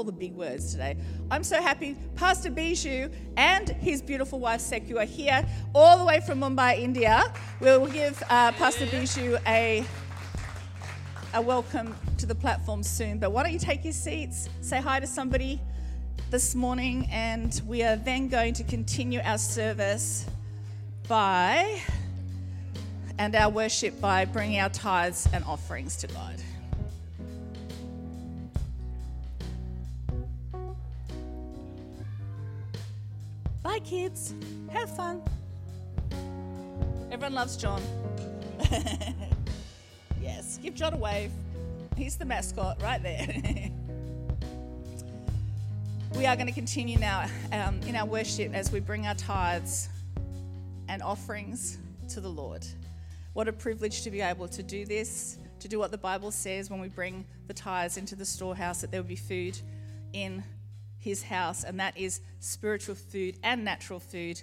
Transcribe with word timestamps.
all 0.00 0.04
the 0.04 0.10
big 0.10 0.32
words 0.32 0.72
today. 0.72 0.96
I'm 1.30 1.44
so 1.44 1.60
happy 1.60 1.94
Pastor 2.14 2.50
Biju 2.50 3.12
and 3.36 3.68
his 3.68 4.00
beautiful 4.00 4.38
wife 4.40 4.62
Seku 4.62 4.96
are 4.96 5.04
here 5.04 5.46
all 5.74 5.98
the 5.98 6.06
way 6.06 6.20
from 6.20 6.40
Mumbai, 6.40 6.78
India. 6.78 7.30
We 7.60 7.66
will 7.66 7.86
give 7.86 8.22
uh, 8.30 8.52
Pastor 8.52 8.86
Biju 8.86 9.38
a, 9.46 9.84
a 11.34 11.42
welcome 11.42 11.94
to 12.16 12.24
the 12.24 12.34
platform 12.34 12.82
soon. 12.82 13.18
But 13.18 13.32
why 13.32 13.42
don't 13.42 13.52
you 13.52 13.58
take 13.58 13.84
your 13.84 13.92
seats, 13.92 14.48
say 14.62 14.80
hi 14.80 15.00
to 15.00 15.06
somebody 15.06 15.60
this 16.30 16.54
morning, 16.54 17.06
and 17.12 17.60
we 17.66 17.82
are 17.82 17.96
then 17.96 18.28
going 18.28 18.54
to 18.54 18.64
continue 18.64 19.20
our 19.22 19.36
service 19.36 20.24
by 21.08 21.78
and 23.18 23.36
our 23.36 23.50
worship 23.50 24.00
by 24.00 24.24
bringing 24.24 24.60
our 24.60 24.70
tithes 24.70 25.28
and 25.34 25.44
offerings 25.44 25.96
to 25.96 26.06
God. 26.06 26.36
Kids. 33.84 34.34
Have 34.70 34.94
fun. 34.96 35.22
Everyone 37.10 37.34
loves 37.34 37.56
John. 37.56 37.82
yes, 40.22 40.58
give 40.62 40.74
John 40.74 40.94
a 40.94 40.96
wave. 40.96 41.30
He's 41.96 42.16
the 42.16 42.24
mascot 42.24 42.80
right 42.82 43.02
there. 43.02 43.26
we 46.16 46.26
are 46.26 46.36
going 46.36 46.46
to 46.46 46.52
continue 46.52 46.98
now 46.98 47.26
um, 47.52 47.80
in 47.86 47.96
our 47.96 48.06
worship 48.06 48.54
as 48.54 48.70
we 48.70 48.80
bring 48.80 49.06
our 49.06 49.14
tithes 49.14 49.88
and 50.88 51.02
offerings 51.02 51.78
to 52.08 52.20
the 52.20 52.28
Lord. 52.28 52.66
What 53.32 53.48
a 53.48 53.52
privilege 53.52 54.02
to 54.02 54.10
be 54.10 54.20
able 54.20 54.48
to 54.48 54.62
do 54.62 54.84
this, 54.84 55.38
to 55.60 55.68
do 55.68 55.78
what 55.78 55.90
the 55.90 55.98
Bible 55.98 56.30
says 56.30 56.68
when 56.70 56.80
we 56.80 56.88
bring 56.88 57.24
the 57.46 57.54
tithes 57.54 57.96
into 57.96 58.16
the 58.16 58.24
storehouse, 58.24 58.80
that 58.80 58.90
there 58.90 59.00
will 59.00 59.08
be 59.08 59.16
food 59.16 59.58
in 60.12 60.42
his 61.00 61.22
house, 61.22 61.64
and 61.64 61.80
that 61.80 61.96
is 61.96 62.20
spiritual 62.38 62.94
food 62.94 63.36
and 63.42 63.64
natural 63.64 63.98
food. 63.98 64.40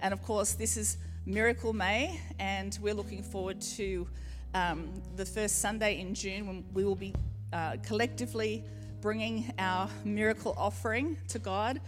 And 0.00 0.12
of 0.12 0.22
course, 0.22 0.52
this 0.52 0.76
is 0.76 0.98
Miracle 1.24 1.72
May, 1.72 2.20
and 2.38 2.78
we're 2.82 2.94
looking 2.94 3.22
forward 3.22 3.60
to 3.76 4.06
um, 4.54 4.90
the 5.16 5.24
first 5.24 5.60
Sunday 5.60 6.00
in 6.00 6.14
June 6.14 6.46
when 6.46 6.64
we 6.74 6.84
will 6.84 6.96
be 6.96 7.14
uh, 7.52 7.76
collectively 7.82 8.64
bringing 9.00 9.52
our 9.58 9.88
miracle 10.04 10.54
offering 10.58 11.16
to 11.28 11.38
God. 11.38 11.80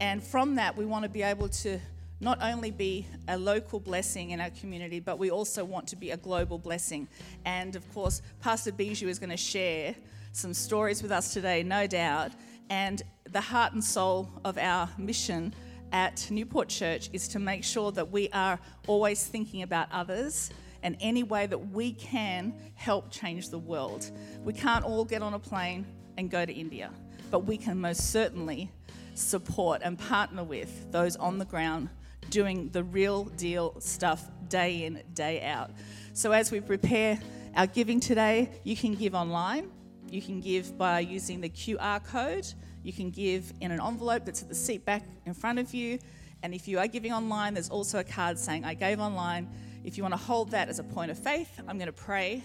And 0.00 0.22
from 0.22 0.56
that, 0.56 0.76
we 0.76 0.84
want 0.84 1.04
to 1.04 1.08
be 1.08 1.22
able 1.22 1.48
to 1.48 1.78
not 2.20 2.38
only 2.42 2.70
be 2.70 3.06
a 3.28 3.36
local 3.36 3.78
blessing 3.78 4.30
in 4.30 4.40
our 4.40 4.50
community, 4.50 5.00
but 5.00 5.18
we 5.18 5.30
also 5.30 5.64
want 5.64 5.86
to 5.88 5.96
be 5.96 6.10
a 6.10 6.16
global 6.16 6.58
blessing. 6.58 7.06
And 7.44 7.76
of 7.76 7.92
course, 7.92 8.22
Pastor 8.40 8.72
Biju 8.72 9.08
is 9.08 9.18
going 9.18 9.30
to 9.30 9.36
share 9.36 9.94
some 10.32 10.54
stories 10.54 11.02
with 11.02 11.12
us 11.12 11.32
today, 11.34 11.62
no 11.62 11.86
doubt. 11.86 12.32
And 12.70 13.02
the 13.30 13.40
heart 13.40 13.72
and 13.72 13.82
soul 13.82 14.30
of 14.44 14.58
our 14.58 14.88
mission 14.98 15.54
at 15.92 16.26
Newport 16.30 16.68
Church 16.68 17.10
is 17.12 17.28
to 17.28 17.38
make 17.38 17.64
sure 17.64 17.92
that 17.92 18.10
we 18.10 18.28
are 18.30 18.58
always 18.86 19.26
thinking 19.26 19.62
about 19.62 19.88
others 19.92 20.50
and 20.82 20.96
any 21.00 21.22
way 21.22 21.46
that 21.46 21.70
we 21.70 21.92
can 21.92 22.54
help 22.74 23.10
change 23.10 23.48
the 23.50 23.58
world. 23.58 24.10
We 24.44 24.52
can't 24.52 24.84
all 24.84 25.04
get 25.04 25.22
on 25.22 25.34
a 25.34 25.38
plane 25.38 25.86
and 26.16 26.30
go 26.30 26.44
to 26.44 26.52
India, 26.52 26.90
but 27.30 27.40
we 27.40 27.56
can 27.56 27.80
most 27.80 28.10
certainly 28.10 28.70
support 29.14 29.80
and 29.82 29.98
partner 29.98 30.44
with 30.44 30.92
those 30.92 31.16
on 31.16 31.38
the 31.38 31.44
ground 31.44 31.88
doing 32.30 32.68
the 32.70 32.84
real 32.84 33.24
deal 33.24 33.80
stuff 33.80 34.28
day 34.48 34.84
in, 34.84 35.02
day 35.14 35.42
out. 35.42 35.70
So 36.12 36.32
as 36.32 36.50
we 36.50 36.60
prepare 36.60 37.18
our 37.54 37.66
giving 37.66 38.00
today, 38.00 38.50
you 38.64 38.76
can 38.76 38.94
give 38.94 39.14
online, 39.14 39.70
you 40.10 40.22
can 40.22 40.40
give 40.40 40.76
by 40.76 41.00
using 41.00 41.40
the 41.40 41.48
QR 41.48 42.04
code 42.04 42.46
you 42.86 42.92
can 42.92 43.10
give 43.10 43.52
in 43.60 43.72
an 43.72 43.80
envelope 43.80 44.24
that's 44.24 44.42
at 44.42 44.48
the 44.48 44.54
seat 44.54 44.84
back 44.84 45.02
in 45.26 45.34
front 45.34 45.58
of 45.58 45.74
you. 45.74 45.98
And 46.44 46.54
if 46.54 46.68
you 46.68 46.78
are 46.78 46.86
giving 46.86 47.12
online, 47.12 47.54
there's 47.54 47.68
also 47.68 47.98
a 47.98 48.04
card 48.04 48.38
saying, 48.38 48.64
I 48.64 48.74
gave 48.74 49.00
online. 49.00 49.48
If 49.82 49.96
you 49.96 50.04
want 50.04 50.12
to 50.12 50.20
hold 50.20 50.52
that 50.52 50.68
as 50.68 50.78
a 50.78 50.84
point 50.84 51.10
of 51.10 51.18
faith, 51.18 51.50
I'm 51.66 51.78
going 51.78 51.86
to 51.86 51.92
pray 51.92 52.44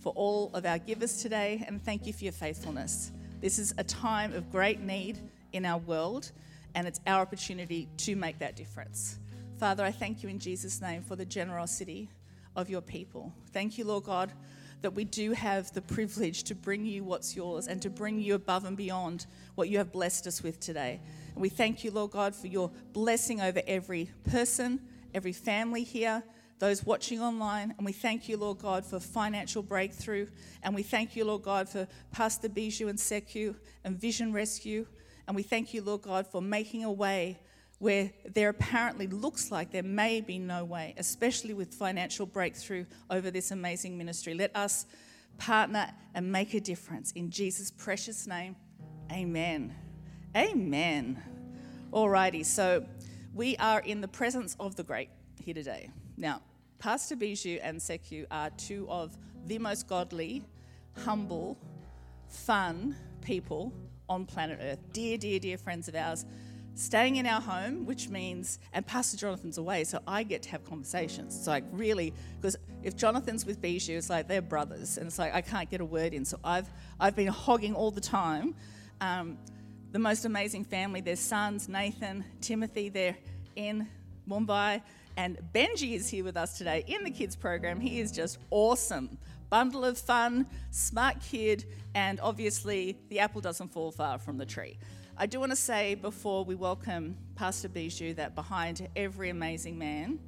for 0.00 0.12
all 0.14 0.50
of 0.52 0.66
our 0.66 0.78
givers 0.78 1.22
today 1.22 1.64
and 1.66 1.82
thank 1.82 2.06
you 2.06 2.12
for 2.12 2.24
your 2.24 2.34
faithfulness. 2.34 3.12
This 3.40 3.58
is 3.58 3.72
a 3.78 3.84
time 3.84 4.34
of 4.34 4.52
great 4.52 4.80
need 4.80 5.18
in 5.54 5.64
our 5.64 5.78
world, 5.78 6.32
and 6.74 6.86
it's 6.86 7.00
our 7.06 7.22
opportunity 7.22 7.88
to 7.98 8.14
make 8.14 8.38
that 8.40 8.56
difference. 8.56 9.18
Father, 9.58 9.84
I 9.84 9.90
thank 9.90 10.22
you 10.22 10.28
in 10.28 10.38
Jesus' 10.38 10.82
name 10.82 11.02
for 11.02 11.16
the 11.16 11.24
generosity 11.24 12.10
of 12.56 12.68
your 12.68 12.82
people. 12.82 13.32
Thank 13.52 13.78
you, 13.78 13.84
Lord 13.86 14.04
God, 14.04 14.32
that 14.82 14.94
we 14.94 15.04
do 15.04 15.32
have 15.32 15.72
the 15.72 15.82
privilege 15.82 16.44
to 16.44 16.54
bring 16.54 16.84
you 16.84 17.02
what's 17.02 17.34
yours 17.34 17.66
and 17.66 17.82
to 17.82 17.90
bring 17.90 18.20
you 18.20 18.34
above 18.34 18.64
and 18.64 18.76
beyond 18.76 19.26
what 19.54 19.68
you 19.68 19.78
have 19.78 19.92
blessed 19.92 20.26
us 20.26 20.42
with 20.42 20.60
today. 20.60 21.00
And 21.34 21.42
we 21.42 21.48
thank 21.48 21.84
you, 21.84 21.90
Lord 21.90 22.12
God, 22.12 22.34
for 22.34 22.46
your 22.46 22.70
blessing 22.92 23.40
over 23.40 23.60
every 23.66 24.10
person, 24.30 24.80
every 25.14 25.32
family 25.32 25.82
here, 25.82 26.22
those 26.58 26.84
watching 26.84 27.20
online. 27.20 27.74
And 27.76 27.84
we 27.84 27.92
thank 27.92 28.28
you, 28.28 28.36
Lord 28.36 28.58
God, 28.58 28.84
for 28.84 29.00
financial 29.00 29.62
breakthrough. 29.62 30.28
And 30.62 30.74
we 30.74 30.82
thank 30.82 31.16
you, 31.16 31.24
Lord 31.24 31.42
God, 31.42 31.68
for 31.68 31.88
Pastor 32.12 32.48
Biju 32.48 32.88
and 32.88 32.98
Seku 32.98 33.54
and 33.84 34.00
Vision 34.00 34.32
Rescue. 34.32 34.86
And 35.26 35.36
we 35.36 35.42
thank 35.42 35.74
you, 35.74 35.82
Lord 35.82 36.02
God, 36.02 36.26
for 36.26 36.40
making 36.40 36.84
a 36.84 36.92
way 36.92 37.40
where 37.78 38.10
there 38.34 38.48
apparently 38.48 39.06
looks 39.06 39.50
like 39.50 39.70
there 39.70 39.82
may 39.82 40.20
be 40.20 40.38
no 40.38 40.64
way, 40.64 40.94
especially 40.96 41.54
with 41.54 41.72
financial 41.72 42.26
breakthrough 42.26 42.84
over 43.10 43.30
this 43.30 43.50
amazing 43.50 43.96
ministry. 43.96 44.34
Let 44.34 44.54
us 44.56 44.86
partner 45.38 45.92
and 46.14 46.30
make 46.30 46.54
a 46.54 46.60
difference. 46.60 47.12
In 47.12 47.30
Jesus' 47.30 47.70
precious 47.70 48.26
name, 48.26 48.56
amen. 49.12 49.74
Amen. 50.36 51.22
Alrighty, 51.92 52.44
so 52.44 52.84
we 53.32 53.56
are 53.58 53.80
in 53.80 54.00
the 54.00 54.08
presence 54.08 54.56
of 54.58 54.74
the 54.74 54.82
great 54.82 55.08
here 55.42 55.54
today. 55.54 55.90
Now, 56.16 56.42
Pastor 56.80 57.16
Biju 57.16 57.60
and 57.62 57.78
Seku 57.78 58.26
are 58.30 58.50
two 58.50 58.86
of 58.90 59.16
the 59.46 59.58
most 59.58 59.86
godly, 59.86 60.44
humble, 61.04 61.56
fun 62.28 62.96
people 63.20 63.72
on 64.08 64.26
planet 64.26 64.58
Earth. 64.60 64.78
Dear, 64.92 65.16
dear, 65.18 65.38
dear 65.38 65.58
friends 65.58 65.88
of 65.88 65.94
ours 65.94 66.24
staying 66.78 67.16
in 67.16 67.26
our 67.26 67.40
home, 67.40 67.84
which 67.86 68.08
means, 68.08 68.60
and 68.72 68.86
Pastor 68.86 69.16
Jonathan's 69.16 69.58
away, 69.58 69.82
so 69.82 70.00
I 70.06 70.22
get 70.22 70.42
to 70.44 70.50
have 70.50 70.64
conversations. 70.64 71.36
It's 71.36 71.46
like 71.48 71.64
really, 71.72 72.14
because 72.40 72.56
if 72.84 72.96
Jonathan's 72.96 73.44
with 73.44 73.60
Biju, 73.60 73.96
it's 73.96 74.08
like 74.08 74.28
they're 74.28 74.40
brothers, 74.40 74.96
and 74.96 75.08
it's 75.08 75.18
like 75.18 75.34
I 75.34 75.40
can't 75.40 75.68
get 75.68 75.80
a 75.80 75.84
word 75.84 76.14
in. 76.14 76.24
So 76.24 76.38
I've 76.44 76.68
I've 77.00 77.16
been 77.16 77.26
hogging 77.26 77.74
all 77.74 77.90
the 77.90 78.00
time. 78.00 78.54
Um, 79.00 79.38
the 79.90 79.98
most 79.98 80.24
amazing 80.24 80.64
family. 80.64 81.00
Their 81.00 81.16
sons, 81.16 81.68
Nathan, 81.68 82.24
Timothy. 82.40 82.90
They're 82.90 83.16
in 83.56 83.88
Mumbai, 84.30 84.80
and 85.16 85.36
Benji 85.52 85.96
is 85.96 86.08
here 86.08 86.22
with 86.22 86.36
us 86.36 86.56
today 86.56 86.84
in 86.86 87.02
the 87.02 87.10
kids 87.10 87.34
program. 87.34 87.80
He 87.80 87.98
is 87.98 88.12
just 88.12 88.38
awesome. 88.50 89.18
Bundle 89.50 89.84
of 89.84 89.98
fun, 89.98 90.46
smart 90.70 91.16
kid, 91.22 91.64
and 91.94 92.20
obviously 92.20 92.98
the 93.08 93.18
apple 93.18 93.40
doesn't 93.40 93.72
fall 93.72 93.90
far 93.90 94.18
from 94.18 94.38
the 94.38 94.46
tree. 94.46 94.78
I 95.20 95.26
do 95.26 95.40
want 95.40 95.50
to 95.50 95.56
say 95.56 95.96
before 95.96 96.44
we 96.44 96.54
welcome 96.54 97.16
Pastor 97.34 97.68
Biju 97.68 98.14
that 98.14 98.36
behind 98.36 98.88
every 98.94 99.30
amazing 99.30 99.76
man 99.76 100.20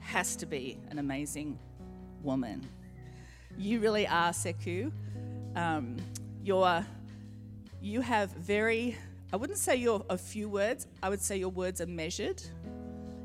has 0.00 0.36
to 0.36 0.44
be 0.44 0.76
an 0.90 0.98
amazing 0.98 1.58
woman. 2.22 2.68
You 3.56 3.80
really 3.80 4.06
are, 4.06 4.32
Seku. 4.32 4.92
Um, 5.54 5.96
you're, 6.44 6.84
you 7.80 8.02
have 8.02 8.30
very, 8.32 8.98
I 9.32 9.36
wouldn't 9.36 9.58
say 9.58 9.76
you're 9.76 10.04
a 10.10 10.18
few 10.18 10.50
words, 10.50 10.86
I 11.02 11.08
would 11.08 11.22
say 11.22 11.38
your 11.38 11.48
words 11.48 11.80
are 11.80 11.86
measured 11.86 12.42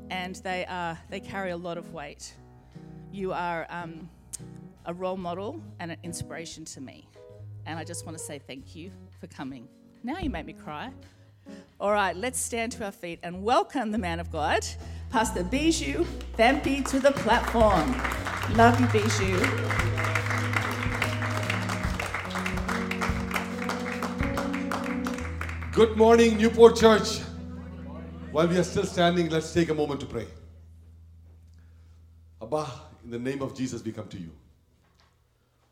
and 0.08 0.36
they, 0.36 0.64
are, 0.64 0.98
they 1.10 1.20
carry 1.20 1.50
a 1.50 1.58
lot 1.58 1.76
of 1.76 1.92
weight. 1.92 2.32
You 3.12 3.34
are 3.34 3.66
um, 3.68 4.08
a 4.86 4.94
role 4.94 5.18
model 5.18 5.60
and 5.78 5.92
an 5.92 5.98
inspiration 6.04 6.64
to 6.64 6.80
me. 6.80 7.06
And 7.66 7.78
I 7.78 7.84
just 7.84 8.06
want 8.06 8.16
to 8.16 8.24
say 8.24 8.38
thank 8.38 8.74
you 8.74 8.90
for 9.20 9.26
coming. 9.26 9.68
Now 10.04 10.18
you 10.18 10.30
make 10.30 10.46
me 10.46 10.52
cry. 10.52 10.90
All 11.80 11.92
right, 11.92 12.16
let's 12.16 12.40
stand 12.40 12.72
to 12.72 12.84
our 12.84 12.90
feet 12.90 13.20
and 13.22 13.44
welcome 13.44 13.92
the 13.92 13.98
man 13.98 14.18
of 14.18 14.32
God, 14.32 14.66
Pastor 15.10 15.44
Biju 15.44 16.04
Thampi, 16.36 16.84
to 16.88 16.98
the 16.98 17.12
platform. 17.12 17.92
Love 18.56 18.80
you, 18.80 18.86
Biju. 18.86 19.38
Good 25.72 25.96
morning, 25.96 26.36
Newport 26.36 26.74
Church. 26.74 27.20
While 28.32 28.48
we 28.48 28.58
are 28.58 28.64
still 28.64 28.84
standing, 28.84 29.28
let's 29.28 29.52
take 29.52 29.68
a 29.68 29.74
moment 29.74 30.00
to 30.00 30.06
pray. 30.06 30.26
Abba, 32.42 32.66
in 33.04 33.10
the 33.12 33.20
name 33.20 33.40
of 33.40 33.56
Jesus, 33.56 33.84
we 33.84 33.92
come 33.92 34.08
to 34.08 34.18
you. 34.18 34.30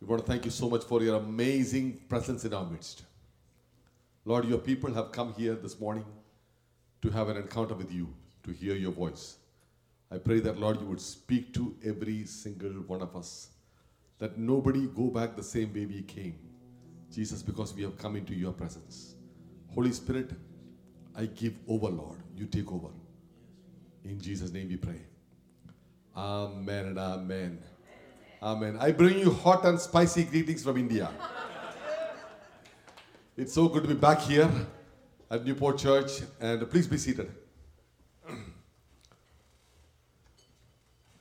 We 0.00 0.06
want 0.06 0.25
to 0.25 0.31
thank 0.31 0.44
you 0.44 0.53
so 0.53 0.71
much 0.71 0.85
for 0.85 1.03
your 1.03 1.17
amazing 1.17 2.00
presence 2.09 2.44
in 2.44 2.55
our 2.55 2.65
midst. 2.65 3.03
Lord, 4.31 4.44
your 4.44 4.59
people 4.59 4.94
have 4.94 5.11
come 5.11 5.35
here 5.35 5.56
this 5.56 5.81
morning 5.81 6.05
to 7.03 7.11
have 7.11 7.29
an 7.31 7.37
encounter 7.37 7.75
with 7.75 7.93
you, 7.93 8.15
to 8.44 8.53
hear 8.53 8.77
your 8.77 8.93
voice. 8.93 9.38
I 10.09 10.19
pray 10.19 10.38
that, 10.38 10.56
Lord, 10.56 10.81
you 10.81 10.87
would 10.87 11.00
speak 11.00 11.53
to 11.55 11.75
every 11.85 12.27
single 12.27 12.71
one 12.87 13.03
of 13.03 13.17
us, 13.17 13.49
that 14.21 14.38
nobody 14.38 14.87
go 14.87 15.09
back 15.09 15.35
the 15.35 15.43
same 15.43 15.75
way 15.75 15.85
we 15.85 16.03
came. 16.03 16.37
Jesus, 17.12 17.43
because 17.43 17.75
we 17.75 17.82
have 17.82 17.99
come 17.99 18.15
into 18.15 18.32
your 18.32 18.53
presence. 18.53 19.17
Holy 19.75 19.91
Spirit, 19.91 20.31
I 21.17 21.26
give 21.26 21.55
over, 21.67 21.88
Lord. 21.88 22.19
You 22.37 22.47
take 22.47 22.71
over. 22.71 22.91
In 24.05 24.21
Jesus' 24.21 24.53
name 24.53 24.69
we 24.69 24.76
pray. 24.76 25.00
Amen 26.17 26.85
and 26.87 26.99
amen. 27.00 27.59
Amen. 28.41 28.76
I 28.81 28.93
bring 28.93 29.19
you 29.19 29.33
hot 29.33 29.65
and 29.65 29.81
spicy 29.81 30.23
greetings 30.23 30.62
from 30.62 30.76
India. 30.76 31.11
It's 33.37 33.55
so 33.55 33.69
good 33.69 33.82
to 33.85 33.88
be 33.88 33.94
back 33.94 34.21
here 34.23 34.50
at 35.31 35.44
Newport 35.44 35.79
Church, 35.79 36.23
and 36.41 36.69
please 36.69 36.88
be 36.88 36.99
seated. 36.99 37.31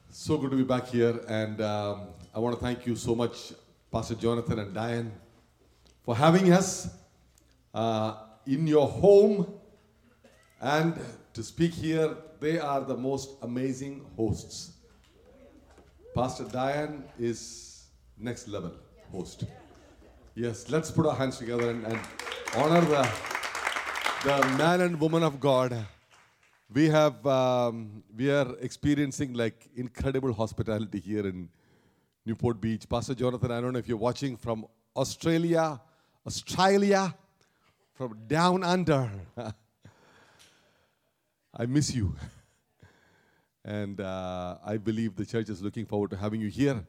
So 0.09 0.37
good 0.39 0.49
to 0.49 0.57
be 0.57 0.63
back 0.63 0.87
here, 0.87 1.21
and 1.27 1.61
um, 1.61 2.07
I 2.33 2.39
want 2.39 2.57
to 2.57 2.61
thank 2.61 2.87
you 2.87 2.95
so 2.95 3.13
much, 3.13 3.53
Pastor 3.91 4.15
Jonathan 4.15 4.57
and 4.57 4.73
Diane, 4.73 5.11
for 6.03 6.15
having 6.15 6.51
us 6.51 6.89
uh, 7.75 8.15
in 8.47 8.65
your 8.65 8.87
home 8.87 9.53
and 10.61 10.99
to 11.33 11.43
speak 11.43 11.73
here. 11.73 12.17
They 12.39 12.57
are 12.57 12.81
the 12.81 12.97
most 12.97 13.37
amazing 13.43 14.03
hosts. 14.15 14.71
Pastor 16.15 16.45
Diane 16.45 17.03
is 17.19 17.83
next 18.17 18.47
level 18.47 18.73
host. 19.11 19.43
Yes, 20.39 20.69
let's 20.69 20.89
put 20.89 21.05
our 21.05 21.15
hands 21.15 21.37
together 21.37 21.69
and, 21.69 21.85
and 21.85 21.99
honor 22.55 22.79
the, 22.79 23.09
the 24.23 24.57
man 24.57 24.79
and 24.79 24.97
woman 24.97 25.21
of 25.21 25.37
God. 25.37 25.85
We 26.73 26.87
have 26.87 27.27
um, 27.27 28.03
we 28.15 28.31
are 28.31 28.55
experiencing 28.61 29.33
like 29.33 29.67
incredible 29.75 30.31
hospitality 30.31 31.01
here 31.01 31.27
in 31.27 31.49
Newport 32.25 32.61
Beach. 32.61 32.87
Pastor 32.87 33.15
Jonathan, 33.15 33.51
I 33.51 33.59
don't 33.59 33.73
know 33.73 33.79
if 33.79 33.89
you're 33.89 33.97
watching 33.97 34.37
from 34.37 34.65
Australia, 34.95 35.81
Australia, 36.25 37.13
from 37.95 38.17
down 38.25 38.63
under. 38.63 39.11
I 41.53 41.65
miss 41.65 41.93
you. 41.93 42.15
And 43.65 43.99
uh, 43.99 44.55
I 44.65 44.77
believe 44.77 45.17
the 45.17 45.25
church 45.25 45.49
is 45.49 45.61
looking 45.61 45.85
forward 45.85 46.11
to 46.11 46.15
having 46.15 46.39
you 46.39 46.47
here. 46.47 46.85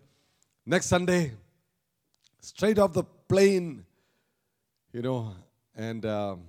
Next 0.65 0.87
Sunday, 0.87 1.33
straight 2.41 2.79
off 2.79 2.93
the 2.93 3.03
plane, 3.31 3.85
you 4.93 5.03
know. 5.03 5.33
And 5.77 6.05
um, 6.05 6.41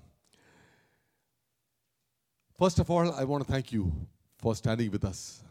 first 2.57 2.79
of 2.79 2.89
all, 2.89 3.11
I 3.13 3.23
want 3.23 3.45
to 3.45 3.51
thank 3.51 3.71
you 3.71 3.93
for 4.39 4.55
standing 4.55 4.89
with 4.89 5.05
us 5.05 5.43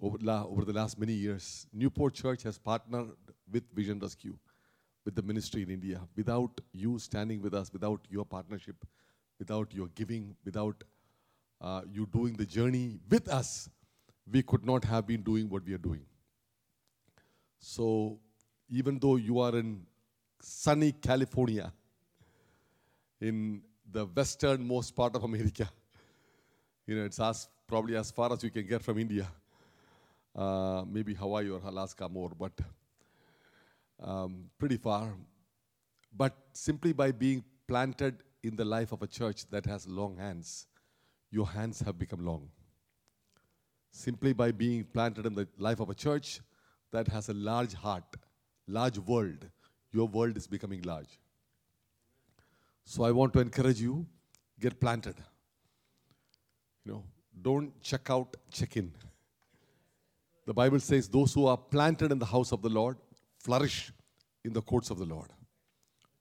over, 0.00 0.18
la- 0.20 0.44
over 0.44 0.64
the 0.64 0.72
last 0.72 0.98
many 0.98 1.12
years. 1.12 1.68
Newport 1.72 2.14
Church 2.14 2.42
has 2.42 2.58
partnered 2.58 3.10
with 3.52 3.62
Vision 3.72 4.00
Rescue, 4.00 4.36
with 5.04 5.14
the 5.14 5.22
ministry 5.22 5.62
in 5.62 5.70
India. 5.70 6.00
Without 6.16 6.60
you 6.72 6.98
standing 6.98 7.40
with 7.40 7.54
us, 7.54 7.72
without 7.72 8.00
your 8.10 8.24
partnership, 8.24 8.84
without 9.38 9.72
your 9.72 9.86
giving, 9.94 10.34
without 10.44 10.82
uh, 11.60 11.82
you 11.88 12.04
doing 12.06 12.34
the 12.34 12.46
journey 12.46 12.98
with 13.08 13.28
us, 13.28 13.70
we 14.28 14.42
could 14.42 14.66
not 14.66 14.82
have 14.82 15.06
been 15.06 15.22
doing 15.22 15.48
what 15.48 15.64
we 15.64 15.72
are 15.72 15.84
doing. 15.86 16.04
So, 17.60 18.18
even 18.68 18.98
though 18.98 19.14
you 19.14 19.38
are 19.38 19.56
in 19.56 19.86
sunny 20.42 20.92
California, 20.92 21.72
in 23.20 23.62
the 23.90 24.04
westernmost 24.04 24.94
part 24.94 25.14
of 25.14 25.22
America, 25.22 25.68
you 26.86 26.96
know, 26.96 27.04
it's 27.04 27.20
as 27.20 27.48
probably 27.66 27.96
as 27.96 28.10
far 28.10 28.32
as 28.32 28.42
you 28.42 28.50
can 28.50 28.66
get 28.66 28.82
from 28.82 28.98
India. 28.98 29.26
Uh, 30.34 30.82
maybe 30.90 31.14
Hawaii 31.14 31.50
or 31.50 31.60
Alaska 31.64 32.08
more, 32.08 32.30
but 32.38 32.52
um, 34.02 34.50
pretty 34.58 34.76
far. 34.76 35.14
But 36.16 36.36
simply 36.52 36.92
by 36.92 37.12
being 37.12 37.44
planted 37.68 38.22
in 38.42 38.56
the 38.56 38.64
life 38.64 38.92
of 38.92 39.02
a 39.02 39.06
church 39.06 39.48
that 39.50 39.64
has 39.66 39.86
long 39.86 40.16
hands, 40.16 40.66
your 41.30 41.48
hands 41.48 41.80
have 41.80 41.98
become 41.98 42.24
long. 42.24 42.48
Simply 43.90 44.32
by 44.32 44.52
being 44.52 44.84
planted 44.84 45.26
in 45.26 45.34
the 45.34 45.46
life 45.58 45.80
of 45.80 45.90
a 45.90 45.94
church 45.94 46.40
that 46.90 47.08
has 47.08 47.28
a 47.28 47.34
large 47.34 47.74
heart, 47.74 48.16
large 48.66 48.98
world, 48.98 49.46
your 49.92 50.08
world 50.08 50.36
is 50.36 50.46
becoming 50.46 50.82
large. 50.82 51.18
So 52.84 53.04
I 53.04 53.12
want 53.12 53.32
to 53.34 53.40
encourage 53.40 53.80
you 53.80 54.06
get 54.60 54.80
planted. 54.80 55.16
You 56.84 56.92
know, 56.92 57.04
don't 57.40 57.80
check 57.82 58.10
out, 58.10 58.36
check 58.50 58.76
in. 58.76 58.92
The 60.46 60.54
Bible 60.54 60.80
says 60.80 61.08
those 61.08 61.32
who 61.32 61.46
are 61.46 61.56
planted 61.56 62.10
in 62.10 62.18
the 62.18 62.26
house 62.26 62.52
of 62.52 62.62
the 62.62 62.68
Lord 62.68 62.96
flourish 63.38 63.92
in 64.44 64.52
the 64.52 64.62
courts 64.62 64.90
of 64.90 64.98
the 64.98 65.04
Lord. 65.04 65.28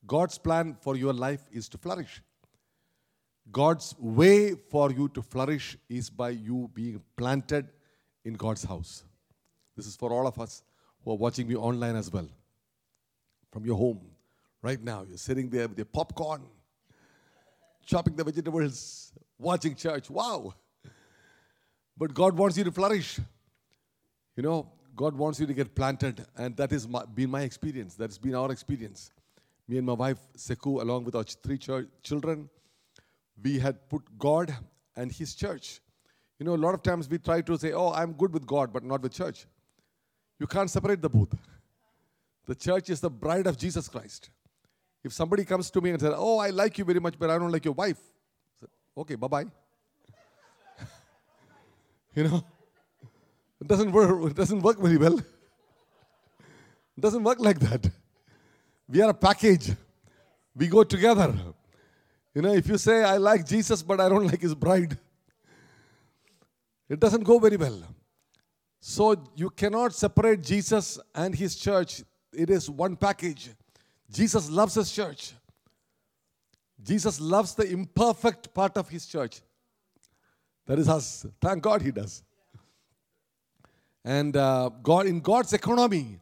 God's 0.05 0.37
plan 0.37 0.77
for 0.79 0.95
your 0.95 1.13
life 1.13 1.41
is 1.51 1.67
to 1.69 1.77
flourish. 1.77 2.21
God's 3.51 3.95
way 3.99 4.53
for 4.69 4.91
you 4.91 5.09
to 5.09 5.21
flourish 5.21 5.77
is 5.89 6.09
by 6.09 6.29
you 6.29 6.69
being 6.73 7.01
planted 7.17 7.67
in 8.23 8.33
God's 8.33 8.63
house. 8.63 9.03
This 9.75 9.87
is 9.87 9.95
for 9.95 10.11
all 10.11 10.27
of 10.27 10.39
us 10.39 10.63
who 11.03 11.11
are 11.11 11.17
watching 11.17 11.47
me 11.47 11.55
online 11.55 11.95
as 11.95 12.11
well. 12.11 12.27
From 13.51 13.65
your 13.65 13.75
home, 13.75 13.99
right 14.61 14.81
now, 14.81 15.03
you're 15.07 15.17
sitting 15.17 15.49
there 15.49 15.67
with 15.67 15.77
your 15.77 15.85
popcorn, 15.85 16.41
chopping 17.85 18.15
the 18.15 18.23
vegetables, 18.23 19.11
watching 19.37 19.75
church. 19.75 20.09
Wow! 20.09 20.53
But 21.97 22.13
God 22.13 22.37
wants 22.37 22.57
you 22.57 22.63
to 22.63 22.71
flourish. 22.71 23.19
You 24.35 24.43
know, 24.43 24.71
God 24.95 25.15
wants 25.15 25.39
you 25.39 25.45
to 25.45 25.53
get 25.53 25.75
planted, 25.75 26.25
and 26.37 26.55
that 26.57 26.71
has 26.71 26.87
been 27.13 27.29
my 27.29 27.41
experience. 27.41 27.95
That's 27.95 28.17
been 28.17 28.35
our 28.35 28.51
experience. 28.51 29.11
Me 29.67 29.77
and 29.77 29.85
my 29.85 29.93
wife, 29.93 30.17
Seku, 30.37 30.81
along 30.81 31.03
with 31.03 31.15
our 31.15 31.23
three 31.23 31.57
ch- 31.57 31.87
children, 32.01 32.49
we 33.43 33.59
had 33.59 33.89
put 33.89 34.03
God 34.17 34.55
and 34.95 35.11
His 35.11 35.35
church. 35.35 35.79
You 36.39 36.45
know, 36.45 36.55
a 36.55 36.63
lot 36.65 36.73
of 36.73 36.81
times 36.81 37.09
we 37.09 37.17
try 37.17 37.41
to 37.41 37.57
say, 37.57 37.71
oh, 37.71 37.91
I'm 37.91 38.13
good 38.13 38.33
with 38.33 38.45
God, 38.45 38.73
but 38.73 38.83
not 38.83 39.01
with 39.01 39.13
church. 39.13 39.45
You 40.39 40.47
can't 40.47 40.69
separate 40.69 41.01
the 41.01 41.09
both. 41.09 41.35
The 42.47 42.55
church 42.55 42.89
is 42.89 42.99
the 42.99 43.09
bride 43.09 43.47
of 43.47 43.57
Jesus 43.57 43.87
Christ. 43.87 44.29
If 45.03 45.13
somebody 45.13 45.45
comes 45.45 45.71
to 45.71 45.81
me 45.81 45.91
and 45.91 45.99
says, 45.99 46.13
oh, 46.15 46.37
I 46.39 46.49
like 46.49 46.77
you 46.77 46.85
very 46.85 46.99
much, 46.99 47.17
but 47.17 47.29
I 47.29 47.37
don't 47.37 47.51
like 47.51 47.65
your 47.65 47.73
wife, 47.73 47.99
said, 48.59 48.69
okay, 48.97 49.15
bye 49.15 49.27
bye. 49.27 49.45
you 52.15 52.23
know, 52.23 52.43
it 53.59 53.67
doesn't 53.67 53.91
work, 53.91 54.31
it 54.31 54.35
doesn't 54.35 54.61
work 54.61 54.79
very 54.79 54.97
well. 54.97 55.17
It 56.97 57.01
doesn't 57.01 57.23
work 57.23 57.39
like 57.39 57.59
that. 57.59 57.89
We 58.87 59.01
are 59.01 59.09
a 59.09 59.13
package. 59.13 59.71
We 60.55 60.67
go 60.67 60.83
together. 60.83 61.33
You 62.33 62.41
know, 62.41 62.53
if 62.53 62.67
you 62.67 62.77
say, 62.77 63.03
I 63.03 63.17
like 63.17 63.45
Jesus, 63.45 63.81
but 63.81 63.99
I 63.99 64.09
don't 64.09 64.25
like 64.25 64.41
his 64.41 64.55
bride, 64.55 64.97
it 66.89 66.99
doesn't 66.99 67.23
go 67.23 67.39
very 67.39 67.57
well. 67.57 67.83
So 68.79 69.15
you 69.35 69.49
cannot 69.49 69.93
separate 69.93 70.41
Jesus 70.41 70.99
and 71.13 71.35
his 71.35 71.55
church. 71.55 72.03
It 72.33 72.49
is 72.49 72.69
one 72.69 72.95
package. 72.95 73.49
Jesus 74.09 74.49
loves 74.49 74.75
his 74.75 74.91
church. 74.91 75.33
Jesus 76.83 77.19
loves 77.19 77.53
the 77.53 77.69
imperfect 77.69 78.53
part 78.53 78.77
of 78.77 78.89
his 78.89 79.05
church. 79.05 79.41
That 80.65 80.79
is 80.79 80.89
us. 80.89 81.25
Thank 81.39 81.63
God 81.63 81.81
he 81.81 81.91
does. 81.91 82.23
And 84.03 84.35
uh, 84.35 84.69
God, 84.81 85.05
in 85.05 85.19
God's 85.19 85.53
economy, 85.53 86.19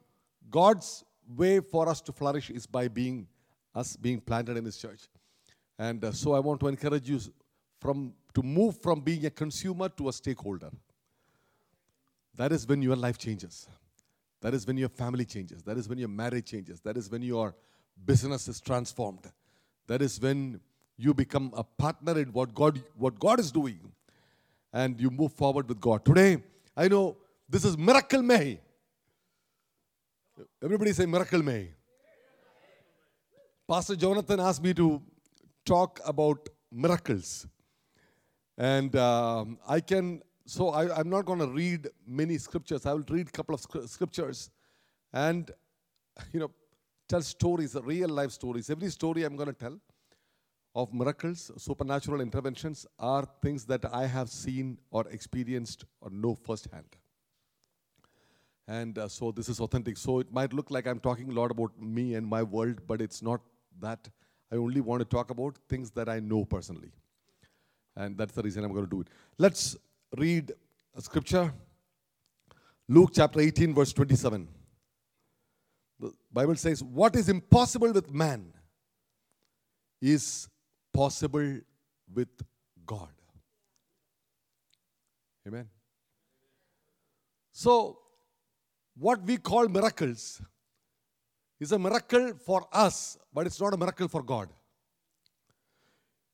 God's 0.49 1.05
way 1.35 1.59
for 1.59 1.87
us 1.87 2.01
to 2.01 2.11
flourish 2.11 2.49
is 2.49 2.65
by 2.65 2.87
being 2.87 3.27
us 3.75 3.95
being 3.95 4.19
planted 4.19 4.57
in 4.57 4.65
His 4.65 4.77
church. 4.77 5.07
And 5.77 6.03
uh, 6.03 6.11
so 6.11 6.33
I 6.33 6.39
want 6.39 6.59
to 6.61 6.67
encourage 6.67 7.09
you 7.09 7.19
from 7.79 8.13
to 8.33 8.43
move 8.43 8.81
from 8.81 9.01
being 9.01 9.25
a 9.25 9.29
consumer 9.29 9.89
to 9.89 10.09
a 10.09 10.13
stakeholder. 10.13 10.71
That 12.35 12.51
is 12.51 12.67
when 12.67 12.81
your 12.81 12.95
life 12.95 13.17
changes. 13.17 13.67
That 14.41 14.53
is 14.53 14.65
when 14.65 14.77
your 14.77 14.89
family 14.89 15.25
changes. 15.25 15.63
That 15.63 15.77
is 15.77 15.89
when 15.89 15.97
your 15.97 16.07
marriage 16.07 16.45
changes. 16.45 16.79
That 16.81 16.97
is 16.97 17.09
when 17.09 17.21
your 17.21 17.55
business 18.05 18.47
is 18.47 18.61
transformed. 18.61 19.31
That 19.87 20.01
is 20.01 20.19
when 20.19 20.61
you 20.97 21.13
become 21.13 21.51
a 21.55 21.63
partner 21.63 22.19
in 22.19 22.31
what 22.31 22.53
God 22.53 22.81
what 22.95 23.19
God 23.19 23.39
is 23.39 23.51
doing, 23.51 23.79
and 24.71 24.99
you 24.99 25.09
move 25.09 25.33
forward 25.33 25.67
with 25.67 25.79
God. 25.79 26.05
Today, 26.05 26.43
I 26.75 26.87
know 26.87 27.17
this 27.49 27.65
is 27.65 27.77
Miracle 27.77 28.21
May. 28.21 28.59
Everybody 30.63 30.93
say 30.93 31.05
Miracle 31.05 31.43
May. 31.43 31.71
Pastor 33.67 33.95
Jonathan 33.95 34.39
asked 34.39 34.63
me 34.63 34.73
to 34.73 35.01
talk 35.65 35.99
about 36.05 36.49
miracles. 36.71 37.47
And 38.57 38.95
um, 38.95 39.59
I 39.67 39.79
can, 39.79 40.21
so 40.49 40.69
I, 40.69 40.99
am 40.99 41.09
not 41.09 41.25
going 41.25 41.39
to 41.39 41.47
read 41.47 41.89
many 42.07 42.39
scriptures. 42.39 42.87
I 42.87 42.93
will 42.93 43.05
read 43.07 43.27
a 43.27 43.31
couple 43.31 43.53
of 43.53 43.61
scriptures 43.87 44.49
and, 45.13 45.51
you 46.33 46.39
know, 46.39 46.49
tell 47.07 47.21
stories, 47.21 47.77
real 47.83 48.09
life 48.09 48.31
stories. 48.31 48.71
Every 48.71 48.89
story 48.89 49.23
I'm 49.23 49.35
going 49.35 49.49
to 49.49 49.53
tell 49.53 49.79
of 50.73 50.91
miracles, 50.91 51.51
supernatural 51.57 52.21
interventions, 52.21 52.87
are 52.97 53.27
things 53.43 53.63
that 53.65 53.85
I 53.93 54.07
have 54.07 54.29
seen 54.29 54.79
or 54.89 55.07
experienced 55.09 55.85
or 56.01 56.09
know 56.09 56.33
firsthand. 56.33 56.97
And 58.67 58.97
uh, 58.97 59.07
so 59.07 59.31
this 59.31 59.49
is 59.49 59.59
authentic. 59.59 59.97
So 59.97 60.17
it 60.17 60.33
might 60.33 60.53
look 60.53 60.71
like 60.71 60.87
I'm 60.87 60.99
talking 60.99 61.29
a 61.29 61.33
lot 61.33 61.51
about 61.51 61.79
me 61.79 62.15
and 62.15 62.25
my 62.25 62.41
world, 62.41 62.81
but 62.87 63.01
it's 63.01 63.21
not 63.21 63.41
that. 63.81 64.09
I 64.51 64.55
only 64.55 64.81
want 64.81 65.01
to 65.01 65.05
talk 65.05 65.29
about 65.29 65.59
things 65.67 65.91
that 65.91 66.09
I 66.09 66.19
know 66.19 66.43
personally. 66.43 66.91
And 67.95 68.17
that's 68.17 68.33
the 68.33 68.41
reason 68.41 68.63
I'm 68.63 68.71
going 68.71 68.85
to 68.85 68.89
do 68.89 69.01
it. 69.01 69.09
Let's 69.37 69.77
read 70.17 70.51
a 70.95 71.01
scripture 71.01 71.53
Luke 72.91 73.11
chapter 73.13 73.39
18, 73.39 73.75
verse 73.75 73.93
27. 73.93 74.47
The 75.99 76.11
Bible 76.33 76.55
says, 76.55 76.83
What 76.83 77.15
is 77.15 77.29
impossible 77.29 77.93
with 77.93 78.11
man 78.11 78.51
is 80.01 80.49
possible 80.91 81.59
with 82.11 82.29
God. 82.85 83.09
Amen. 85.47 85.69
So, 87.51 87.99
what 88.97 89.21
we 89.21 89.37
call 89.37 89.67
miracles 89.67 90.41
is 91.59 91.71
a 91.71 91.79
miracle 91.79 92.33
for 92.43 92.67
us, 92.71 93.17
but 93.33 93.45
it's 93.45 93.59
not 93.61 93.73
a 93.73 93.77
miracle 93.77 94.07
for 94.07 94.23
God. 94.23 94.49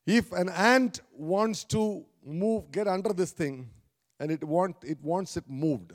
If 0.05 0.31
an 0.31 0.49
ant 0.49 1.01
wants 1.11 1.63
to 1.65 2.05
move, 2.25 2.71
get 2.71 2.87
under 2.87 3.13
this 3.13 3.31
thing, 3.31 3.69
and 4.19 4.31
it, 4.31 4.43
want, 4.43 4.75
it 4.83 4.97
wants 5.01 5.37
it 5.37 5.43
moved, 5.47 5.93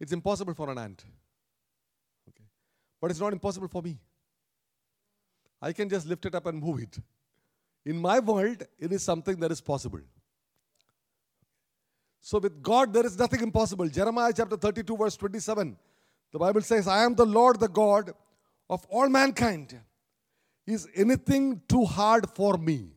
it's 0.00 0.12
impossible 0.12 0.54
for 0.54 0.70
an 0.70 0.78
ant. 0.78 1.04
Okay. 2.28 2.44
But 3.00 3.10
it's 3.10 3.20
not 3.20 3.32
impossible 3.32 3.68
for 3.68 3.82
me. 3.82 3.98
I 5.60 5.72
can 5.72 5.88
just 5.88 6.06
lift 6.06 6.24
it 6.24 6.34
up 6.34 6.46
and 6.46 6.60
move 6.60 6.80
it. 6.80 6.98
In 7.84 8.00
my 8.00 8.18
world, 8.18 8.62
it 8.78 8.92
is 8.92 9.02
something 9.02 9.38
that 9.40 9.52
is 9.52 9.60
possible. 9.60 10.00
So 12.20 12.38
with 12.38 12.62
God, 12.62 12.92
there 12.92 13.04
is 13.04 13.18
nothing 13.18 13.42
impossible. 13.42 13.88
Jeremiah 13.88 14.32
chapter 14.34 14.56
32, 14.56 14.96
verse 14.96 15.16
27. 15.16 15.76
The 16.32 16.38
Bible 16.38 16.60
says, 16.62 16.86
I 16.86 17.04
am 17.04 17.14
the 17.14 17.26
Lord, 17.26 17.60
the 17.60 17.68
God 17.68 18.12
of 18.68 18.86
all 18.88 19.08
mankind. 19.08 19.78
Is 20.66 20.86
anything 20.94 21.60
too 21.68 21.84
hard 21.84 22.28
for 22.30 22.56
me? 22.56 22.90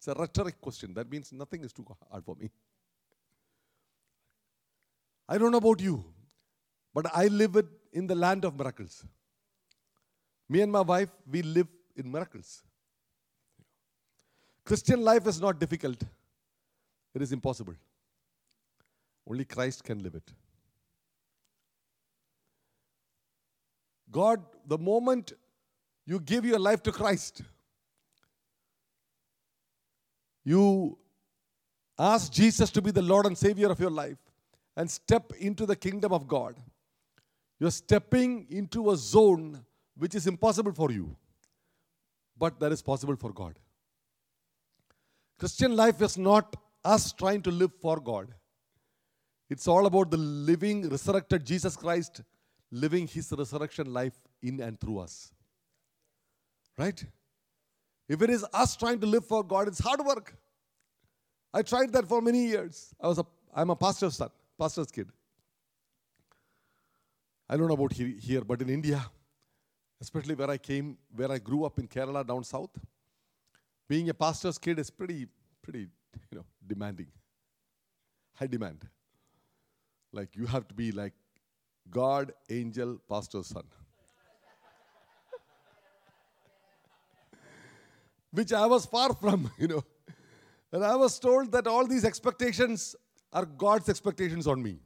It's 0.00 0.08
a 0.08 0.14
rhetoric 0.14 0.58
question. 0.62 0.94
That 0.94 1.10
means 1.10 1.30
nothing 1.30 1.62
is 1.62 1.74
too 1.74 1.84
hard 2.10 2.24
for 2.24 2.34
me. 2.34 2.50
I 5.28 5.36
don't 5.36 5.52
know 5.52 5.58
about 5.58 5.78
you, 5.78 6.02
but 6.94 7.04
I 7.14 7.26
live 7.26 7.56
it 7.56 7.66
in 7.92 8.06
the 8.06 8.14
land 8.14 8.46
of 8.46 8.58
miracles. 8.58 9.04
Me 10.48 10.62
and 10.62 10.72
my 10.72 10.80
wife, 10.80 11.10
we 11.30 11.42
live 11.42 11.66
in 11.94 12.10
miracles. 12.10 12.62
Christian 14.64 15.02
life 15.02 15.26
is 15.26 15.38
not 15.38 15.60
difficult, 15.60 16.02
it 17.14 17.20
is 17.20 17.30
impossible. 17.30 17.74
Only 19.28 19.44
Christ 19.44 19.84
can 19.84 20.02
live 20.02 20.14
it. 20.14 20.32
God, 24.10 24.42
the 24.66 24.78
moment 24.78 25.34
you 26.06 26.20
give 26.20 26.46
your 26.46 26.58
life 26.58 26.82
to 26.84 26.90
Christ, 26.90 27.42
you 30.50 30.98
ask 31.98 32.32
Jesus 32.32 32.70
to 32.76 32.82
be 32.82 32.90
the 32.90 33.02
Lord 33.02 33.26
and 33.26 33.36
Savior 33.36 33.70
of 33.70 33.80
your 33.80 33.90
life 33.90 34.18
and 34.76 34.90
step 34.90 35.32
into 35.38 35.66
the 35.66 35.76
kingdom 35.76 36.12
of 36.12 36.26
God. 36.26 36.56
You're 37.58 37.70
stepping 37.70 38.46
into 38.50 38.90
a 38.90 38.96
zone 38.96 39.64
which 39.96 40.14
is 40.14 40.26
impossible 40.26 40.72
for 40.72 40.90
you, 40.90 41.14
but 42.38 42.58
that 42.60 42.72
is 42.72 42.82
possible 42.82 43.16
for 43.16 43.32
God. 43.32 43.58
Christian 45.38 45.76
life 45.76 46.00
is 46.02 46.16
not 46.16 46.56
us 46.84 47.12
trying 47.12 47.42
to 47.42 47.50
live 47.50 47.72
for 47.80 48.00
God. 48.00 48.34
It's 49.50 49.68
all 49.68 49.86
about 49.86 50.10
the 50.10 50.16
living, 50.16 50.88
resurrected 50.88 51.44
Jesus 51.44 51.76
Christ 51.76 52.22
living 52.70 53.06
his 53.06 53.32
resurrection 53.36 53.92
life 53.92 54.18
in 54.42 54.60
and 54.60 54.80
through 54.80 55.00
us. 55.00 55.32
Right? 56.78 57.04
If 58.10 58.22
it 58.22 58.30
is 58.30 58.44
us 58.52 58.74
trying 58.74 58.98
to 59.02 59.06
live 59.06 59.24
for 59.24 59.44
God, 59.44 59.68
it's 59.68 59.78
hard 59.78 60.00
work. 60.04 60.34
I 61.54 61.62
tried 61.62 61.92
that 61.92 62.08
for 62.08 62.20
many 62.20 62.44
years. 62.44 62.92
I 63.00 63.06
was 63.06 63.18
a, 63.20 63.26
I'm 63.54 63.70
a 63.70 63.76
pastor's 63.76 64.16
son, 64.16 64.30
pastor's 64.58 64.90
kid. 64.90 65.08
I 67.48 67.56
don't 67.56 67.68
know 67.68 67.74
about 67.74 67.92
here, 67.92 68.40
but 68.40 68.60
in 68.62 68.68
India, 68.68 69.00
especially 70.00 70.34
where 70.34 70.50
I 70.50 70.58
came, 70.58 70.98
where 71.14 71.30
I 71.30 71.38
grew 71.38 71.64
up 71.64 71.78
in 71.78 71.86
Kerala 71.86 72.26
down 72.26 72.42
south, 72.42 72.76
being 73.88 74.08
a 74.08 74.14
pastor's 74.14 74.58
kid 74.58 74.80
is 74.80 74.90
pretty, 74.90 75.28
pretty, 75.62 75.86
you 76.32 76.38
know, 76.38 76.44
demanding. 76.66 77.06
High 78.34 78.48
demand. 78.48 78.88
Like 80.12 80.34
you 80.34 80.46
have 80.46 80.66
to 80.66 80.74
be 80.74 80.90
like 80.90 81.12
God, 81.88 82.32
angel, 82.48 82.98
pastor's 83.08 83.46
son. 83.46 83.62
Which 88.32 88.52
I 88.52 88.66
was 88.66 88.86
far 88.86 89.12
from, 89.14 89.50
you 89.58 89.68
know. 89.68 89.84
And 90.72 90.84
I 90.84 90.94
was 90.94 91.18
told 91.18 91.50
that 91.52 91.66
all 91.66 91.86
these 91.86 92.04
expectations 92.04 92.94
are 93.32 93.44
God's 93.44 93.88
expectations 93.88 94.46
on 94.46 94.62
me. 94.62 94.78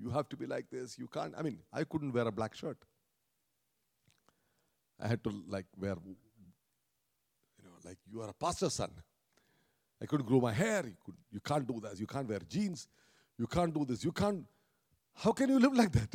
You 0.00 0.10
have 0.10 0.28
to 0.30 0.36
be 0.36 0.46
like 0.46 0.70
this. 0.70 0.98
You 0.98 1.06
can't. 1.06 1.34
I 1.36 1.42
mean, 1.42 1.58
I 1.72 1.84
couldn't 1.84 2.12
wear 2.12 2.26
a 2.26 2.32
black 2.32 2.54
shirt. 2.54 2.78
I 5.00 5.08
had 5.08 5.22
to 5.24 5.44
like 5.48 5.66
wear, 5.78 5.96
you 6.04 7.64
know, 7.64 7.70
like 7.84 7.98
you 8.10 8.20
are 8.22 8.28
a 8.28 8.32
pastor's 8.32 8.74
son. 8.74 8.90
I 10.00 10.06
couldn't 10.06 10.26
grow 10.26 10.40
my 10.40 10.52
hair. 10.52 10.84
You, 10.86 10.96
could, 11.04 11.14
you 11.30 11.40
can't 11.40 11.66
do 11.66 11.80
this. 11.80 12.00
You 12.00 12.06
can't 12.06 12.28
wear 12.28 12.40
jeans. 12.48 12.88
You 13.38 13.46
can't 13.46 13.72
do 13.72 13.84
this. 13.84 14.04
You 14.04 14.12
can't. 14.12 14.44
How 15.14 15.32
can 15.32 15.48
you 15.50 15.58
live 15.58 15.74
like 15.82 15.92
that? 15.92 16.14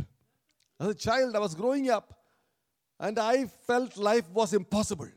As 0.80 0.88
a 0.88 0.96
child, 0.96 1.36
I 1.36 1.40
was 1.40 1.56
growing 1.56 1.90
up 1.90 2.14
and 3.00 3.18
I 3.18 3.46
felt 3.46 3.98
life 3.98 4.30
was 4.32 4.54
impossible. 4.54 5.10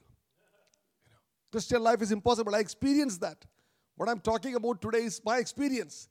Christian 1.53 1.83
life 1.83 2.01
is 2.01 2.11
impossible. 2.11 2.55
I 2.55 2.61
experienced 2.61 3.21
that. 3.21 3.45
What 3.97 4.09
I'm 4.09 4.21
talking 4.21 4.55
about 4.55 4.81
today 4.81 5.05
is 5.05 5.21
my 5.25 5.37
experience. 5.37 6.09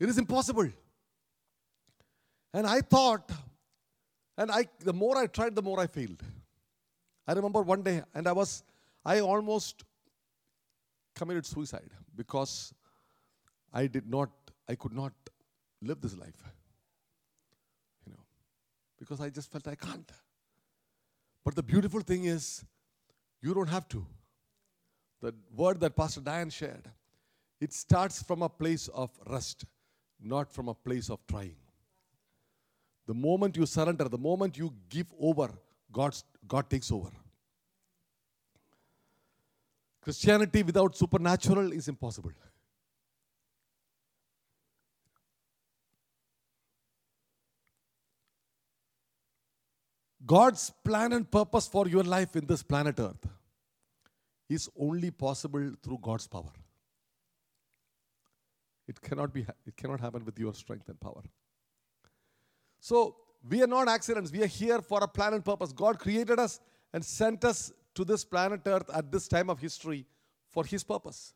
It 0.00 0.08
is 0.08 0.16
impossible. 0.16 0.68
And 2.54 2.66
I 2.66 2.80
thought, 2.80 3.30
and 4.36 4.50
I 4.50 4.66
the 4.80 4.94
more 4.94 5.16
I 5.16 5.26
tried, 5.26 5.54
the 5.54 5.62
more 5.62 5.78
I 5.78 5.86
failed. 5.86 6.22
I 7.28 7.34
remember 7.34 7.62
one 7.62 7.82
day, 7.82 8.02
and 8.14 8.26
I 8.26 8.32
was, 8.32 8.64
I 9.04 9.20
almost 9.20 9.84
committed 11.14 11.46
suicide 11.46 11.90
because 12.16 12.74
I 13.72 13.86
did 13.86 14.08
not, 14.08 14.30
I 14.68 14.74
could 14.74 14.92
not 14.92 15.12
live 15.82 16.00
this 16.00 16.16
life. 16.16 16.42
You 18.06 18.12
know, 18.12 18.24
because 18.98 19.20
I 19.20 19.28
just 19.28 19.52
felt 19.52 19.68
I 19.68 19.74
can't. 19.74 20.10
But 21.44 21.54
the 21.54 21.62
beautiful 21.62 22.00
thing 22.00 22.24
is, 22.24 22.64
you 23.40 23.54
don't 23.54 23.68
have 23.68 23.86
to. 23.88 24.06
The 25.22 25.32
word 25.54 25.78
that 25.80 25.94
Pastor 25.96 26.20
Diane 26.20 26.50
shared, 26.50 26.90
it 27.60 27.72
starts 27.72 28.20
from 28.20 28.42
a 28.42 28.48
place 28.48 28.88
of 28.88 29.10
rest, 29.30 29.64
not 30.20 30.52
from 30.52 30.68
a 30.68 30.74
place 30.74 31.08
of 31.10 31.24
trying. 31.28 31.54
The 33.06 33.14
moment 33.14 33.56
you 33.56 33.64
surrender, 33.64 34.08
the 34.08 34.18
moment 34.18 34.58
you 34.58 34.74
give 34.88 35.06
over, 35.20 35.48
God's, 35.92 36.24
God 36.46 36.68
takes 36.68 36.90
over. 36.90 37.10
Christianity 40.00 40.64
without 40.64 40.96
supernatural 40.96 41.72
is 41.72 41.86
impossible. 41.86 42.32
God's 50.26 50.72
plan 50.84 51.12
and 51.12 51.30
purpose 51.30 51.68
for 51.68 51.86
your 51.86 52.02
life 52.02 52.34
in 52.34 52.44
this 52.46 52.64
planet 52.64 52.98
Earth 52.98 53.28
is 54.48 54.68
only 54.78 55.10
possible 55.10 55.72
through 55.82 55.98
God's 56.02 56.26
power. 56.26 56.52
It 58.88 59.00
cannot, 59.00 59.32
be, 59.32 59.46
it 59.66 59.76
cannot 59.76 60.00
happen 60.00 60.24
with 60.24 60.38
your 60.38 60.54
strength 60.54 60.88
and 60.88 61.00
power. 61.00 61.22
So, 62.80 63.16
we 63.48 63.62
are 63.62 63.66
not 63.66 63.88
accidents. 63.88 64.30
We 64.30 64.42
are 64.42 64.46
here 64.46 64.80
for 64.80 65.02
a 65.02 65.08
plan 65.08 65.34
and 65.34 65.44
purpose. 65.44 65.72
God 65.72 65.98
created 65.98 66.38
us 66.38 66.60
and 66.92 67.04
sent 67.04 67.44
us 67.44 67.72
to 67.94 68.04
this 68.04 68.24
planet 68.24 68.60
Earth 68.66 68.88
at 68.94 69.10
this 69.10 69.28
time 69.28 69.50
of 69.50 69.58
history 69.58 70.06
for 70.48 70.64
His 70.64 70.84
purpose. 70.84 71.32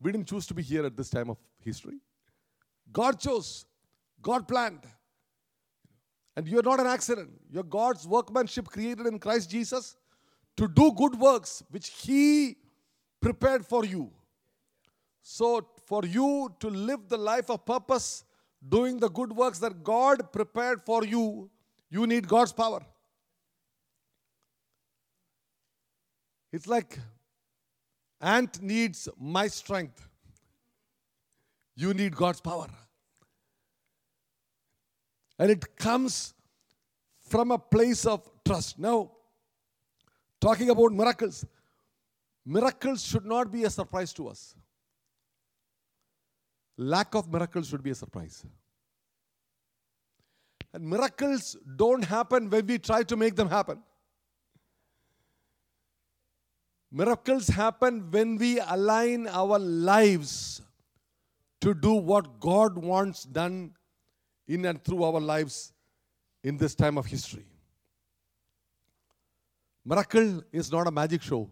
We 0.00 0.12
didn't 0.12 0.28
choose 0.28 0.46
to 0.46 0.54
be 0.54 0.62
here 0.62 0.84
at 0.84 0.96
this 0.96 1.10
time 1.10 1.30
of 1.30 1.38
history. 1.60 1.98
God 2.92 3.18
chose, 3.18 3.66
God 4.22 4.46
planned. 4.46 4.84
And 6.36 6.48
you're 6.48 6.62
not 6.62 6.80
an 6.80 6.86
accident. 6.86 7.30
You're 7.50 7.62
God's 7.62 8.06
workmanship 8.06 8.68
created 8.68 9.06
in 9.06 9.18
Christ 9.18 9.50
Jesus 9.50 9.96
to 10.56 10.68
do 10.68 10.92
good 10.92 11.18
works 11.18 11.62
which 11.70 11.88
He 11.88 12.56
prepared 13.20 13.66
for 13.66 13.84
you. 13.84 14.10
So, 15.22 15.66
for 15.86 16.04
you 16.04 16.54
to 16.60 16.68
live 16.68 17.08
the 17.08 17.16
life 17.16 17.50
of 17.50 17.64
purpose, 17.64 18.24
doing 18.66 18.98
the 18.98 19.08
good 19.08 19.32
works 19.32 19.58
that 19.60 19.82
God 19.82 20.32
prepared 20.32 20.82
for 20.84 21.04
you, 21.04 21.50
you 21.90 22.06
need 22.06 22.28
God's 22.28 22.52
power. 22.52 22.84
It's 26.52 26.66
like 26.66 26.98
ant 28.20 28.62
needs 28.62 29.08
my 29.18 29.48
strength. 29.48 30.06
You 31.74 31.94
need 31.94 32.14
God's 32.14 32.40
power. 32.40 32.68
And 35.38 35.50
it 35.50 35.76
comes 35.76 36.32
from 37.28 37.50
a 37.50 37.58
place 37.58 38.06
of 38.06 38.30
trust. 38.44 38.78
Now, 38.78 39.10
talking 40.44 40.68
about 40.68 40.92
miracles, 40.92 41.46
miracles 42.44 43.02
should 43.02 43.24
not 43.24 43.50
be 43.50 43.64
a 43.64 43.70
surprise 43.70 44.12
to 44.12 44.28
us. 44.28 44.54
Lack 46.76 47.14
of 47.14 47.32
miracles 47.32 47.68
should 47.68 47.82
be 47.82 47.90
a 47.90 47.94
surprise. 47.94 48.44
And 50.74 50.84
miracles 50.84 51.56
don't 51.76 52.04
happen 52.04 52.50
when 52.50 52.66
we 52.66 52.78
try 52.78 53.02
to 53.04 53.16
make 53.16 53.36
them 53.36 53.48
happen. 53.48 53.78
Miracles 56.90 57.48
happen 57.48 58.10
when 58.10 58.36
we 58.36 58.60
align 58.60 59.26
our 59.28 59.58
lives 59.58 60.60
to 61.60 61.74
do 61.74 61.94
what 61.94 62.38
God 62.38 62.76
wants 62.76 63.24
done 63.24 63.72
in 64.46 64.64
and 64.66 64.84
through 64.84 65.02
our 65.04 65.20
lives 65.20 65.72
in 66.42 66.58
this 66.58 66.74
time 66.74 66.98
of 66.98 67.06
history. 67.06 67.46
Miracle 69.84 70.42
is 70.52 70.72
not 70.72 70.86
a 70.86 70.90
magic 70.90 71.22
show, 71.22 71.50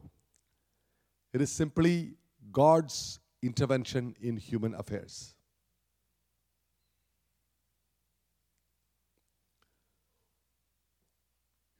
it 1.33 1.41
is 1.41 1.51
simply 1.51 2.15
God's 2.51 3.21
intervention 3.43 4.15
in 4.21 4.37
human 4.37 4.75
affairs. 4.75 5.35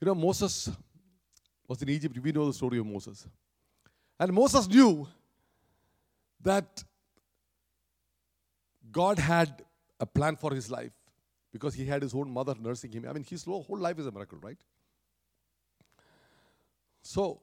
You 0.01 0.07
know, 0.07 0.17
Moses 0.17 0.69
was 1.69 1.81
in 1.81 1.89
Egypt. 1.89 2.19
We 2.19 2.33
know 2.33 2.47
the 2.47 2.53
story 2.53 2.79
of 2.79 2.87
Moses. 2.87 3.25
And 4.19 4.33
Moses 4.33 4.67
knew 4.67 5.07
that 6.41 6.83
God 8.91 9.21
had 9.21 9.65
a 10.01 10.07
plan 10.07 10.35
for 10.35 10.53
his 10.53 10.69
life 10.69 10.93
because 11.53 11.75
he 11.75 11.87
had 11.87 12.03
his 12.03 12.15
own 12.15 12.31
mother 12.31 12.57
nursing 12.59 12.91
him. 12.91 13.07
I 13.09 13.13
mean, 13.13 13.23
his 13.23 13.45
whole 13.45 13.65
life 13.69 13.99
is 14.01 14.07
a 14.07 14.11
miracle, 14.11 14.39
right? 14.43 14.59
So, 17.03 17.41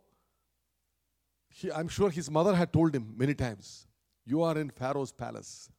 he, 1.50 1.72
I'm 1.72 1.88
sure 1.88 2.10
his 2.10 2.32
mother 2.32 2.56
had 2.56 2.72
told 2.72 2.96
him 2.96 3.14
many 3.18 3.34
times, 3.34 3.88
You 4.26 4.44
are 4.44 4.58
in 4.58 4.70
Pharaoh's 4.70 5.12
palace 5.12 5.70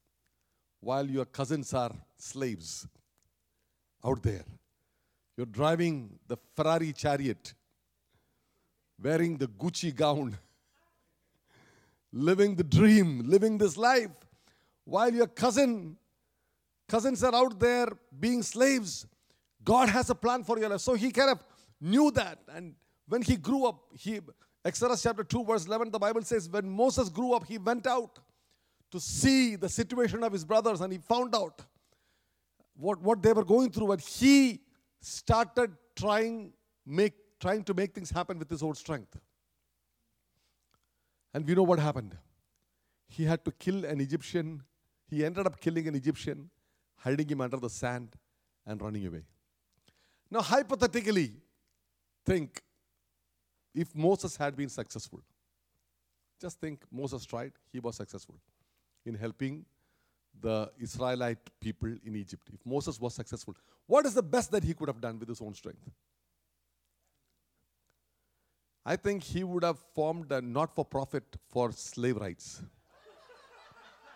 while 0.80 1.06
your 1.06 1.24
cousins 1.24 1.72
are 1.74 1.92
slaves 2.16 2.86
out 4.04 4.22
there. 4.22 4.44
You're 5.36 5.46
driving 5.46 6.18
the 6.26 6.36
Ferrari 6.54 6.92
chariot, 6.92 7.54
wearing 9.02 9.36
the 9.36 9.46
Gucci 9.46 9.94
gown, 9.94 10.36
living 12.12 12.56
the 12.56 12.64
dream, 12.64 13.22
living 13.26 13.56
this 13.56 13.76
life, 13.76 14.10
while 14.84 15.12
your 15.12 15.26
cousin, 15.26 15.96
cousins 16.88 17.22
are 17.22 17.34
out 17.34 17.58
there 17.58 17.88
being 18.18 18.42
slaves. 18.42 19.06
God 19.62 19.88
has 19.88 20.10
a 20.10 20.14
plan 20.14 20.44
for 20.44 20.58
your 20.58 20.68
life. 20.68 20.80
So 20.80 20.94
he 20.94 21.10
kind 21.10 21.30
of 21.30 21.44
knew 21.80 22.10
that. 22.12 22.38
And 22.52 22.74
when 23.10 23.22
he 23.22 23.36
grew 23.36 23.66
up, 23.66 23.80
he 23.98 24.20
Exodus 24.64 25.02
chapter 25.02 25.24
2, 25.24 25.44
verse 25.44 25.66
11, 25.66 25.90
the 25.90 25.98
Bible 25.98 26.22
says, 26.22 26.48
when 26.48 26.68
Moses 26.68 27.08
grew 27.08 27.32
up, 27.32 27.46
he 27.46 27.58
went 27.58 27.86
out 27.86 28.18
to 28.90 29.00
see 29.00 29.56
the 29.56 29.68
situation 29.68 30.22
of 30.22 30.32
his 30.32 30.44
brothers 30.44 30.80
and 30.80 30.92
he 30.92 30.98
found 30.98 31.34
out 31.34 31.62
what, 32.76 33.00
what 33.00 33.22
they 33.22 33.32
were 33.32 33.44
going 33.44 33.70
through. 33.70 33.92
And 33.92 34.00
he 34.00 34.60
started 35.00 35.72
trying, 35.96 36.52
make, 36.86 37.14
trying 37.40 37.64
to 37.64 37.74
make 37.74 37.94
things 37.94 38.10
happen 38.10 38.38
with 38.38 38.48
his 38.50 38.62
own 38.62 38.74
strength. 38.74 39.18
And 41.32 41.46
we 41.46 41.54
know 41.54 41.62
what 41.62 41.78
happened. 41.78 42.16
He 43.08 43.24
had 43.24 43.44
to 43.44 43.50
kill 43.50 43.84
an 43.86 44.00
Egyptian. 44.00 44.62
He 45.08 45.24
ended 45.24 45.46
up 45.46 45.58
killing 45.58 45.88
an 45.88 45.94
Egyptian, 45.94 46.50
hiding 46.96 47.28
him 47.28 47.40
under 47.40 47.56
the 47.56 47.70
sand, 47.70 48.14
and 48.66 48.80
running 48.80 49.06
away. 49.06 49.24
Now, 50.30 50.42
hypothetically, 50.42 51.32
think 52.24 52.62
if 53.74 53.94
Moses 53.94 54.36
had 54.36 54.56
been 54.56 54.68
successful. 54.68 55.20
Just 56.40 56.60
think 56.60 56.82
Moses 56.90 57.24
tried, 57.24 57.52
he 57.72 57.80
was 57.80 57.96
successful 57.96 58.36
in 59.04 59.14
helping 59.14 59.64
the 60.40 60.70
Israelite 60.78 61.38
people 61.60 61.94
in 62.04 62.16
Egypt. 62.16 62.48
If 62.52 62.64
Moses 62.64 62.98
was 63.00 63.14
successful, 63.14 63.54
what 63.86 64.06
is 64.06 64.14
the 64.14 64.22
best 64.22 64.50
that 64.52 64.64
he 64.64 64.74
could 64.74 64.88
have 64.88 65.00
done 65.00 65.18
with 65.18 65.28
his 65.28 65.40
own 65.40 65.54
strength? 65.54 65.90
I 68.84 68.96
think 68.96 69.22
he 69.22 69.44
would 69.44 69.62
have 69.62 69.78
formed 69.94 70.32
a 70.32 70.40
not 70.40 70.74
for 70.74 70.84
profit 70.84 71.24
for 71.48 71.70
slave 71.72 72.16
rights. 72.16 72.62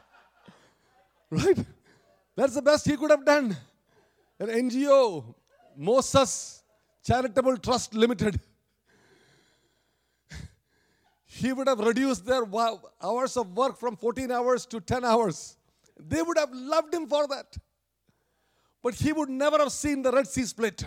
right? 1.30 1.58
That's 2.34 2.54
the 2.54 2.62
best 2.62 2.86
he 2.86 2.96
could 2.96 3.10
have 3.10 3.24
done. 3.24 3.56
An 4.40 4.48
NGO, 4.48 5.34
Moses 5.76 6.62
Charitable 7.04 7.58
Trust 7.58 7.94
Limited. 7.94 8.40
He 11.34 11.52
would 11.52 11.66
have 11.66 11.80
reduced 11.80 12.24
their 12.24 12.44
hours 13.02 13.36
of 13.36 13.56
work 13.56 13.76
from 13.76 13.96
14 13.96 14.30
hours 14.30 14.64
to 14.66 14.80
10 14.80 15.04
hours. 15.04 15.56
They 15.98 16.22
would 16.22 16.38
have 16.38 16.50
loved 16.52 16.94
him 16.94 17.08
for 17.08 17.26
that. 17.26 17.56
But 18.80 18.94
he 18.94 19.12
would 19.12 19.28
never 19.28 19.58
have 19.58 19.72
seen 19.72 20.02
the 20.02 20.12
Red 20.12 20.28
Sea 20.28 20.44
split. 20.44 20.84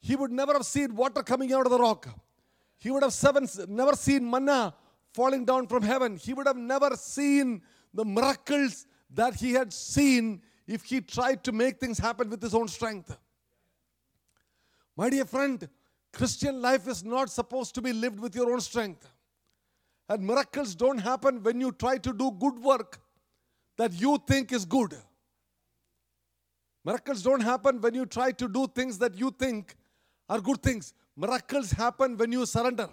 He 0.00 0.16
would 0.16 0.32
never 0.32 0.52
have 0.54 0.66
seen 0.66 0.96
water 0.96 1.22
coming 1.22 1.52
out 1.52 1.66
of 1.66 1.70
the 1.70 1.78
rock. 1.78 2.08
He 2.78 2.90
would 2.90 3.04
have 3.04 3.12
seven, 3.12 3.46
never 3.68 3.94
seen 3.94 4.28
manna 4.28 4.74
falling 5.14 5.44
down 5.44 5.68
from 5.68 5.84
heaven. 5.84 6.16
He 6.16 6.34
would 6.34 6.48
have 6.48 6.56
never 6.56 6.96
seen 6.96 7.62
the 7.94 8.04
miracles 8.04 8.86
that 9.14 9.36
he 9.36 9.52
had 9.52 9.72
seen 9.72 10.42
if 10.66 10.82
he 10.82 11.00
tried 11.00 11.44
to 11.44 11.52
make 11.52 11.78
things 11.78 11.98
happen 11.98 12.28
with 12.28 12.42
his 12.42 12.56
own 12.56 12.66
strength. 12.66 13.16
My 14.96 15.10
dear 15.10 15.26
friend, 15.26 15.68
Christian 16.12 16.60
life 16.60 16.86
is 16.88 17.02
not 17.04 17.30
supposed 17.30 17.74
to 17.74 17.82
be 17.82 17.92
lived 17.92 18.20
with 18.20 18.34
your 18.34 18.52
own 18.52 18.60
strength. 18.60 19.08
And 20.08 20.22
miracles 20.26 20.74
don't 20.74 20.98
happen 20.98 21.42
when 21.42 21.60
you 21.60 21.72
try 21.72 21.96
to 21.98 22.12
do 22.12 22.30
good 22.32 22.58
work 22.58 23.00
that 23.78 23.92
you 23.92 24.18
think 24.26 24.52
is 24.52 24.64
good. 24.64 24.94
Miracles 26.84 27.22
don't 27.22 27.40
happen 27.40 27.80
when 27.80 27.94
you 27.94 28.04
try 28.04 28.32
to 28.32 28.48
do 28.48 28.66
things 28.66 28.98
that 28.98 29.16
you 29.16 29.30
think 29.30 29.76
are 30.28 30.40
good 30.40 30.62
things. 30.62 30.92
Miracles 31.16 31.70
happen 31.70 32.16
when 32.16 32.32
you 32.32 32.44
surrender 32.44 32.88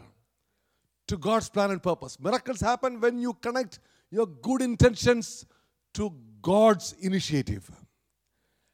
to 1.08 1.18
God's 1.18 1.50
plan 1.50 1.72
and 1.72 1.82
purpose. 1.82 2.20
Miracles 2.20 2.62
happen 2.62 3.02
when 3.02 3.20
you 3.20 3.34
connect 3.34 3.80
your 4.12 4.28
good 4.28 4.62
intentions 4.62 5.46
to 5.96 6.14
God's 6.42 6.94
initiative. 7.00 7.70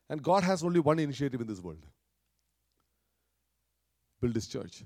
And 0.10 0.22
God 0.22 0.44
has 0.44 0.64
only 0.64 0.80
one 0.80 1.00
initiative 1.00 1.42
in 1.42 1.48
this 1.48 1.62
world 1.62 1.86
build 4.26 4.36
his 4.36 4.48
church. 4.48 4.84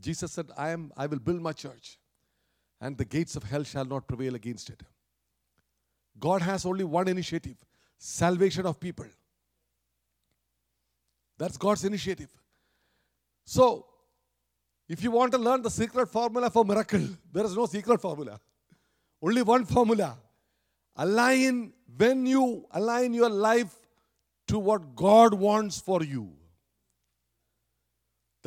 Jesus 0.00 0.32
said, 0.32 0.50
I, 0.56 0.70
am, 0.70 0.92
I 0.96 1.06
will 1.06 1.18
build 1.18 1.42
my 1.42 1.52
church, 1.52 1.98
and 2.80 2.96
the 2.96 3.04
gates 3.04 3.36
of 3.36 3.42
hell 3.42 3.64
shall 3.64 3.84
not 3.84 4.06
prevail 4.06 4.34
against 4.34 4.70
it. 4.70 4.82
God 6.18 6.42
has 6.42 6.64
only 6.64 6.84
one 6.84 7.08
initiative 7.08 7.56
salvation 7.98 8.66
of 8.66 8.80
people. 8.80 9.06
That's 11.38 11.58
God's 11.58 11.84
initiative. 11.84 12.30
So, 13.44 13.86
if 14.88 15.02
you 15.02 15.10
want 15.10 15.32
to 15.32 15.38
learn 15.38 15.62
the 15.62 15.70
secret 15.70 16.08
formula 16.08 16.50
for 16.50 16.64
miracle, 16.64 17.06
there 17.32 17.44
is 17.44 17.56
no 17.56 17.66
secret 17.66 18.00
formula. 18.00 18.40
Only 19.20 19.42
one 19.42 19.64
formula. 19.66 20.16
Align 20.96 21.72
when 21.96 22.24
you 22.24 22.66
align 22.70 23.12
your 23.12 23.28
life 23.28 23.74
to 24.48 24.58
what 24.58 24.94
God 24.94 25.34
wants 25.34 25.80
for 25.80 26.02
you. 26.02 26.32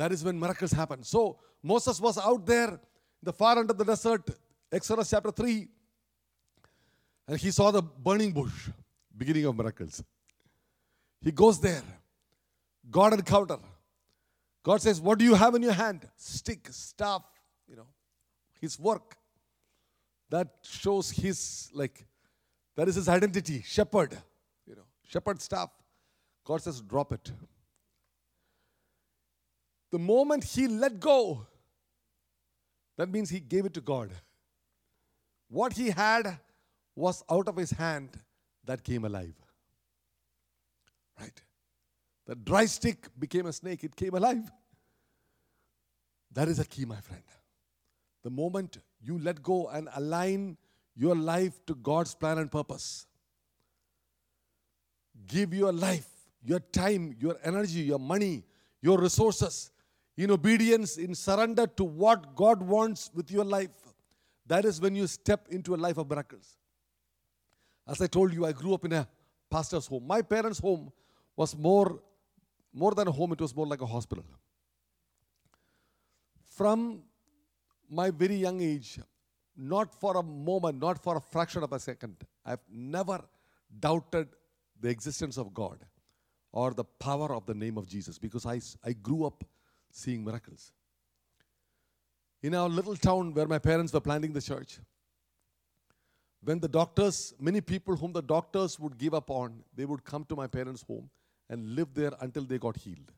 That 0.00 0.12
is 0.12 0.24
when 0.24 0.40
miracles 0.40 0.72
happen. 0.72 1.02
So 1.02 1.36
Moses 1.62 2.00
was 2.00 2.16
out 2.16 2.46
there, 2.46 2.80
the 3.22 3.34
far 3.34 3.58
end 3.58 3.70
of 3.70 3.76
the 3.76 3.84
desert, 3.84 4.30
Exodus 4.72 5.10
chapter 5.10 5.30
3, 5.30 5.68
and 7.28 7.38
he 7.38 7.50
saw 7.50 7.70
the 7.70 7.82
burning 7.82 8.32
bush, 8.32 8.70
beginning 9.14 9.44
of 9.44 9.54
miracles. 9.54 10.02
He 11.20 11.30
goes 11.30 11.60
there, 11.60 11.82
God 12.90 13.12
encounter. 13.12 13.58
God 14.62 14.80
says, 14.80 15.02
What 15.02 15.18
do 15.18 15.24
you 15.26 15.34
have 15.34 15.54
in 15.54 15.62
your 15.62 15.74
hand? 15.74 16.08
Stick, 16.16 16.68
staff, 16.70 17.22
you 17.68 17.76
know, 17.76 17.88
his 18.58 18.80
work. 18.80 19.18
That 20.30 20.48
shows 20.62 21.10
his, 21.10 21.68
like, 21.74 22.06
that 22.74 22.88
is 22.88 22.94
his 22.94 23.06
identity, 23.06 23.62
shepherd, 23.66 24.16
you 24.66 24.76
know, 24.76 24.86
shepherd 25.06 25.42
staff. 25.42 25.68
God 26.42 26.62
says, 26.62 26.80
Drop 26.80 27.12
it. 27.12 27.32
The 29.90 29.98
moment 29.98 30.44
he 30.44 30.68
let 30.68 31.00
go, 31.00 31.46
that 32.96 33.10
means 33.10 33.30
he 33.30 33.40
gave 33.40 33.64
it 33.66 33.74
to 33.74 33.80
God. 33.80 34.10
What 35.48 35.72
he 35.72 35.90
had 35.90 36.38
was 36.94 37.24
out 37.30 37.48
of 37.48 37.56
his 37.56 37.70
hand 37.70 38.10
that 38.64 38.84
came 38.84 39.04
alive. 39.04 39.34
Right? 41.18 41.42
The 42.26 42.36
dry 42.36 42.66
stick 42.66 43.08
became 43.18 43.46
a 43.46 43.52
snake, 43.52 43.82
it 43.82 43.96
came 43.96 44.14
alive. 44.14 44.50
That 46.32 46.46
is 46.48 46.60
a 46.60 46.64
key, 46.64 46.84
my 46.84 47.00
friend. 47.00 47.24
The 48.22 48.30
moment 48.30 48.78
you 49.00 49.18
let 49.18 49.42
go 49.42 49.68
and 49.68 49.88
align 49.96 50.56
your 50.94 51.16
life 51.16 51.64
to 51.66 51.74
God's 51.74 52.14
plan 52.14 52.38
and 52.38 52.50
purpose, 52.50 53.06
give 55.26 55.52
your 55.52 55.72
life 55.72 56.06
your 56.42 56.60
time, 56.60 57.16
your 57.18 57.38
energy, 57.42 57.80
your 57.80 57.98
money, 57.98 58.44
your 58.80 58.98
resources 58.98 59.70
in 60.22 60.30
obedience, 60.30 60.98
in 60.98 61.14
surrender 61.14 61.66
to 61.66 61.82
what 61.82 62.36
God 62.36 62.62
wants 62.62 63.10
with 63.14 63.30
your 63.30 63.44
life, 63.44 63.70
that 64.46 64.66
is 64.66 64.78
when 64.78 64.94
you 64.94 65.06
step 65.06 65.46
into 65.50 65.74
a 65.74 65.78
life 65.84 65.96
of 65.96 66.10
miracles. 66.10 66.58
As 67.88 68.02
I 68.02 68.06
told 68.06 68.34
you, 68.34 68.44
I 68.44 68.52
grew 68.52 68.74
up 68.74 68.84
in 68.84 68.92
a 68.92 69.08
pastor's 69.50 69.86
home. 69.86 70.06
My 70.06 70.20
parents' 70.20 70.58
home 70.58 70.92
was 71.36 71.56
more, 71.56 72.02
more 72.70 72.92
than 72.92 73.08
a 73.08 73.10
home, 73.10 73.32
it 73.32 73.40
was 73.40 73.56
more 73.56 73.66
like 73.66 73.80
a 73.80 73.86
hospital. 73.86 74.24
From 76.50 77.02
my 77.88 78.10
very 78.10 78.36
young 78.36 78.60
age, 78.60 78.98
not 79.56 79.98
for 79.98 80.18
a 80.18 80.22
moment, 80.22 80.78
not 80.78 81.02
for 81.02 81.16
a 81.16 81.20
fraction 81.20 81.62
of 81.62 81.72
a 81.72 81.80
second, 81.80 82.16
I've 82.44 82.60
never 82.70 83.24
doubted 83.78 84.28
the 84.78 84.90
existence 84.90 85.38
of 85.38 85.54
God 85.54 85.78
or 86.52 86.74
the 86.74 86.84
power 86.84 87.34
of 87.34 87.46
the 87.46 87.54
name 87.54 87.78
of 87.78 87.88
Jesus 87.88 88.18
because 88.18 88.44
I, 88.44 88.60
I 88.84 88.92
grew 88.92 89.24
up 89.24 89.44
seeing 89.90 90.24
miracles. 90.24 90.72
In 92.42 92.54
our 92.54 92.68
little 92.68 92.96
town 92.96 93.34
where 93.34 93.46
my 93.46 93.58
parents 93.58 93.92
were 93.92 94.00
planting 94.00 94.32
the 94.32 94.40
church, 94.40 94.78
when 96.42 96.58
the 96.58 96.68
doctors, 96.68 97.34
many 97.38 97.60
people 97.60 97.96
whom 97.96 98.12
the 98.12 98.22
doctors 98.22 98.80
would 98.80 98.96
give 98.96 99.12
up 99.12 99.30
on, 99.30 99.62
they 99.74 99.84
would 99.84 100.04
come 100.04 100.24
to 100.24 100.36
my 100.36 100.46
parents' 100.46 100.82
home 100.82 101.10
and 101.50 101.74
live 101.74 101.92
there 101.92 102.12
until 102.20 102.44
they 102.44 102.58
got 102.58 102.76
healed. 102.76 103.12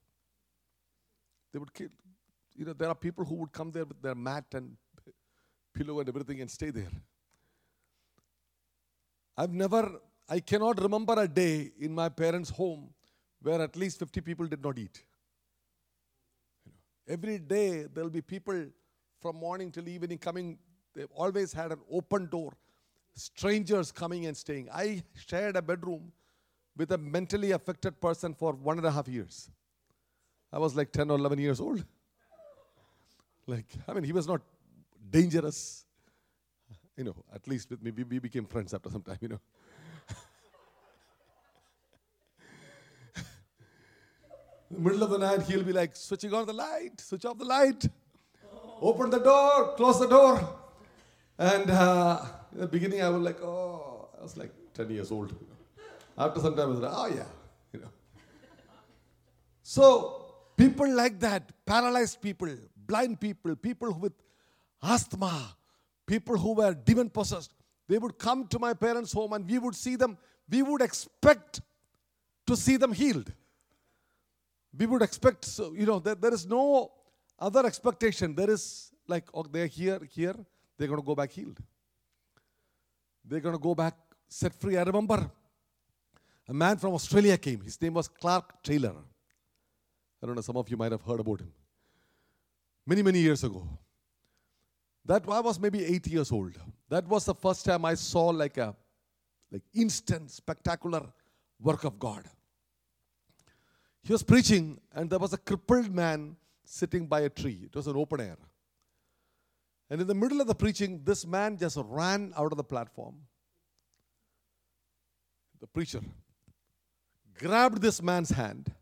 They 1.53 1.59
would 1.59 1.73
kill. 1.73 1.89
You 2.55 2.65
know, 2.65 2.73
there 2.73 2.89
are 2.89 2.95
people 2.95 3.25
who 3.25 3.37
would 3.37 3.53
come 3.53 3.71
there 3.71 3.85
with 3.85 4.03
their 4.03 4.15
mat 4.15 4.45
and 4.55 4.77
pillow 5.73 6.01
and 6.01 6.09
everything 6.09 6.41
and 6.41 6.51
stay 6.51 6.71
there. 6.71 6.91
I've 9.37 9.53
never, 9.53 10.01
I 10.29 10.41
cannot 10.41 10.83
remember 10.83 11.15
a 11.17 11.29
day 11.29 11.73
in 11.79 11.95
my 11.95 12.09
parents' 12.09 12.51
home 12.51 12.91
where 13.41 13.61
at 13.61 13.77
least 13.77 13.99
50 13.99 14.21
people 14.21 14.47
did 14.47 14.63
not 14.63 14.79
eat. 14.79 15.03
Every 17.09 17.39
day 17.39 17.87
there'll 17.93 18.11
be 18.11 18.23
people 18.23 18.67
from 19.21 19.37
morning 19.37 19.71
till 19.71 19.89
evening 19.89 20.19
coming. 20.19 20.59
They've 20.95 21.11
always 21.15 21.53
had 21.53 21.73
an 21.73 21.81
open 21.91 22.27
door. 22.27 22.53
Strangers 23.15 23.93
coming 23.93 24.27
and 24.27 24.37
staying. 24.37 24.69
I 24.73 25.03
shared 25.15 25.57
a 25.57 25.63
bedroom 25.63 26.13
with 26.77 26.93
a 26.93 26.99
mentally 26.99 27.51
affected 27.53 28.01
person 28.01 28.35
for 28.35 28.53
one 28.53 28.79
and 28.79 28.87
a 28.87 28.91
half 28.91 29.09
years. 29.09 29.51
I 30.53 30.59
was 30.59 30.75
like 30.75 30.93
10 30.93 31.11
or 31.11 31.19
11 31.19 31.39
years 31.39 31.61
old. 31.61 31.85
Like, 33.47 33.67
I 33.89 33.93
mean, 33.93 34.05
he 34.05 34.13
was 34.13 34.27
not 34.27 34.41
dangerous. 35.11 35.85
You 36.97 37.05
know, 37.05 37.17
at 37.35 37.49
least 37.49 37.71
with 37.71 37.83
me, 37.83 37.91
we, 37.91 38.05
we 38.05 38.19
became 38.19 38.47
friends 38.47 38.75
after 38.75 38.91
some 38.91 39.03
time, 39.03 39.19
you 39.21 39.29
know. 39.29 39.41
In 43.17 44.62
the 44.62 44.62
middle 44.79 45.03
of 45.03 45.11
the 45.11 45.19
night, 45.19 45.43
he'll 45.43 45.63
be 45.63 45.73
like, 45.73 45.95
switching 45.95 46.33
on 46.33 46.47
the 46.47 46.53
light, 46.53 47.01
switch 47.01 47.25
off 47.25 47.39
the 47.39 47.45
light, 47.45 47.87
open 48.81 49.11
the 49.11 49.19
door, 49.19 49.75
close 49.77 50.01
the 50.01 50.09
door. 50.09 50.57
And 51.39 51.71
uh, 51.71 52.25
in 52.53 52.61
the 52.61 52.67
beginning, 52.67 53.03
I 53.03 53.09
was 53.09 53.23
like, 53.23 53.41
oh, 53.43 54.09
I 54.19 54.23
was 54.23 54.37
like 54.37 54.53
10 54.75 54.91
years 54.91 55.11
old. 55.11 55.35
After 56.17 56.41
some 56.41 56.57
time, 56.57 56.69
I 56.69 56.71
was 56.71 56.81
like, 56.81 56.93
oh, 56.95 57.07
yeah, 57.07 57.25
you 57.73 57.81
know. 57.81 57.91
So, 59.63 60.35
people 60.57 60.93
like 60.95 61.19
that, 61.21 61.51
paralyzed 61.65 62.21
people, 62.21 62.49
blind 62.77 63.21
people, 63.21 63.57
people 63.57 63.93
with 63.95 64.13
asthma, 64.83 65.57
people 66.07 66.37
who 66.37 66.55
were 66.55 66.75
demon 66.75 67.11
possessed, 67.11 67.53
they 67.89 67.99
would 67.99 68.19
come 68.19 68.47
to 68.49 68.59
my 68.59 68.75
parents' 68.75 69.13
home 69.13 69.33
and 69.33 69.49
we 69.49 69.59
would 69.59 69.75
see 69.75 69.97
them, 69.97 70.17
we 70.49 70.63
would 70.63 70.83
expect 70.83 71.61
to 72.47 72.57
see 72.57 72.77
them 72.77 72.93
healed 72.93 73.33
we 74.77 74.87
would 74.87 75.03
expect, 75.03 75.45
so, 75.45 75.73
you 75.73 75.87
know, 75.87 75.99
there, 75.99 76.15
there 76.15 76.33
is 76.33 76.47
no 76.47 76.91
other 77.39 77.67
expectation. 77.67 78.35
There 78.35 78.51
is 78.51 78.91
like, 79.07 79.25
oh, 79.35 79.43
they're 79.43 79.67
here, 79.67 80.01
here, 80.11 80.35
they're 80.79 80.89
going 80.89 81.01
to 81.01 81.07
go 81.07 81.15
back 81.15 81.31
healed. 81.31 81.59
They're 83.25 83.41
going 83.41 83.55
to 83.55 83.61
go 83.61 83.75
back 83.75 83.95
set 84.29 84.55
free. 84.55 84.77
I 84.77 84.83
remember 84.83 85.31
a 86.49 86.55
man 86.55 86.77
from 86.79 86.95
Australia 86.95 87.37
came. 87.37 87.61
His 87.61 87.81
name 87.81 87.95
was 87.95 88.09
Clark 88.09 88.63
Taylor. 88.63 88.95
I 90.23 90.27
don't 90.27 90.35
know, 90.35 90.41
some 90.41 90.57
of 90.57 90.69
you 90.69 90.77
might 90.77 90.93
have 90.93 91.03
heard 91.03 91.21
about 91.21 91.41
him. 91.41 91.53
Many, 92.87 93.03
many 93.03 93.19
years 93.19 93.45
ago. 93.45 93.67
That 95.05 95.25
I 95.29 95.41
was 95.41 95.59
maybe 95.59 95.85
eight 95.85 96.07
years 96.07 96.31
old. 96.31 96.59
That 96.89 97.07
was 97.07 97.25
the 97.25 97.35
first 97.35 97.65
time 97.65 97.85
I 97.85 97.95
saw 97.95 98.27
like 98.29 98.57
a 98.57 98.75
like 99.51 99.63
instant, 99.75 100.31
spectacular 100.31 101.13
work 101.61 101.85
of 101.85 101.99
God. 101.99 102.25
He 104.03 104.13
was 104.13 104.23
preaching, 104.23 104.81
and 104.93 105.09
there 105.09 105.19
was 105.19 105.33
a 105.33 105.39
crippled 105.39 105.95
man 105.95 106.37
sitting 106.65 107.07
by 107.07 107.21
a 107.21 107.29
tree. 107.29 107.61
It 107.65 107.75
was 107.75 107.87
an 107.87 107.97
open 107.97 108.21
air. 108.21 108.37
And 109.89 110.01
in 110.01 110.07
the 110.07 110.15
middle 110.15 110.41
of 110.41 110.47
the 110.47 110.55
preaching, 110.55 111.03
this 111.05 111.27
man 111.27 111.57
just 111.57 111.79
ran 111.85 112.33
out 112.37 112.51
of 112.51 112.57
the 112.57 112.65
platform. 112.65 113.15
The 115.61 115.67
preacher 115.67 116.01
grabbed 117.39 117.81
this 117.81 118.03
man's 118.03 118.31
hand 118.31 118.73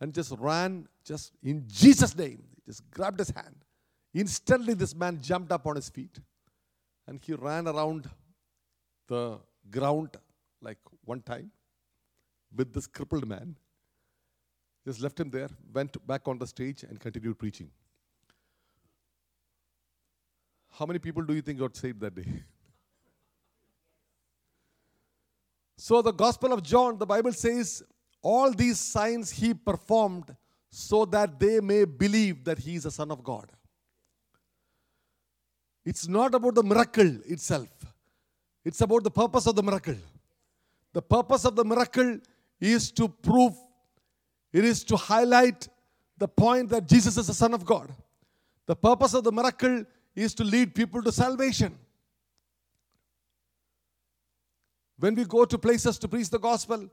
and 0.00 0.14
just 0.14 0.32
ran, 0.38 0.88
just 1.04 1.32
in 1.42 1.64
Jesus' 1.66 2.16
name, 2.16 2.44
just 2.64 2.88
grabbed 2.90 3.18
his 3.18 3.30
hand. 3.30 3.56
Instantly, 4.14 4.72
this 4.74 4.94
man 4.94 5.20
jumped 5.20 5.52
up 5.52 5.66
on 5.66 5.76
his 5.76 5.90
feet 5.90 6.18
and 7.06 7.20
he 7.22 7.34
ran 7.34 7.68
around 7.68 8.08
the 9.08 9.38
ground 9.70 10.16
like 10.62 10.78
one 11.04 11.20
time 11.20 11.50
with 12.56 12.72
this 12.72 12.86
crippled 12.86 13.26
man. 13.26 13.56
Just 14.86 15.00
left 15.00 15.18
him 15.18 15.30
there, 15.30 15.48
went 15.72 16.06
back 16.06 16.28
on 16.28 16.38
the 16.38 16.46
stage, 16.46 16.84
and 16.84 16.98
continued 17.00 17.38
preaching. 17.38 17.70
How 20.78 20.86
many 20.86 20.98
people 20.98 21.22
do 21.22 21.34
you 21.34 21.42
think 21.42 21.58
got 21.58 21.76
saved 21.76 22.00
that 22.00 22.14
day? 22.14 22.26
so, 25.76 26.02
the 26.02 26.12
Gospel 26.12 26.52
of 26.52 26.62
John, 26.62 26.98
the 26.98 27.06
Bible 27.06 27.32
says, 27.32 27.82
all 28.22 28.50
these 28.52 28.78
signs 28.78 29.30
he 29.30 29.54
performed 29.54 30.34
so 30.70 31.04
that 31.06 31.38
they 31.38 31.60
may 31.60 31.84
believe 31.84 32.44
that 32.44 32.58
he 32.58 32.74
is 32.74 32.84
a 32.84 32.90
Son 32.90 33.10
of 33.10 33.22
God. 33.22 33.50
It's 35.84 36.08
not 36.08 36.34
about 36.34 36.56
the 36.56 36.62
miracle 36.62 37.18
itself, 37.26 37.68
it's 38.64 38.80
about 38.80 39.04
the 39.04 39.10
purpose 39.10 39.46
of 39.46 39.54
the 39.54 39.62
miracle. 39.62 39.96
The 40.92 41.02
purpose 41.02 41.44
of 41.44 41.54
the 41.54 41.64
miracle 41.64 42.18
is 42.60 42.90
to 42.92 43.08
prove, 43.08 43.54
it 44.52 44.64
is 44.64 44.84
to 44.84 44.96
highlight 44.96 45.68
the 46.18 46.28
point 46.28 46.70
that 46.70 46.86
Jesus 46.86 47.16
is 47.16 47.26
the 47.26 47.34
Son 47.34 47.52
of 47.52 47.64
God. 47.64 47.92
The 48.66 48.76
purpose 48.76 49.14
of 49.14 49.24
the 49.24 49.32
miracle 49.32 49.84
is 50.14 50.34
to 50.34 50.44
lead 50.44 50.74
people 50.74 51.02
to 51.02 51.12
salvation. 51.12 51.78
When 54.98 55.14
we 55.14 55.24
go 55.24 55.44
to 55.44 55.58
places 55.58 55.98
to 55.98 56.08
preach 56.08 56.30
the 56.30 56.38
gospel, 56.38 56.88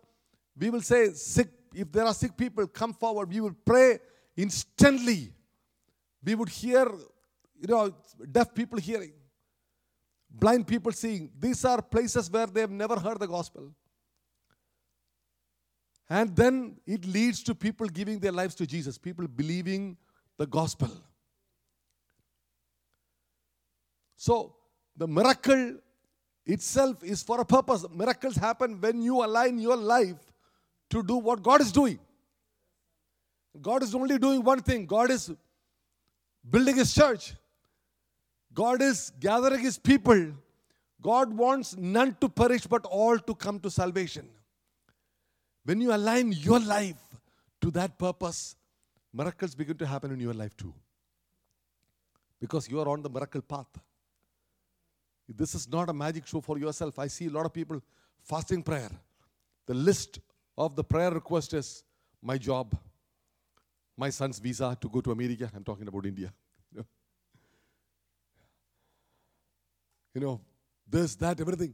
we 0.58 0.69
will 0.69 0.82
say, 0.82 1.12
sick, 1.12 1.47
if 1.73 1.91
there 1.91 2.06
are 2.06 2.13
sick 2.13 2.36
people, 2.36 2.67
come 2.67 2.93
forward. 2.93 3.30
We 3.30 3.39
will 3.39 3.56
pray 3.65 3.99
instantly. 4.36 5.32
We 6.23 6.36
would 6.36 6.49
hear, 6.49 6.86
you 7.60 7.67
know, 7.67 7.95
deaf 8.32 8.54
people 8.54 8.78
hearing, 8.80 9.13
blind 10.30 10.67
people 10.67 10.91
seeing. 10.91 11.32
These 11.39 11.63
are 11.65 11.82
places 11.82 12.30
where 12.30 12.45
they 12.45 12.62
have 12.62 12.71
never 12.71 12.99
heard 12.99 13.19
the 13.19 13.28
gospel. 13.28 13.71
And 16.10 16.36
then 16.36 16.78
it 16.86 17.06
leads 17.06 17.42
to 17.44 17.56
people 17.56 17.88
giving 17.88 18.20
their 18.20 18.32
lives 18.32 18.56
to 18.56 18.68
Jesus, 18.68 18.98
people 18.98 19.28
believing 19.28 19.98
the 20.38 20.46
gospel. 20.46 20.89
So, 24.18 24.56
the 24.96 25.08
miracle 25.08 25.78
itself 26.46 27.04
is 27.04 27.24
for 27.24 27.42
a 27.42 27.46
purpose. 27.46 27.86
Miracles 27.94 28.36
happen 28.36 28.80
when 28.80 29.02
you 29.02 29.24
align 29.24 29.60
your 29.60 29.78
life 29.78 30.32
to 30.89 31.04
do 31.04 31.18
what 31.18 31.42
God 31.42 31.62
is 31.62 31.72
doing. 31.72 32.00
God 33.62 33.84
is 33.84 33.94
only 33.94 34.18
doing 34.18 34.44
one 34.44 34.62
thing 34.62 34.86
God 34.86 35.12
is 35.12 35.32
building 36.50 36.76
His 36.76 36.94
church, 36.94 37.34
God 38.54 38.82
is 38.82 39.12
gathering 39.20 39.62
His 39.62 39.78
people. 39.78 40.34
God 41.02 41.36
wants 41.36 41.76
none 41.76 42.16
to 42.22 42.30
perish 42.30 42.66
but 42.66 42.86
all 42.86 43.20
to 43.20 43.36
come 43.36 43.60
to 43.60 43.70
salvation. 43.70 44.26
When 45.65 45.80
you 45.80 45.93
align 45.93 46.32
your 46.34 46.60
life 46.60 47.02
to 47.62 47.71
that 47.71 47.97
purpose, 47.97 48.56
miracles 49.13 49.56
begin 49.56 49.78
to 49.78 49.86
happen 49.86 50.12
in 50.12 50.19
your 50.19 50.34
life 50.34 50.56
too. 50.58 50.73
Because 52.39 52.69
you 52.69 52.80
are 52.82 52.89
on 52.89 53.02
the 53.02 53.10
miracle 53.10 53.41
path. 53.41 53.67
This 55.28 55.56
is 55.56 55.69
not 55.69 55.89
a 55.89 55.93
magic 55.93 56.28
show 56.28 56.41
for 56.41 56.58
yourself. 56.60 56.99
I 56.99 57.08
see 57.08 57.28
a 57.28 57.30
lot 57.30 57.45
of 57.45 57.54
people 57.54 57.82
fasting 58.21 58.62
prayer. 58.62 58.91
The 59.65 59.73
list 59.73 60.19
of 60.58 60.76
the 60.76 60.84
prayer 60.84 61.12
request 61.12 61.54
is 61.54 61.84
my 62.21 62.38
job, 62.38 62.76
my 63.97 64.10
son's 64.10 64.39
visa 64.39 64.78
to 64.80 64.89
go 64.89 65.02
to 65.02 65.12
America. 65.12 65.49
I'm 65.56 65.63
talking 65.63 65.88
about 65.88 66.06
India. 66.06 66.34
You 70.15 70.21
know 70.21 70.41
this, 70.88 71.15
that, 71.15 71.39
everything. 71.39 71.73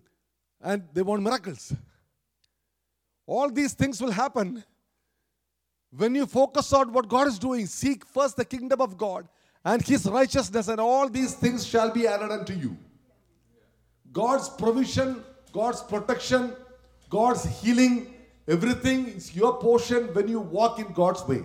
And 0.61 0.87
they 0.93 1.01
want 1.01 1.21
miracles. 1.21 1.73
All 3.29 3.51
these 3.51 3.73
things 3.73 4.01
will 4.01 4.09
happen 4.09 4.63
when 5.95 6.15
you 6.15 6.25
focus 6.25 6.73
on 6.73 6.91
what 6.91 7.07
God 7.07 7.27
is 7.27 7.37
doing. 7.37 7.67
Seek 7.67 8.03
first 8.03 8.37
the 8.37 8.43
kingdom 8.43 8.81
of 8.81 8.97
God 8.97 9.27
and 9.63 9.83
his 9.83 10.07
righteousness, 10.07 10.67
and 10.67 10.81
all 10.81 11.07
these 11.07 11.35
things 11.35 11.63
shall 11.63 11.91
be 11.91 12.07
added 12.07 12.31
unto 12.31 12.53
you. 12.53 12.75
God's 14.11 14.49
provision, 14.49 15.23
God's 15.53 15.83
protection, 15.83 16.53
God's 17.07 17.45
healing, 17.61 18.15
everything 18.47 19.05
is 19.09 19.35
your 19.35 19.59
portion 19.59 20.11
when 20.15 20.27
you 20.27 20.39
walk 20.39 20.79
in 20.79 20.91
God's 20.93 21.23
way. 21.27 21.43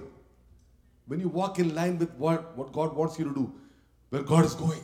When 1.06 1.20
you 1.20 1.28
walk 1.28 1.58
in 1.58 1.74
line 1.74 1.98
with 1.98 2.14
what, 2.14 2.56
what 2.56 2.72
God 2.72 2.96
wants 2.96 3.18
you 3.18 3.26
to 3.26 3.34
do, 3.34 3.52
where 4.08 4.22
God 4.22 4.46
is 4.46 4.54
going. 4.54 4.80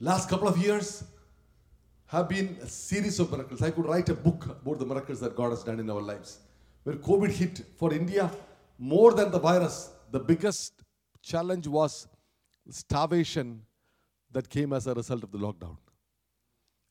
Last 0.00 0.28
couple 0.28 0.48
of 0.48 0.58
years 0.58 1.04
have 2.10 2.28
been 2.28 2.58
a 2.60 2.66
series 2.66 3.20
of 3.20 3.30
miracles. 3.30 3.62
I 3.62 3.70
could 3.70 3.86
write 3.86 4.08
a 4.08 4.14
book 4.14 4.44
about 4.44 4.80
the 4.80 4.84
miracles 4.84 5.20
that 5.20 5.36
God 5.36 5.50
has 5.50 5.62
done 5.62 5.78
in 5.78 5.88
our 5.88 6.02
lives. 6.02 6.40
When 6.82 6.98
COVID 6.98 7.30
hit 7.30 7.62
for 7.76 7.94
India, 7.94 8.28
more 8.76 9.12
than 9.14 9.30
the 9.30 9.38
virus, 9.38 9.90
the 10.10 10.18
biggest 10.18 10.72
challenge 11.22 11.68
was 11.68 12.08
starvation 12.68 13.62
that 14.32 14.48
came 14.48 14.72
as 14.72 14.88
a 14.88 14.94
result 14.94 15.22
of 15.22 15.30
the 15.30 15.38
lockdown. 15.38 15.76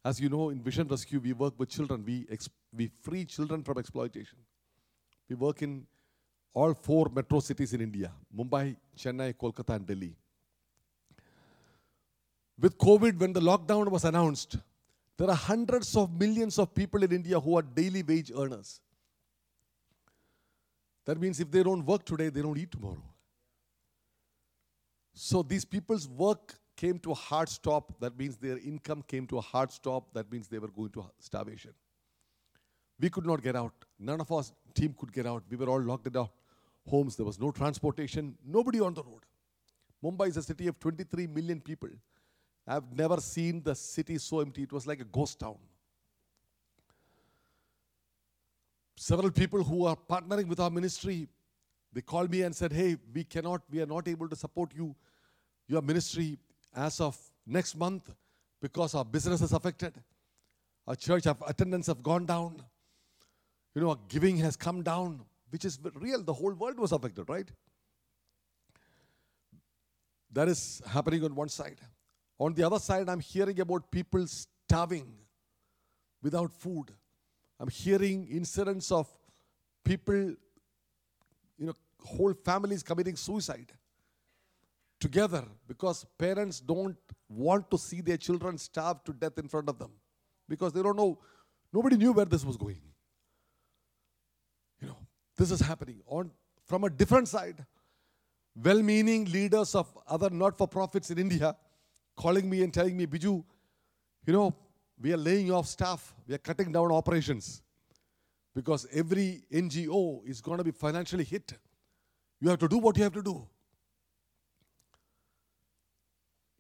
As 0.05 0.21
you 0.21 0.29
know, 0.29 0.51
in 0.51 0.61
Vision 0.61 0.87
Rescue, 0.87 1.19
we 1.19 1.33
work 1.33 1.53
with 1.57 1.67
children. 1.67 2.01
We, 2.05 2.25
ex- 2.31 2.49
we 2.73 2.89
free 3.01 3.25
children 3.25 3.61
from 3.61 3.77
exploitation. 3.77 4.37
We 5.27 5.35
work 5.35 5.61
in 5.61 5.85
all 6.53 6.73
four 6.73 7.11
metro 7.13 7.41
cities 7.41 7.73
in 7.73 7.81
India 7.81 8.13
Mumbai, 8.33 8.77
Chennai, 8.97 9.33
Kolkata, 9.33 9.75
and 9.75 9.85
Delhi. 9.85 10.15
With 12.57 12.77
COVID, 12.77 13.19
when 13.19 13.33
the 13.33 13.41
lockdown 13.41 13.89
was 13.89 14.05
announced, 14.05 14.57
there 15.19 15.29
are 15.29 15.35
hundreds 15.35 15.97
of 15.97 16.17
millions 16.17 16.57
of 16.57 16.73
people 16.73 17.03
in 17.03 17.11
India 17.11 17.37
who 17.37 17.57
are 17.57 17.61
daily 17.61 18.01
wage 18.01 18.31
earners. 18.33 18.79
That 21.05 21.19
means 21.19 21.41
if 21.41 21.51
they 21.51 21.61
don't 21.61 21.85
work 21.85 22.05
today, 22.05 22.29
they 22.29 22.41
don't 22.41 22.57
eat 22.57 22.71
tomorrow. 22.71 23.03
So 25.13 25.41
these 25.41 25.65
people's 25.65 26.07
work 26.07 26.55
came 26.77 26.99
to 26.99 27.11
a 27.11 27.15
hard 27.15 27.49
stop. 27.49 27.99
That 27.99 28.17
means 28.17 28.37
their 28.37 28.59
income 28.59 29.03
came 29.05 29.27
to 29.27 29.39
a 29.39 29.41
hard 29.41 29.73
stop. 29.73 30.13
That 30.13 30.31
means 30.31 30.47
they 30.47 30.59
were 30.59 30.69
going 30.69 30.91
to 30.91 31.03
starvation. 31.19 31.73
We 32.97 33.09
could 33.09 33.25
not 33.25 33.43
get 33.43 33.57
out. 33.57 33.73
None 33.99 34.21
of 34.21 34.31
our 34.31 34.43
team 34.73 34.95
could 34.97 35.11
get 35.11 35.27
out. 35.27 35.43
We 35.49 35.57
were 35.57 35.67
all 35.67 35.81
locked 35.81 36.07
in 36.07 36.15
our 36.15 36.29
homes. 36.89 37.17
There 37.17 37.25
was 37.25 37.41
no 37.41 37.51
transportation, 37.51 38.37
nobody 38.45 38.79
on 38.79 38.93
the 38.93 39.03
road. 39.03 39.25
Mumbai 40.01 40.29
is 40.29 40.37
a 40.37 40.43
city 40.43 40.67
of 40.67 40.79
23 40.79 41.27
million 41.27 41.59
people. 41.59 41.89
I've 42.71 42.95
never 42.95 43.19
seen 43.19 43.63
the 43.63 43.73
city 43.73 44.19
so 44.19 44.41
empty. 44.41 44.61
It 44.61 44.71
was 44.71 44.85
like 44.85 45.01
a 45.01 45.05
ghost 45.05 45.39
town. 45.39 45.57
Several 48.95 49.31
people 49.31 49.63
who 49.63 49.85
are 49.85 49.95
partnering 49.95 50.47
with 50.47 50.59
our 50.59 50.69
ministry, 50.69 51.27
they 51.91 52.01
called 52.01 52.29
me 52.29 52.43
and 52.43 52.55
said, 52.55 52.71
Hey, 52.71 52.95
we 53.11 53.23
cannot, 53.23 53.63
we 53.71 53.81
are 53.81 53.87
not 53.87 54.07
able 54.07 54.29
to 54.29 54.35
support 54.35 54.71
you, 54.75 54.95
your 55.67 55.81
ministry 55.81 56.37
as 56.75 57.01
of 57.01 57.17
next 57.47 57.75
month 57.75 58.11
because 58.61 58.93
our 58.93 59.05
business 59.05 59.41
is 59.41 59.51
affected. 59.51 59.95
Our 60.85 60.95
church 60.95 61.25
attendance 61.25 61.87
have 61.87 62.03
gone 62.03 62.27
down. 62.27 62.61
You 63.73 63.81
know, 63.81 63.89
our 63.89 63.99
giving 64.09 64.37
has 64.37 64.55
come 64.55 64.83
down, 64.83 65.21
which 65.49 65.65
is 65.65 65.79
real. 65.95 66.21
The 66.21 66.33
whole 66.33 66.53
world 66.53 66.77
was 66.77 66.91
affected, 66.91 67.27
right? 67.29 67.49
That 70.31 70.47
is 70.47 70.83
happening 70.87 71.23
on 71.23 71.33
one 71.33 71.49
side. 71.49 71.79
On 72.39 72.53
the 72.53 72.63
other 72.63 72.79
side, 72.79 73.09
I'm 73.09 73.19
hearing 73.19 73.59
about 73.59 73.91
people 73.91 74.25
starving 74.25 75.13
without 76.23 76.51
food. 76.53 76.91
I'm 77.59 77.69
hearing 77.69 78.27
incidents 78.27 78.91
of 78.91 79.07
people, 79.83 80.15
you 80.15 80.37
know, 81.59 81.73
whole 82.05 82.33
families 82.33 82.81
committing 82.81 83.17
suicide 83.17 83.73
together 84.99 85.43
because 85.67 86.05
parents 86.17 86.61
don't 86.61 86.97
want 87.27 87.69
to 87.71 87.77
see 87.77 87.99
their 87.99 88.17
children 88.17 88.57
starve 88.57 89.03
to 89.03 89.13
death 89.13 89.37
in 89.37 89.49
front 89.49 89.67
of 89.67 89.77
them 89.77 89.91
because 90.47 90.71
they 90.71 90.81
don't 90.81 90.95
know, 90.95 91.19
nobody 91.73 91.97
knew 91.97 92.13
where 92.13 92.25
this 92.25 92.45
was 92.45 92.55
going. 92.55 92.81
You 94.81 94.87
know, 94.87 94.97
this 95.35 95.51
is 95.51 95.59
happening. 95.59 96.01
On 96.07 96.31
from 96.65 96.85
a 96.85 96.89
different 96.89 97.27
side, 97.27 97.65
well-meaning 98.55 99.25
leaders 99.25 99.75
of 99.75 99.97
other 100.07 100.29
not-for-profits 100.29 101.11
in 101.11 101.17
India 101.17 101.55
calling 102.19 102.49
me 102.49 102.63
and 102.63 102.73
telling 102.73 102.97
me, 102.97 103.07
Biju, 103.07 103.43
you 104.27 104.33
know, 104.33 104.53
we 105.01 105.13
are 105.13 105.17
laying 105.17 105.51
off 105.51 105.65
staff, 105.65 106.13
we 106.27 106.35
are 106.35 106.43
cutting 106.49 106.71
down 106.71 106.91
operations 106.91 107.61
because 108.53 108.85
every 108.91 109.43
NGO 109.51 110.27
is 110.27 110.41
going 110.41 110.57
to 110.57 110.63
be 110.65 110.71
financially 110.71 111.23
hit. 111.23 111.53
You 112.41 112.49
have 112.49 112.59
to 112.59 112.67
do 112.67 112.77
what 112.77 112.97
you 112.97 113.03
have 113.03 113.13
to 113.13 113.23
do. 113.23 113.47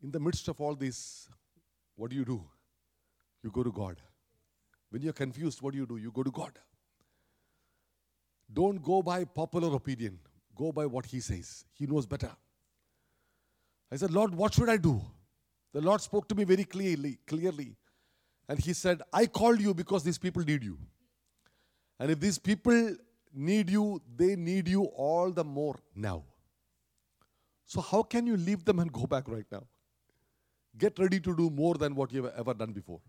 In 0.01 0.11
the 0.11 0.19
midst 0.19 0.47
of 0.47 0.61
all 0.61 0.75
this, 0.75 1.27
what 1.97 2.09
do 2.11 2.15
you 2.15 2.23
do? 2.23 2.41
You 3.43 3.51
go 3.51 3.63
to 3.63 3.71
God. 3.71 3.97
When 4.89 5.01
you're 5.01 5.19
confused, 5.21 5.61
what 5.61 5.73
do 5.73 5.77
you 5.77 5.85
do? 5.85 5.97
You 5.97 6.11
go 6.11 6.23
to 6.23 6.31
God. 6.31 6.53
Don't 8.51 8.81
go 8.81 9.01
by 9.01 9.25
popular 9.25 9.75
opinion. 9.75 10.19
Go 10.55 10.71
by 10.71 10.85
what 10.85 11.05
He 11.05 11.19
says. 11.19 11.65
He 11.73 11.85
knows 11.85 12.05
better. 12.05 12.31
I 13.91 13.97
said, 13.97 14.11
Lord, 14.11 14.33
what 14.33 14.53
should 14.53 14.69
I 14.69 14.77
do? 14.77 15.01
The 15.73 15.81
Lord 15.81 16.01
spoke 16.01 16.27
to 16.29 16.35
me 16.35 16.43
very 16.43 16.63
clearly, 16.63 17.19
clearly. 17.27 17.75
And 18.47 18.59
He 18.59 18.73
said, 18.73 19.01
I 19.13 19.25
called 19.25 19.61
you 19.61 19.73
because 19.73 20.03
these 20.03 20.17
people 20.17 20.43
need 20.43 20.63
you. 20.63 20.77
And 21.99 22.11
if 22.11 22.19
these 22.19 22.39
people 22.39 22.95
need 23.33 23.69
you, 23.69 24.01
they 24.15 24.35
need 24.35 24.67
you 24.67 24.85
all 24.85 25.31
the 25.31 25.43
more 25.43 25.75
now. 25.95 26.23
So, 27.65 27.81
how 27.81 28.01
can 28.01 28.25
you 28.25 28.35
leave 28.35 28.65
them 28.65 28.79
and 28.79 28.91
go 28.91 29.05
back 29.05 29.27
right 29.27 29.45
now? 29.51 29.63
Get 30.77 30.97
ready 30.97 31.19
to 31.19 31.35
do 31.35 31.49
more 31.49 31.75
than 31.75 31.93
what 31.93 32.11
you've 32.11 32.31
ever 32.35 32.53
done 32.53 32.71
before. 32.71 32.99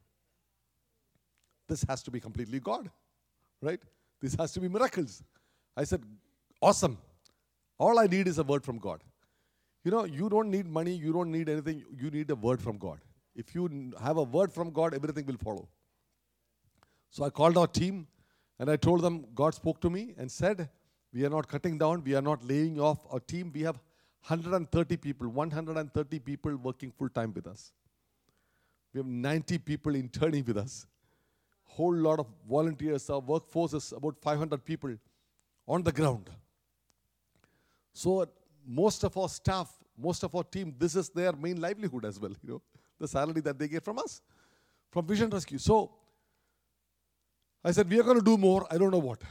This 1.67 1.85
has 1.89 2.03
to 2.03 2.11
be 2.11 2.21
completely 2.21 2.61
God, 2.61 2.91
right? 3.63 3.81
This 4.21 4.35
has 4.35 4.53
to 4.53 4.61
be 4.61 4.69
miracles. 4.69 5.23
I 5.77 5.85
said, 5.85 6.03
Awesome. 6.61 6.99
All 7.79 7.99
I 7.99 8.07
need 8.07 8.29
is 8.29 8.39
a 8.39 8.43
word 8.43 8.63
from 8.65 8.79
God. 8.79 9.03
You 9.85 9.91
know, 9.91 10.05
you 10.05 10.29
don't 10.29 10.51
need 10.51 10.67
money, 10.67 10.93
you 10.93 11.13
don't 11.13 11.33
need 11.33 11.49
anything, 11.49 11.85
you 11.99 12.11
need 12.11 12.31
a 12.31 12.35
word 12.35 12.61
from 12.61 12.77
God. 12.79 12.99
If 13.35 13.55
you 13.55 13.93
have 14.03 14.19
a 14.19 14.23
word 14.23 14.53
from 14.53 14.71
God, 14.71 14.95
everything 14.95 15.27
will 15.27 15.39
follow. 15.39 15.69
So 17.11 17.25
I 17.25 17.31
called 17.31 17.57
our 17.57 17.67
team 17.67 18.07
and 18.59 18.71
I 18.71 18.77
told 18.77 19.01
them, 19.03 19.25
God 19.35 19.55
spoke 19.55 19.81
to 19.81 19.91
me 19.91 20.15
and 20.19 20.31
said, 20.31 20.69
We 21.13 21.25
are 21.25 21.31
not 21.31 21.49
cutting 21.49 21.79
down, 21.79 22.05
we 22.05 22.15
are 22.15 22.23
not 22.23 22.45
laying 22.45 22.79
off 22.79 22.99
our 23.11 23.21
team. 23.21 23.51
We 23.55 23.63
have 23.63 23.77
130 24.27 24.97
people, 24.99 25.29
130 25.29 26.19
people 26.19 26.57
working 26.57 26.93
full 26.93 27.09
time 27.09 27.33
with 27.33 27.47
us. 27.47 27.73
We 28.93 28.99
have 28.99 29.07
90 29.07 29.59
people 29.59 29.95
interning 29.95 30.45
with 30.45 30.59
us. 30.59 30.87
Whole 31.65 31.95
lot 31.95 32.19
of 32.19 32.27
volunteers, 32.49 33.09
our 33.09 33.21
workforce 33.21 33.73
is 33.73 33.93
about 33.93 34.17
500 34.21 34.65
people 34.65 34.97
on 35.67 35.83
the 35.83 35.93
ground. 35.93 36.29
So 37.93 38.29
most 38.67 39.05
of 39.05 39.17
our 39.17 39.29
staff, 39.29 39.73
most 39.97 40.23
of 40.23 40.35
our 40.35 40.45
team, 40.45 40.75
this 40.79 40.97
is 40.97 41.09
their 41.11 41.33
main 41.33 41.61
livelihood 41.61 42.05
as 42.05 42.19
well, 42.19 42.33
you 42.43 42.51
know, 42.51 42.63
the 42.99 43.09
salary 43.09 43.41
that 43.41 43.59
they 43.59 43.69
get 43.69 43.85
from 43.85 43.99
us, 43.99 44.21
from 44.91 45.07
Vision 45.07 45.31
Rescue. 45.31 45.59
So 45.59 45.93
I 47.65 47.73
said, 47.73 47.89
we 47.91 48.01
are 48.01 48.03
going 48.03 48.19
to 48.19 48.25
do 48.25 48.37
more. 48.37 48.67
I 48.71 48.79
don't 48.79 48.91
know 48.91 48.99
what. 48.99 49.23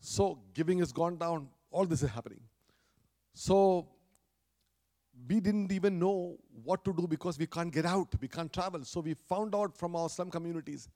So 0.00 0.38
giving 0.54 0.78
has 0.78 0.92
gone 0.92 1.18
down. 1.18 1.48
All 1.70 1.86
this 1.86 2.02
is 2.02 2.10
happening. 2.10 2.40
So 3.32 3.88
we 5.28 5.40
didn't 5.40 5.70
even 5.72 5.98
know 5.98 6.36
what 6.64 6.84
to 6.84 6.92
do 6.92 7.06
because 7.06 7.38
we 7.38 7.46
can't 7.46 7.72
get 7.72 7.86
out, 7.86 8.08
we 8.20 8.28
can't 8.28 8.52
travel. 8.52 8.84
So 8.84 9.00
we 9.00 9.14
found 9.14 9.54
out 9.54 9.76
from 9.76 9.94
our 9.94 10.08
slum 10.08 10.30
communities 10.30 10.88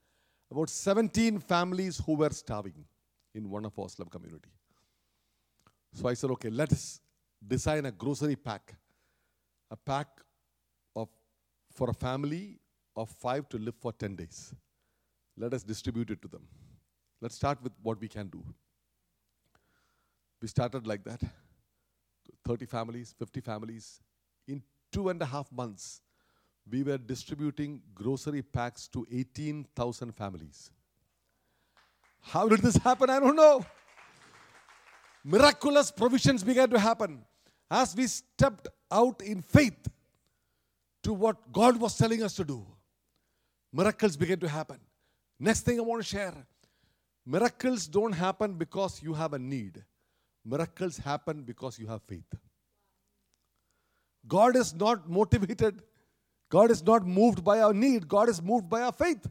about 0.51 0.69
17 0.69 1.39
families 1.39 2.01
who 2.05 2.15
were 2.15 2.29
starving 2.29 2.85
in 3.33 3.49
one 3.49 3.65
of 3.65 3.77
our 3.79 3.89
slum 3.89 4.09
community. 4.09 4.49
So 5.95 6.09
I 6.09 6.13
said, 6.13 6.29
okay, 6.31 6.49
let 6.49 6.73
us 6.73 6.99
design 7.47 7.85
a 7.85 7.91
grocery 7.91 8.35
pack, 8.35 8.75
a 9.71 9.77
pack 9.77 10.07
of 10.93 11.07
for 11.71 11.89
a 11.89 11.93
family 11.93 12.59
of 12.97 13.09
five 13.09 13.47
to 13.49 13.57
live 13.57 13.75
for 13.79 13.93
10 13.93 14.17
days. 14.17 14.53
Let 15.37 15.53
us 15.53 15.63
distribute 15.63 16.09
it 16.11 16.21
to 16.21 16.27
them. 16.27 16.45
Let's 17.21 17.35
start 17.35 17.63
with 17.63 17.71
what 17.81 18.01
we 18.01 18.09
can 18.09 18.27
do. 18.27 18.43
We 20.41 20.49
started 20.49 20.85
like 20.85 21.05
that 21.05 21.21
30 22.45 22.65
families, 22.65 23.15
50 23.17 23.39
families. 23.39 24.01
In 24.49 24.61
two 24.91 25.07
and 25.07 25.21
a 25.21 25.25
half 25.25 25.49
months, 25.49 26.01
we 26.69 26.83
were 26.83 26.97
distributing 26.97 27.81
grocery 27.93 28.41
packs 28.41 28.89
to 28.89 29.07
18,000 29.11 30.11
families. 30.11 30.71
How 32.21 32.49
did 32.49 32.59
this 32.59 32.75
happen? 32.75 33.09
I 33.09 33.19
don't 33.21 33.35
know. 33.35 33.65
Miraculous 35.27 35.91
provisions 35.91 36.43
began 36.43 36.69
to 36.69 36.77
happen 36.77 37.25
as 37.71 37.95
we 37.95 38.05
stepped 38.05 38.67
out 38.91 39.23
in 39.23 39.41
faith 39.41 39.87
to 41.01 41.13
what 41.13 41.51
God 41.51 41.77
was 41.77 41.97
telling 41.97 42.21
us 42.21 42.35
to 42.35 42.43
do. 42.45 42.63
Miracles 43.73 44.15
began 44.15 44.39
to 44.39 44.47
happen. 44.47 44.79
Next 45.39 45.61
thing 45.61 45.79
I 45.79 45.81
want 45.81 46.03
to 46.03 46.07
share 46.07 46.33
Miracles 47.25 47.87
don't 47.87 48.13
happen 48.13 48.53
because 48.53 49.01
you 49.01 49.15
have 49.15 49.33
a 49.33 49.39
need. 49.39 49.83
Miracles 50.45 50.97
happen 50.97 51.41
because 51.41 51.79
you 51.79 51.87
have 51.87 52.03
faith. 52.03 52.31
God 54.27 54.55
is 54.55 54.75
not 54.75 55.09
motivated. 55.09 55.81
God 56.49 56.69
is 56.69 56.83
not 56.83 57.03
moved 57.03 57.43
by 57.43 57.61
our 57.61 57.73
need. 57.73 58.07
God 58.07 58.29
is 58.29 58.43
moved 58.43 58.69
by 58.69 58.83
our 58.83 58.91
faith. 58.91 59.27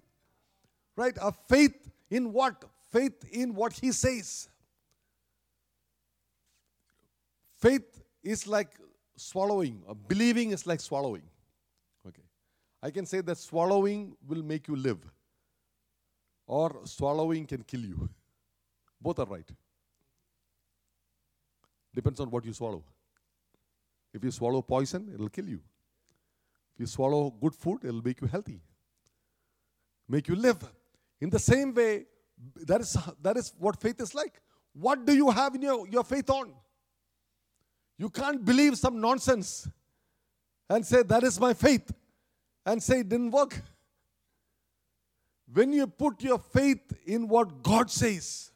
Right? 0.97 1.17
Our 1.21 1.33
faith 1.49 1.89
in 2.11 2.33
what? 2.33 2.65
Faith 2.91 3.25
in 3.31 3.55
what 3.55 3.75
He 3.75 3.93
says. 3.93 4.49
Faith 7.65 8.03
is 8.23 8.47
like 8.47 8.73
swallowing, 9.17 9.83
or 9.87 9.95
believing 9.95 10.51
is 10.51 10.67
like 10.67 10.81
swallowing. 10.81 11.23
Okay. 12.07 12.25
I 12.83 12.91
can 12.91 13.07
say 13.07 13.23
that 13.23 13.39
swallowing 13.39 14.15
will 14.29 14.43
make 14.43 14.69
you 14.69 14.77
live, 14.77 14.99
or 16.47 16.81
swallowing 16.85 17.47
can 17.47 17.63
kill 17.63 17.81
you. 17.81 18.11
Both 19.01 19.19
are 19.19 19.25
right. 19.25 19.49
Depends 21.95 22.21
on 22.21 22.31
what 22.31 22.45
you 22.45 22.53
swallow. 22.53 22.83
If 24.13 24.23
you 24.23 24.31
swallow 24.31 24.61
poison, 24.61 25.11
it'll 25.15 25.31
kill 25.31 25.49
you. 25.49 25.61
If 26.75 26.81
you 26.81 26.87
swallow 26.87 27.31
good 27.31 27.55
food, 27.55 27.79
it'll 27.85 28.03
make 28.03 28.21
you 28.21 28.27
healthy, 28.27 28.61
make 30.07 30.29
you 30.29 30.37
live. 30.37 30.63
In 31.19 31.31
the 31.31 31.39
same 31.39 31.73
way, 31.73 32.05
that 32.67 32.83
is, 32.83 32.95
that 33.23 33.39
is 33.39 33.55
what 33.59 33.81
faith 33.81 34.03
is 34.03 34.15
like. 34.15 34.43
What 34.75 35.07
do 35.07 35.15
you 35.15 35.31
have 35.31 35.55
in 35.55 35.63
your, 35.63 35.89
your 35.89 36.05
faith 36.05 36.29
on? 36.29 36.53
You 37.99 38.11
can't 38.11 38.45
believe 38.45 38.77
some 38.77 39.01
nonsense 39.01 39.69
and 40.69 40.85
say, 40.85 41.03
That 41.03 41.23
is 41.23 41.39
my 41.39 41.55
faith, 41.55 41.93
and 42.67 42.83
say 42.83 43.01
it 43.01 43.09
didn't 43.09 43.31
work. 43.31 43.61
When 45.53 45.73
you 45.73 45.87
put 45.87 46.23
your 46.23 46.39
faith 46.39 46.97
in 47.07 47.29
what 47.29 47.63
God 47.63 47.91
says, 47.91 48.51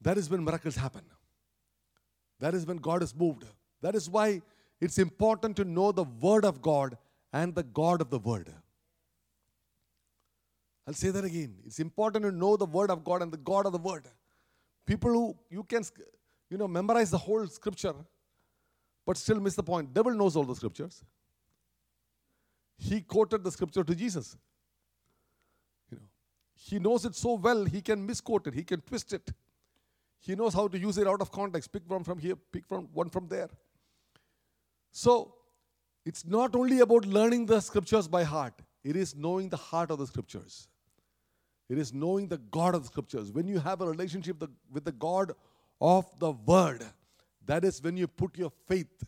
that 0.00 0.18
is 0.18 0.28
when 0.28 0.44
miracles 0.44 0.76
happen. 0.76 1.02
That 2.40 2.54
is 2.54 2.66
when 2.66 2.78
God 2.78 3.02
is 3.02 3.14
moved. 3.14 3.44
That 3.82 3.94
is 3.94 4.08
why 4.08 4.42
it's 4.80 4.98
important 4.98 5.56
to 5.56 5.64
know 5.64 5.92
the 5.92 6.04
Word 6.04 6.44
of 6.44 6.62
God 6.62 6.96
and 7.32 7.54
the 7.54 7.62
God 7.62 8.00
of 8.00 8.10
the 8.10 8.18
Word. 8.18 8.52
I'll 10.86 10.94
say 10.94 11.10
that 11.10 11.24
again. 11.24 11.56
It's 11.66 11.80
important 11.80 12.24
to 12.24 12.32
know 12.32 12.56
the 12.56 12.64
Word 12.64 12.90
of 12.90 13.04
God 13.04 13.22
and 13.22 13.30
the 13.30 13.36
God 13.36 13.66
of 13.66 13.72
the 13.72 13.78
Word. 13.78 14.06
People 14.86 15.10
who 15.10 15.36
you 15.50 15.64
can, 15.64 15.82
you 16.50 16.56
know, 16.56 16.68
memorize 16.68 17.10
the 17.10 17.18
whole 17.18 17.46
Scripture, 17.46 17.94
but 19.04 19.16
still 19.16 19.40
miss 19.40 19.54
the 19.54 19.62
point. 19.62 19.92
Devil 19.92 20.14
knows 20.14 20.36
all 20.36 20.44
the 20.44 20.54
Scriptures. 20.54 21.04
He 22.76 23.00
quoted 23.00 23.44
the 23.44 23.50
Scripture 23.50 23.84
to 23.84 23.94
Jesus. 23.94 24.36
You 25.90 25.98
know, 25.98 26.08
he 26.54 26.78
knows 26.78 27.04
it 27.04 27.14
so 27.14 27.34
well 27.34 27.64
he 27.64 27.80
can 27.80 28.04
misquote 28.06 28.46
it. 28.46 28.54
He 28.54 28.64
can 28.64 28.80
twist 28.80 29.12
it. 29.12 29.32
He 30.20 30.34
knows 30.34 30.54
how 30.54 30.68
to 30.68 30.78
use 30.78 30.98
it 30.98 31.06
out 31.06 31.20
of 31.20 31.30
context. 31.30 31.72
Pick 31.72 31.88
one 31.88 32.04
from 32.04 32.18
here, 32.18 32.36
pick 32.52 32.66
from 32.66 32.88
one 32.92 33.08
from 33.08 33.28
there. 33.28 33.48
So 34.90 35.34
it's 36.04 36.24
not 36.24 36.56
only 36.56 36.80
about 36.80 37.06
learning 37.06 37.46
the 37.46 37.60
scriptures 37.60 38.08
by 38.08 38.24
heart, 38.24 38.54
it 38.82 38.96
is 38.96 39.14
knowing 39.14 39.48
the 39.48 39.56
heart 39.56 39.90
of 39.90 39.98
the 39.98 40.06
scriptures. 40.06 40.68
It 41.68 41.78
is 41.78 41.92
knowing 41.92 42.28
the 42.28 42.38
God 42.38 42.74
of 42.74 42.82
the 42.82 42.88
scriptures. 42.88 43.30
When 43.30 43.46
you 43.46 43.58
have 43.58 43.80
a 43.82 43.86
relationship 43.86 44.42
with 44.72 44.84
the 44.84 44.92
God 44.92 45.32
of 45.80 46.06
the 46.18 46.32
word, 46.32 46.84
that 47.46 47.64
is 47.64 47.82
when 47.82 47.96
you 47.96 48.06
put 48.06 48.36
your 48.36 48.50
faith 48.66 49.04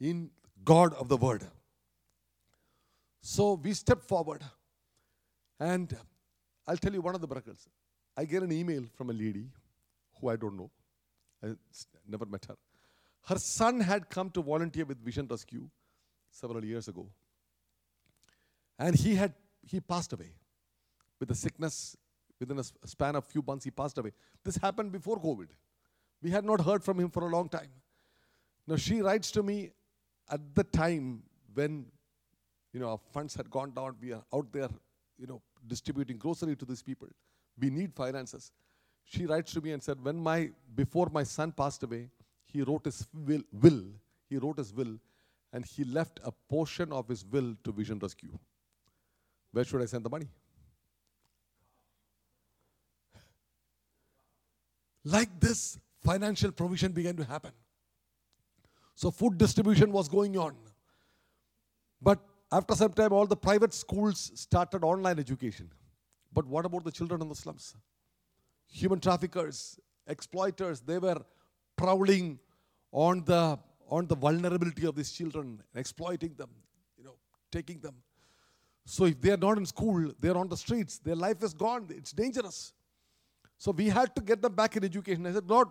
in 0.00 0.30
God 0.64 0.94
of 0.94 1.08
the 1.08 1.16
word. 1.16 1.44
So 3.20 3.54
we 3.62 3.74
step 3.74 4.02
forward, 4.02 4.42
and 5.58 5.94
I'll 6.66 6.76
tell 6.76 6.92
you 6.92 7.02
one 7.02 7.14
of 7.14 7.20
the 7.20 7.28
miracles. 7.28 7.68
I 8.16 8.24
get 8.24 8.42
an 8.42 8.52
email 8.52 8.84
from 8.94 9.10
a 9.10 9.12
lady 9.12 9.48
who 10.20 10.28
I 10.28 10.36
don't 10.36 10.56
know. 10.56 10.70
I 11.44 11.54
never 12.08 12.26
met 12.26 12.46
her. 12.46 12.56
Her 13.26 13.38
son 13.38 13.80
had 13.80 14.08
come 14.08 14.30
to 14.30 14.42
volunteer 14.42 14.84
with 14.84 15.02
Vision 15.04 15.26
Rescue 15.30 15.68
several 16.30 16.64
years 16.64 16.88
ago. 16.88 17.06
And 18.78 18.94
he 18.94 19.14
had 19.14 19.34
he 19.62 19.80
passed 19.80 20.12
away 20.12 20.32
with 21.18 21.30
a 21.30 21.34
sickness 21.34 21.96
within 22.38 22.58
a 22.58 22.64
span 22.86 23.14
of 23.14 23.26
few 23.26 23.42
months 23.46 23.64
he 23.64 23.70
passed 23.70 23.98
away. 23.98 24.12
This 24.42 24.56
happened 24.56 24.90
before 24.90 25.20
COVID. 25.20 25.48
We 26.22 26.30
had 26.30 26.44
not 26.44 26.60
heard 26.60 26.82
from 26.82 27.00
him 27.00 27.10
for 27.10 27.24
a 27.26 27.28
long 27.28 27.48
time. 27.48 27.70
Now 28.66 28.76
she 28.76 29.00
writes 29.00 29.30
to 29.32 29.42
me 29.42 29.70
at 30.30 30.54
the 30.54 30.64
time 30.64 31.22
when 31.54 31.86
you 32.72 32.80
know 32.80 32.90
our 32.90 33.00
funds 33.12 33.34
had 33.34 33.50
gone 33.50 33.72
down, 33.72 33.96
we 34.00 34.12
are 34.12 34.22
out 34.32 34.52
there, 34.52 34.68
you 35.18 35.26
know, 35.26 35.40
distributing 35.66 36.18
grocery 36.18 36.56
to 36.56 36.64
these 36.64 36.82
people. 36.82 37.08
We 37.58 37.70
need 37.70 37.94
finances 37.94 38.52
she 39.10 39.26
writes 39.26 39.52
to 39.54 39.60
me 39.60 39.72
and 39.72 39.82
said, 39.82 40.02
when 40.02 40.16
my, 40.16 40.50
before 40.76 41.08
my 41.12 41.24
son 41.24 41.50
passed 41.50 41.82
away, 41.82 42.08
he 42.44 42.62
wrote 42.62 42.84
his 42.84 43.08
will, 43.12 43.42
will, 43.52 43.82
he 44.28 44.36
wrote 44.38 44.58
his 44.58 44.72
will, 44.72 44.98
and 45.52 45.64
he 45.64 45.82
left 45.82 46.20
a 46.22 46.30
portion 46.48 46.92
of 46.92 47.08
his 47.08 47.24
will 47.24 47.56
to 47.64 47.72
Vision 47.72 47.98
Rescue. 47.98 48.30
Where 49.50 49.64
should 49.64 49.82
I 49.82 49.86
send 49.86 50.04
the 50.04 50.10
money? 50.10 50.28
Like 55.04 55.40
this, 55.40 55.80
financial 56.02 56.52
provision 56.52 56.92
began 56.92 57.16
to 57.16 57.24
happen. 57.24 57.52
So 58.94 59.10
food 59.10 59.38
distribution 59.38 59.92
was 59.92 60.08
going 60.08 60.36
on. 60.36 60.54
But 62.02 62.18
after 62.52 62.74
some 62.74 62.92
time, 62.92 63.12
all 63.12 63.26
the 63.26 63.36
private 63.36 63.72
schools 63.72 64.32
started 64.34 64.82
online 64.84 65.18
education. 65.18 65.70
But 66.32 66.46
what 66.46 66.64
about 66.66 66.84
the 66.84 66.92
children 66.92 67.22
in 67.22 67.28
the 67.28 67.34
slums? 67.34 67.74
human 68.70 69.00
traffickers, 69.00 69.78
exploiters, 70.06 70.80
they 70.80 70.98
were 70.98 71.20
prowling 71.76 72.38
on 72.92 73.24
the, 73.24 73.58
on 73.88 74.06
the 74.06 74.16
vulnerability 74.16 74.86
of 74.86 74.94
these 74.94 75.12
children, 75.12 75.62
exploiting 75.74 76.34
them, 76.34 76.50
you 76.96 77.04
know, 77.04 77.16
taking 77.50 77.80
them. 77.80 77.94
So 78.84 79.04
if 79.04 79.20
they 79.20 79.30
are 79.32 79.36
not 79.36 79.58
in 79.58 79.66
school, 79.66 80.12
they 80.20 80.28
are 80.28 80.38
on 80.38 80.48
the 80.48 80.56
streets, 80.56 80.98
their 80.98 81.14
life 81.14 81.42
is 81.42 81.52
gone, 81.52 81.86
it's 81.90 82.12
dangerous. 82.12 82.72
So 83.58 83.72
we 83.72 83.88
had 83.88 84.14
to 84.16 84.22
get 84.22 84.40
them 84.40 84.54
back 84.54 84.76
in 84.76 84.84
education. 84.84 85.26
I 85.26 85.32
said, 85.32 85.48
Lord, 85.48 85.68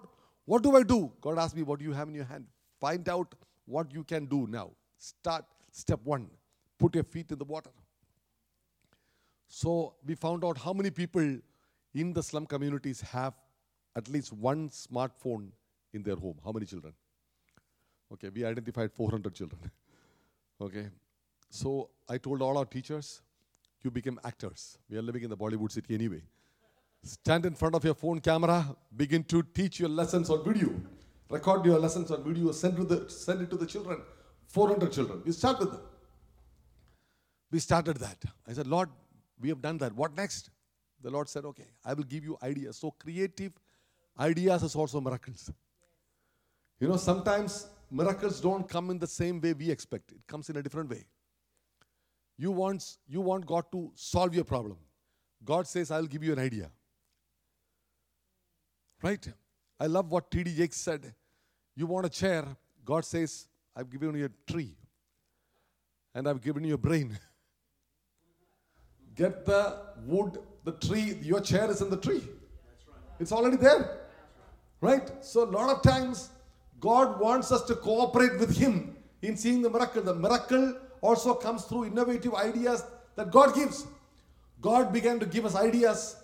what 0.52 0.64
do 0.64 0.76
I 0.76 0.84
do? 0.92 1.00
God 1.22 1.38
asked 1.38 1.56
me, 1.56 1.64
What 1.70 1.80
do 1.80 1.86
you 1.86 1.96
have 2.02 2.08
in 2.12 2.16
your 2.16 2.30
hand? 2.34 2.46
Find 2.80 3.08
out 3.08 3.34
what 3.66 3.94
you 3.94 4.04
can 4.04 4.26
do 4.26 4.48
now. 4.60 4.72
Start 4.98 5.46
step 5.72 6.00
one 6.04 6.30
put 6.80 6.96
your 6.96 7.04
feet 7.04 7.32
in 7.32 7.38
the 7.38 7.46
water. 7.46 7.72
So 9.48 9.96
we 10.06 10.16
found 10.16 10.46
out 10.46 10.58
how 10.58 10.74
many 10.74 10.90
people 10.90 11.38
in 11.94 12.14
the 12.14 12.24
slum 12.24 12.46
communities 12.46 13.02
have 13.02 13.34
at 13.96 14.08
least 14.08 14.32
one 14.32 14.70
smartphone 14.70 15.50
in 15.94 16.04
their 16.04 16.16
home. 16.16 16.40
How 16.44 16.52
many 16.52 16.66
children? 16.66 16.94
Okay, 18.14 18.30
we 18.30 18.46
identified 18.46 18.92
400 18.92 19.36
children. 19.36 19.72
okay, 20.62 20.88
so 21.50 21.90
I 22.08 22.18
told 22.18 22.42
all 22.42 22.58
our 22.58 22.66
teachers, 22.66 23.22
you 23.84 23.92
become 23.92 24.20
actors. 24.24 24.78
We 24.90 24.98
are 24.98 25.02
living 25.02 25.24
in 25.24 25.30
the 25.30 25.38
Bollywood 25.38 25.72
city 25.72 25.96
anyway. 25.96 26.22
Stand 27.04 27.46
in 27.46 27.56
front 27.56 27.76
of 27.76 27.84
your 27.84 27.94
phone 27.94 28.20
camera, 28.20 28.76
begin 28.96 29.24
to 29.26 29.42
teach 29.42 29.80
your 29.80 29.90
lessons 29.90 30.30
on 30.30 30.44
video. 30.44 30.70
Record 31.30 31.66
your 31.66 31.80
lessons 31.80 32.12
on 32.12 32.24
video, 32.24 32.52
send, 32.52 32.76
to 32.76 32.84
the, 32.84 33.10
send 33.10 33.42
it 33.42 33.50
to 33.50 33.58
the 33.58 33.66
children. 33.66 34.02
400 34.48 34.92
children. 34.92 35.22
We 35.26 35.32
start 35.32 35.60
with 35.60 35.72
them. 35.72 35.82
We 37.52 37.60
started 37.60 37.98
that. 37.98 38.18
I 38.48 38.54
said, 38.54 38.68
Lord, 38.68 38.90
we 39.40 39.50
have 39.50 39.62
done 39.62 39.78
that. 39.80 39.94
What 39.94 40.16
next? 40.16 40.50
the 41.02 41.10
Lord 41.10 41.30
said, 41.30 41.46
Okay, 41.46 41.68
I 41.84 41.94
will 41.94 42.04
give 42.04 42.24
you 42.24 42.38
ideas. 42.44 42.78
So, 42.78 42.92
creative 42.92 43.54
ideas 44.20 44.64
is 44.64 44.76
also 44.76 45.00
miracles. 45.00 45.52
You 46.80 46.88
know, 46.88 46.98
sometimes 46.98 47.68
miracles 47.92 48.40
don't 48.40 48.68
come 48.68 48.90
in 48.90 49.00
the 49.00 49.08
same 49.08 49.42
way 49.42 49.54
we 49.54 49.70
expect, 49.70 50.12
it 50.12 50.26
comes 50.28 50.50
in 50.50 50.58
a 50.58 50.64
different 50.64 50.90
way. 50.90 51.06
You 52.38 52.52
want, 52.52 52.98
you 53.08 53.22
want 53.22 53.46
God 53.46 53.66
to 53.74 53.92
solve 53.96 54.34
your 54.34 54.46
problem. 54.46 54.78
God 55.44 55.68
says, 55.68 55.92
I'll 55.92 56.06
give 56.06 56.24
you 56.24 56.34
an 56.34 56.40
idea. 56.40 56.70
Right? 59.02 59.26
I 59.80 59.88
love 59.88 60.12
what 60.12 60.30
T.D. 60.30 60.56
Jakes 60.56 60.78
said. 60.78 61.14
You 61.76 61.88
want 61.88 62.06
a 62.06 62.10
chair, 62.10 62.46
God 62.84 63.06
says, 63.06 63.48
I've 63.76 63.90
given 63.90 64.16
you 64.16 64.26
a 64.26 64.52
tree 64.52 64.76
and 66.14 66.28
I've 66.28 66.42
given 66.42 66.64
you 66.64 66.74
a 66.74 66.78
brain. 66.78 67.18
Get 69.16 69.46
the 69.46 69.78
wood 70.06 70.40
the 70.64 70.88
tree, 70.88 71.18
your 71.22 71.42
chair 71.42 71.70
is 71.70 71.82
in 71.82 71.90
the 71.90 71.98
tree. 71.98 72.24
It's 73.20 73.32
already 73.32 73.58
there. 73.58 74.00
Right? 74.82 75.12
So, 75.24 75.44
a 75.44 75.50
lot 75.50 75.76
of 75.76 75.82
times, 75.82 76.30
God 76.80 77.20
wants 77.20 77.52
us 77.52 77.64
to 77.64 77.76
cooperate 77.76 78.40
with 78.40 78.56
Him 78.56 78.96
in 79.22 79.36
seeing 79.36 79.62
the 79.62 79.70
miracle. 79.70 80.02
The 80.02 80.16
miracle 80.16 80.78
also 81.02 81.34
comes 81.34 81.64
through 81.66 81.86
innovative 81.86 82.34
ideas 82.36 82.86
that 83.16 83.32
God 83.32 83.56
gives. 83.56 83.86
God 84.62 84.94
began 84.94 85.20
to 85.20 85.26
give 85.26 85.46
us 85.46 85.56
ideas 85.56 86.18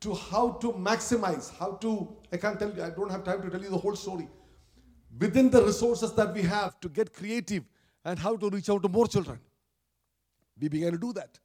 to 0.00 0.14
how 0.14 0.52
to 0.52 0.72
maximize, 0.72 1.56
how 1.58 1.72
to, 1.72 2.16
I 2.32 2.36
can't 2.36 2.58
tell 2.58 2.72
you, 2.74 2.82
I 2.82 2.90
don't 2.90 3.10
have 3.10 3.24
time 3.24 3.42
to 3.42 3.50
tell 3.50 3.62
you 3.62 3.70
the 3.70 3.78
whole 3.78 3.96
story. 3.96 4.28
Within 5.18 5.50
the 5.50 5.62
resources 5.64 6.12
that 6.14 6.34
we 6.34 6.42
have 6.42 6.78
to 6.80 6.88
get 6.88 7.12
creative 7.12 7.64
and 8.04 8.18
how 8.18 8.36
to 8.36 8.50
reach 8.50 8.68
out 8.68 8.82
to 8.82 8.88
more 8.88 9.06
children. 9.06 9.40
We 10.60 10.68
began 10.68 10.92
to 10.92 10.98
do 10.98 11.12
that. 11.14 11.38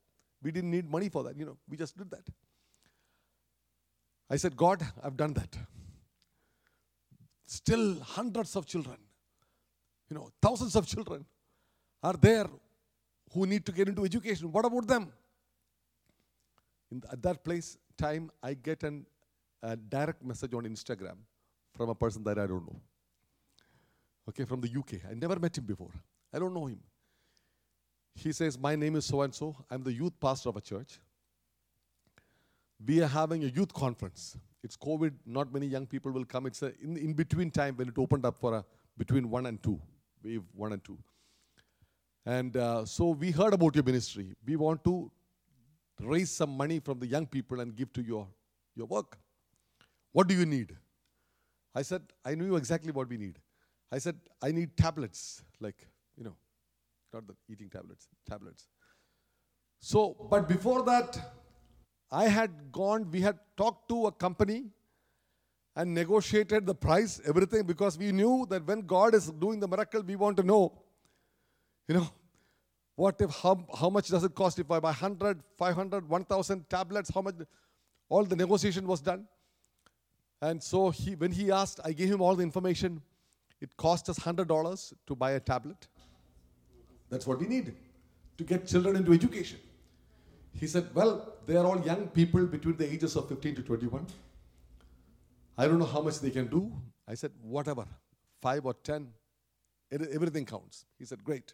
We 0.43 0.51
didn't 0.51 0.71
need 0.71 0.89
money 0.89 1.09
for 1.09 1.23
that, 1.23 1.37
you 1.37 1.45
know, 1.45 1.57
we 1.69 1.77
just 1.77 1.97
did 1.97 2.09
that. 2.11 2.27
I 4.29 4.37
said, 4.37 4.55
God, 4.55 4.81
I've 5.03 5.17
done 5.17 5.33
that. 5.33 5.57
Still, 7.45 7.99
hundreds 7.99 8.55
of 8.55 8.65
children, 8.65 8.97
you 10.09 10.15
know, 10.15 10.29
thousands 10.41 10.75
of 10.75 10.87
children 10.87 11.25
are 12.01 12.13
there 12.13 12.47
who 13.33 13.45
need 13.45 13.65
to 13.65 13.71
get 13.71 13.87
into 13.87 14.05
education. 14.05 14.51
What 14.51 14.65
about 14.65 14.87
them? 14.87 15.11
In 16.91 17.01
at 17.11 17.21
that 17.23 17.43
place, 17.43 17.77
time, 17.97 18.31
I 18.41 18.53
get 18.53 18.83
an, 18.83 19.05
a 19.61 19.75
direct 19.75 20.23
message 20.23 20.53
on 20.53 20.63
Instagram 20.63 21.17
from 21.73 21.89
a 21.89 21.95
person 21.95 22.23
that 22.23 22.37
I 22.37 22.47
don't 22.47 22.65
know. 22.65 22.79
Okay, 24.29 24.45
from 24.45 24.61
the 24.61 24.69
UK. 24.69 25.05
I 25.09 25.13
never 25.13 25.39
met 25.39 25.57
him 25.57 25.65
before. 25.65 25.91
I 26.33 26.39
don't 26.39 26.53
know 26.53 26.67
him. 26.67 26.79
He 28.15 28.31
says, 28.31 28.57
My 28.57 28.75
name 28.75 28.95
is 28.95 29.05
so 29.05 29.21
and 29.21 29.33
so. 29.33 29.55
I'm 29.69 29.83
the 29.83 29.93
youth 29.93 30.13
pastor 30.19 30.49
of 30.49 30.57
a 30.57 30.61
church. 30.61 30.99
We 32.85 33.01
are 33.01 33.07
having 33.07 33.43
a 33.43 33.47
youth 33.47 33.73
conference. 33.73 34.37
It's 34.63 34.77
COVID, 34.77 35.13
not 35.25 35.51
many 35.51 35.65
young 35.65 35.87
people 35.87 36.11
will 36.11 36.25
come. 36.25 36.45
It's 36.45 36.61
in, 36.61 36.97
in 36.97 37.13
between 37.13 37.51
time 37.51 37.75
when 37.75 37.87
it 37.87 37.97
opened 37.97 38.25
up 38.25 38.39
for 38.39 38.55
a 38.55 38.65
between 38.97 39.29
one 39.29 39.45
and 39.47 39.61
two, 39.63 39.79
wave 40.23 40.43
one 40.53 40.73
and 40.73 40.83
two. 40.83 40.97
And 42.25 42.55
uh, 42.55 42.85
so 42.85 43.09
we 43.09 43.31
heard 43.31 43.53
about 43.53 43.75
your 43.75 43.83
ministry. 43.83 44.35
We 44.45 44.55
want 44.55 44.83
to 44.83 45.11
raise 46.03 46.31
some 46.31 46.55
money 46.55 46.79
from 46.79 46.99
the 46.99 47.07
young 47.07 47.25
people 47.25 47.59
and 47.59 47.75
give 47.75 47.91
to 47.93 48.01
your, 48.01 48.27
your 48.75 48.87
work. 48.87 49.17
What 50.11 50.27
do 50.27 50.33
you 50.33 50.45
need? 50.45 50.75
I 51.73 51.83
said, 51.83 52.01
I 52.25 52.35
knew 52.35 52.55
exactly 52.55 52.91
what 52.91 53.09
we 53.09 53.17
need. 53.17 53.39
I 53.91 53.97
said, 53.97 54.15
I 54.41 54.51
need 54.51 54.75
tablets, 54.77 55.43
like, 55.59 55.87
you 56.17 56.23
know, 56.23 56.35
not 57.13 57.27
the 57.27 57.35
eating 57.49 57.69
tablets, 57.69 58.07
tablets. 58.29 58.67
So, 59.79 60.15
but 60.29 60.47
before 60.47 60.83
that, 60.83 61.17
I 62.11 62.25
had 62.25 62.71
gone, 62.71 63.09
we 63.09 63.21
had 63.21 63.39
talked 63.57 63.89
to 63.89 64.07
a 64.07 64.11
company 64.11 64.65
and 65.75 65.93
negotiated 65.93 66.65
the 66.65 66.75
price, 66.75 67.21
everything, 67.25 67.63
because 67.63 67.97
we 67.97 68.11
knew 68.11 68.45
that 68.49 68.65
when 68.67 68.81
God 68.81 69.15
is 69.15 69.31
doing 69.31 69.59
the 69.59 69.67
miracle, 69.67 70.01
we 70.01 70.15
want 70.15 70.37
to 70.37 70.43
know, 70.43 70.73
you 71.87 71.95
know, 71.95 72.09
what 72.95 73.19
if, 73.21 73.29
how, 73.41 73.65
how 73.79 73.89
much 73.89 74.09
does 74.09 74.23
it 74.23 74.35
cost 74.35 74.59
if 74.59 74.69
I 74.69 74.79
buy 74.79 74.89
100, 74.89 75.41
500, 75.57 76.07
1000 76.09 76.69
tablets, 76.69 77.11
how 77.13 77.21
much, 77.21 77.35
all 78.09 78.23
the 78.25 78.35
negotiation 78.35 78.85
was 78.85 79.01
done. 79.01 79.27
And 80.41 80.61
so 80.61 80.89
he, 80.89 81.15
when 81.15 81.31
he 81.31 81.51
asked, 81.51 81.79
I 81.83 81.93
gave 81.93 82.09
him 82.09 82.21
all 82.21 82.35
the 82.35 82.43
information. 82.43 83.01
It 83.61 83.77
cost 83.77 84.09
us 84.09 84.17
$100 84.19 84.93
to 85.07 85.15
buy 85.15 85.31
a 85.31 85.39
tablet. 85.39 85.87
That's 87.09 87.27
what 87.27 87.39
we 87.39 87.47
need 87.47 87.73
to 88.37 88.43
get 88.43 88.67
children 88.67 88.95
into 88.95 89.13
education. 89.13 89.59
He 90.53 90.67
said, 90.67 90.87
Well, 90.93 91.33
they 91.45 91.55
are 91.55 91.65
all 91.65 91.79
young 91.81 92.07
people 92.07 92.45
between 92.45 92.75
the 92.77 92.91
ages 92.91 93.15
of 93.15 93.29
15 93.29 93.55
to 93.55 93.61
21. 93.61 94.05
I 95.57 95.67
don't 95.67 95.77
know 95.79 95.85
how 95.85 96.01
much 96.01 96.19
they 96.19 96.31
can 96.31 96.47
do. 96.47 96.71
I 97.07 97.13
said, 97.13 97.31
Whatever, 97.41 97.85
five 98.41 98.65
or 98.65 98.73
10, 98.73 99.07
it- 99.91 100.09
everything 100.11 100.45
counts. 100.45 100.85
He 100.97 101.05
said, 101.05 101.23
Great. 101.23 101.53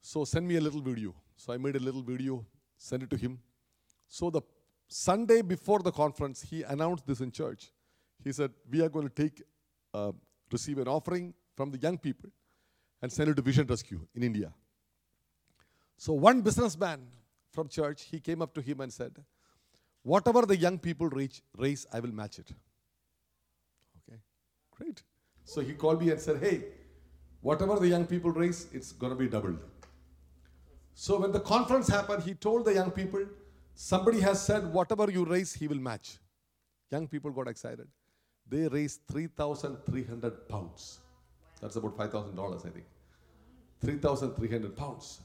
So 0.00 0.24
send 0.24 0.46
me 0.46 0.56
a 0.56 0.60
little 0.60 0.80
video. 0.80 1.14
So 1.36 1.52
I 1.52 1.56
made 1.56 1.76
a 1.76 1.80
little 1.80 2.02
video, 2.02 2.44
sent 2.76 3.02
it 3.02 3.10
to 3.10 3.16
him. 3.16 3.38
So 4.08 4.30
the 4.30 4.42
Sunday 4.88 5.42
before 5.42 5.80
the 5.80 5.92
conference, 5.92 6.42
he 6.42 6.62
announced 6.62 7.06
this 7.06 7.20
in 7.20 7.30
church. 7.30 7.72
He 8.22 8.32
said, 8.32 8.52
We 8.70 8.82
are 8.82 8.88
going 8.88 9.08
to 9.08 9.14
take, 9.14 9.42
uh, 9.92 10.12
receive 10.50 10.78
an 10.78 10.88
offering 10.88 11.34
from 11.56 11.70
the 11.70 11.78
young 11.78 11.98
people 11.98 12.30
and 13.02 13.12
send 13.12 13.30
it 13.30 13.34
to 13.34 13.42
Vision 13.42 13.66
Rescue 13.66 14.00
in 14.14 14.22
India. 14.22 14.52
So 15.98 16.12
one 16.12 16.42
businessman 16.42 17.06
from 17.52 17.68
church, 17.68 18.04
he 18.04 18.20
came 18.20 18.42
up 18.42 18.54
to 18.54 18.60
him 18.60 18.80
and 18.80 18.92
said, 18.92 19.12
Whatever 20.02 20.42
the 20.42 20.56
young 20.56 20.78
people 20.78 21.08
reach, 21.08 21.42
raise, 21.56 21.84
I 21.92 22.00
will 22.00 22.12
match 22.12 22.38
it. 22.38 22.52
Okay, 23.98 24.20
great. 24.70 25.02
So 25.44 25.60
he 25.60 25.72
called 25.72 26.00
me 26.00 26.10
and 26.10 26.20
said, 26.20 26.40
Hey, 26.40 26.64
whatever 27.40 27.78
the 27.78 27.88
young 27.88 28.06
people 28.06 28.30
raise, 28.30 28.68
it's 28.72 28.92
going 28.92 29.10
to 29.10 29.18
be 29.18 29.28
doubled. 29.28 29.58
So 30.98 31.20
when 31.20 31.30
the 31.30 31.40
conference 31.40 31.88
happened, 31.88 32.22
he 32.22 32.32
told 32.32 32.64
the 32.64 32.72
young 32.72 32.90
people, 32.90 33.22
somebody 33.74 34.18
has 34.20 34.42
said, 34.42 34.72
whatever 34.72 35.10
you 35.10 35.26
raise, 35.26 35.52
he 35.52 35.68
will 35.68 35.78
match. 35.78 36.16
Young 36.90 37.06
people 37.06 37.30
got 37.32 37.48
excited. 37.48 37.86
They 38.48 38.66
raised 38.66 39.02
3,300 39.12 40.48
pounds. 40.48 41.00
That's 41.60 41.76
about 41.76 41.98
$5,000, 41.98 42.66
I 42.66 42.70
think. 42.70 42.86
3,300 43.82 44.74
pounds. 44.74 45.20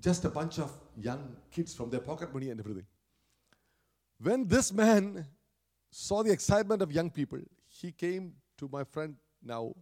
Just 0.00 0.24
a 0.24 0.28
bunch 0.28 0.60
of 0.60 0.70
young 0.96 1.36
kids 1.50 1.74
from 1.74 1.90
their 1.90 2.00
pocket 2.00 2.32
money 2.32 2.50
and 2.50 2.60
everything. 2.60 2.86
When 4.20 4.46
this 4.46 4.72
man 4.72 5.26
saw 5.90 6.22
the 6.22 6.30
excitement 6.30 6.82
of 6.82 6.92
young 6.92 7.10
people, 7.10 7.40
he 7.66 7.90
came 7.90 8.34
to 8.58 8.68
my 8.70 8.84
friend 8.84 9.16
now. 9.42 9.74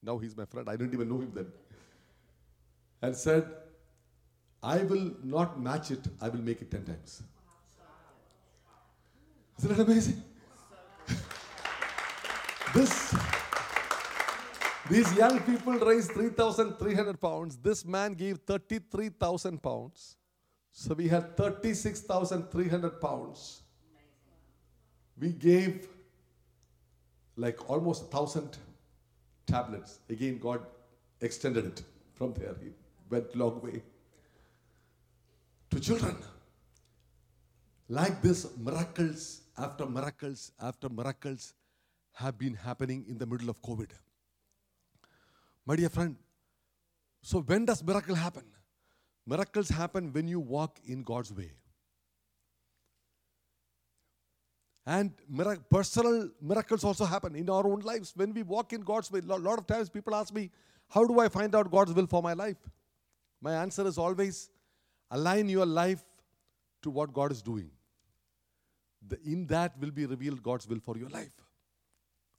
Now 0.00 0.18
he's 0.18 0.36
my 0.36 0.44
friend. 0.44 0.68
I 0.68 0.76
didn't 0.76 0.94
even 0.94 1.08
know 1.08 1.18
him 1.18 1.32
then. 1.34 1.46
And 3.02 3.16
said, 3.16 3.48
I 4.62 4.78
will 4.78 5.12
not 5.22 5.60
match 5.60 5.90
it, 5.90 6.06
I 6.20 6.28
will 6.28 6.40
make 6.40 6.60
it 6.62 6.70
10 6.70 6.84
times. 6.84 7.22
Isn't 9.58 9.76
that 9.76 9.82
amazing? 9.82 10.22
this, 12.74 13.14
these 14.90 15.14
young 15.14 15.40
people 15.40 15.74
raised 15.74 16.12
3,300 16.12 17.20
pounds. 17.20 17.56
This 17.56 17.84
man 17.84 18.14
gave 18.14 18.38
33,000 18.38 19.62
pounds. 19.62 20.16
So 20.72 20.94
we 20.94 21.08
had 21.08 21.36
36,300 21.36 23.00
pounds. 23.00 23.62
We 25.20 25.30
gave 25.30 25.88
like 27.36 27.68
almost 27.70 28.02
a 28.02 28.06
thousand 28.06 28.56
tablets. 29.46 29.98
Again, 30.08 30.38
God 30.38 30.62
extended 31.20 31.64
it 31.64 31.82
from 32.14 32.34
there. 32.34 32.54
He 32.60 32.70
went 33.08 33.34
long 33.34 33.60
way 33.60 33.82
to 35.70 35.80
children. 35.80 36.16
Like 37.88 38.20
this, 38.22 38.46
miracles 38.56 39.42
after 39.56 39.86
miracles 39.86 40.52
after 40.60 40.88
miracles 40.88 41.54
have 42.12 42.38
been 42.38 42.54
happening 42.54 43.04
in 43.08 43.18
the 43.18 43.26
middle 43.26 43.48
of 43.48 43.60
COVID. 43.62 43.90
My 45.64 45.76
dear 45.76 45.88
friend, 45.88 46.16
so 47.22 47.40
when 47.40 47.64
does 47.64 47.82
miracle 47.82 48.14
happen? 48.14 48.44
Miracles 49.26 49.68
happen 49.68 50.12
when 50.12 50.28
you 50.28 50.40
walk 50.40 50.78
in 50.86 51.02
God's 51.02 51.32
way. 51.32 51.52
And 54.86 55.12
personal 55.68 56.30
miracles 56.40 56.82
also 56.82 57.04
happen 57.04 57.36
in 57.36 57.50
our 57.50 57.66
own 57.66 57.80
lives 57.80 58.12
when 58.16 58.32
we 58.32 58.42
walk 58.42 58.72
in 58.72 58.80
God's 58.80 59.12
way. 59.12 59.20
A 59.20 59.36
lot 59.36 59.58
of 59.58 59.66
times 59.66 59.90
people 59.90 60.14
ask 60.14 60.32
me, 60.32 60.50
How 60.88 61.04
do 61.04 61.20
I 61.20 61.28
find 61.28 61.54
out 61.54 61.70
God's 61.70 61.92
will 61.92 62.06
for 62.06 62.22
my 62.22 62.32
life? 62.32 62.56
My 63.40 63.54
answer 63.54 63.86
is 63.86 63.98
always 63.98 64.48
align 65.10 65.48
your 65.48 65.66
life 65.66 66.04
to 66.82 66.90
what 66.90 67.12
God 67.12 67.32
is 67.32 67.42
doing. 67.42 67.70
The- 69.06 69.20
in 69.22 69.46
that 69.46 69.78
will 69.78 69.90
be 69.90 70.06
revealed 70.06 70.42
God's 70.42 70.68
will 70.68 70.80
for 70.80 70.96
your 70.96 71.08
life. 71.08 71.32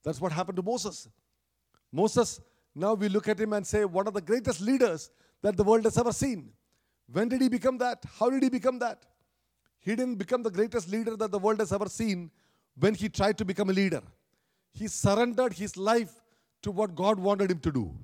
That's 0.03 0.21
what 0.21 0.31
happened 0.31 0.57
to 0.57 0.63
Moses. 0.63 1.07
Moses, 1.91 2.39
now 2.75 2.93
we 2.93 3.09
look 3.09 3.27
at 3.27 3.39
him 3.39 3.53
and 3.53 3.65
say, 3.65 3.83
one 3.85 4.07
of 4.07 4.13
the 4.13 4.21
greatest 4.21 4.61
leaders 4.61 5.09
that 5.41 5.57
the 5.57 5.63
world 5.63 5.83
has 5.85 5.97
ever 5.97 6.11
seen. 6.11 6.51
When 7.11 7.27
did 7.27 7.41
he 7.41 7.49
become 7.49 7.77
that? 7.79 8.03
How 8.19 8.29
did 8.29 8.43
he 8.43 8.49
become 8.49 8.79
that? 8.79 9.05
He 9.79 9.95
didn't 9.95 10.15
become 10.15 10.43
the 10.43 10.51
greatest 10.51 10.89
leader 10.89 11.15
that 11.15 11.31
the 11.31 11.39
world 11.39 11.59
has 11.59 11.73
ever 11.73 11.89
seen 11.89 12.31
when 12.77 12.93
he 12.93 13.09
tried 13.09 13.37
to 13.39 13.45
become 13.45 13.69
a 13.69 13.73
leader. 13.73 14.03
He 14.71 14.87
surrendered 14.87 15.53
his 15.53 15.75
life 15.75 16.21
to 16.61 16.71
what 16.71 16.95
God 16.95 17.19
wanted 17.19 17.49
him 17.49 17.59
to 17.59 17.71
do. 17.71 17.97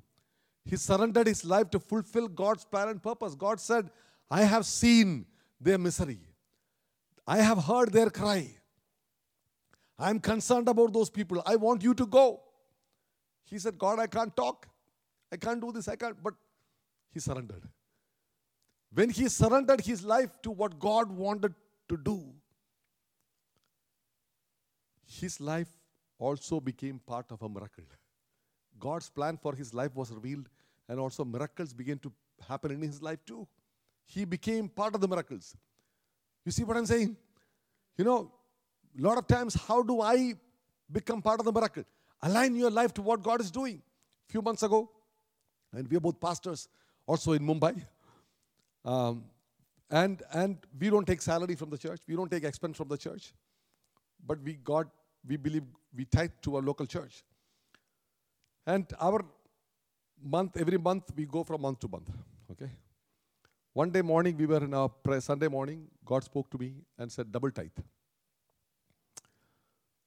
He 0.64 0.76
surrendered 0.76 1.28
his 1.28 1.44
life 1.44 1.70
to 1.70 1.78
fulfill 1.78 2.26
God's 2.26 2.64
plan 2.64 2.88
and 2.88 3.00
purpose. 3.00 3.34
God 3.34 3.60
said, 3.60 3.90
I 4.30 4.42
have 4.42 4.66
seen 4.66 5.26
their 5.60 5.78
misery. 5.78 6.20
I 7.26 7.38
have 7.38 7.64
heard 7.64 7.92
their 7.92 8.10
cry. 8.10 8.50
I 9.98 10.10
am 10.10 10.20
concerned 10.20 10.68
about 10.68 10.92
those 10.92 11.10
people. 11.10 11.42
I 11.46 11.56
want 11.56 11.82
you 11.82 11.94
to 11.94 12.06
go. 12.06 12.40
He 13.44 13.58
said, 13.58 13.78
God, 13.78 13.98
I 13.98 14.06
can't 14.06 14.34
talk. 14.36 14.68
I 15.32 15.36
can't 15.36 15.60
do 15.60 15.72
this. 15.72 15.88
I 15.88 15.96
can't. 15.96 16.20
But 16.22 16.34
he 17.12 17.20
surrendered. 17.20 17.62
When 18.92 19.10
he 19.10 19.28
surrendered 19.28 19.80
his 19.80 20.04
life 20.04 20.30
to 20.42 20.50
what 20.50 20.78
God 20.78 21.10
wanted 21.10 21.54
to 21.88 21.96
do, 21.96 22.32
his 25.06 25.40
life 25.40 25.68
also 26.18 26.60
became 26.60 26.98
part 26.98 27.30
of 27.30 27.42
a 27.42 27.48
miracle. 27.48 27.84
God's 28.78 29.08
plan 29.08 29.36
for 29.36 29.54
his 29.54 29.72
life 29.72 29.94
was 29.94 30.10
revealed, 30.10 30.48
and 30.88 31.00
also 31.00 31.24
miracles 31.24 31.72
began 31.72 31.98
to 32.00 32.12
happen 32.46 32.70
in 32.70 32.82
his 32.82 33.02
life 33.02 33.24
too. 33.24 33.46
He 34.06 34.24
became 34.24 34.68
part 34.68 34.94
of 34.94 35.00
the 35.00 35.08
miracles. 35.08 35.56
You 36.44 36.52
see 36.52 36.64
what 36.64 36.76
I'm 36.76 36.86
saying? 36.86 37.16
You 37.98 38.04
know, 38.04 38.32
a 38.98 39.02
lot 39.02 39.18
of 39.18 39.26
times, 39.26 39.54
how 39.54 39.82
do 39.82 40.00
I 40.00 40.34
become 40.90 41.20
part 41.20 41.40
of 41.40 41.46
the 41.46 41.52
miracle? 41.52 41.84
Align 42.22 42.54
your 42.54 42.70
life 42.70 42.94
to 42.94 43.02
what 43.02 43.22
God 43.22 43.40
is 43.40 43.50
doing. 43.50 43.82
A 44.28 44.32
few 44.32 44.42
months 44.42 44.62
ago, 44.62 44.90
and 45.72 45.88
we 45.88 45.96
are 45.96 46.00
both 46.00 46.20
pastors 46.20 46.68
also 47.06 47.32
in 47.32 47.42
Mumbai. 47.42 47.84
Um, 48.84 49.24
and, 49.90 50.22
and 50.32 50.58
we 50.78 50.90
don't 50.90 51.06
take 51.06 51.22
salary 51.22 51.54
from 51.54 51.70
the 51.70 51.78
church, 51.78 52.00
we 52.08 52.16
don't 52.16 52.30
take 52.30 52.44
expense 52.44 52.76
from 52.76 52.88
the 52.88 52.96
church. 52.96 53.32
but 54.26 54.42
we 54.42 54.54
got, 54.54 54.86
we 55.26 55.36
believe, 55.36 55.64
we 55.94 56.04
tithe 56.04 56.30
to 56.42 56.56
our 56.56 56.62
local 56.62 56.86
church. 56.86 57.24
And 58.66 58.86
our 59.00 59.24
month, 60.22 60.56
every 60.56 60.78
month, 60.78 61.12
we 61.16 61.26
go 61.26 61.44
from 61.44 61.62
month 61.62 61.80
to 61.80 61.88
month. 61.88 62.10
Okay? 62.50 62.70
One 63.76 63.90
day 63.90 64.00
morning, 64.00 64.38
we 64.38 64.46
were 64.46 64.64
in 64.64 64.72
our 64.72 64.88
prayer, 64.88 65.20
Sunday 65.20 65.48
morning, 65.48 65.86
God 66.02 66.24
spoke 66.24 66.48
to 66.52 66.56
me 66.56 66.76
and 66.98 67.12
said, 67.12 67.30
double 67.30 67.50
tithe. 67.50 67.80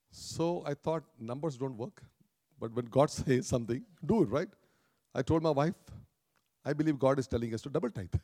So 0.09 0.63
I 0.65 0.73
thought 0.73 1.03
numbers 1.19 1.55
don't 1.55 1.77
work, 1.77 2.01
but 2.59 2.73
when 2.73 2.85
God 2.85 3.11
says 3.17 3.45
something, 3.45 3.83
do 4.03 4.23
it, 4.23 4.29
right? 4.29 4.47
I 5.13 5.21
told 5.21 5.43
my 5.43 5.51
wife, 5.51 5.75
I 6.65 6.73
believe 6.73 6.97
God 6.97 7.19
is 7.19 7.27
telling 7.27 7.53
us 7.53 7.61
to 7.61 7.69
double 7.69 7.91
tithe. 7.91 8.15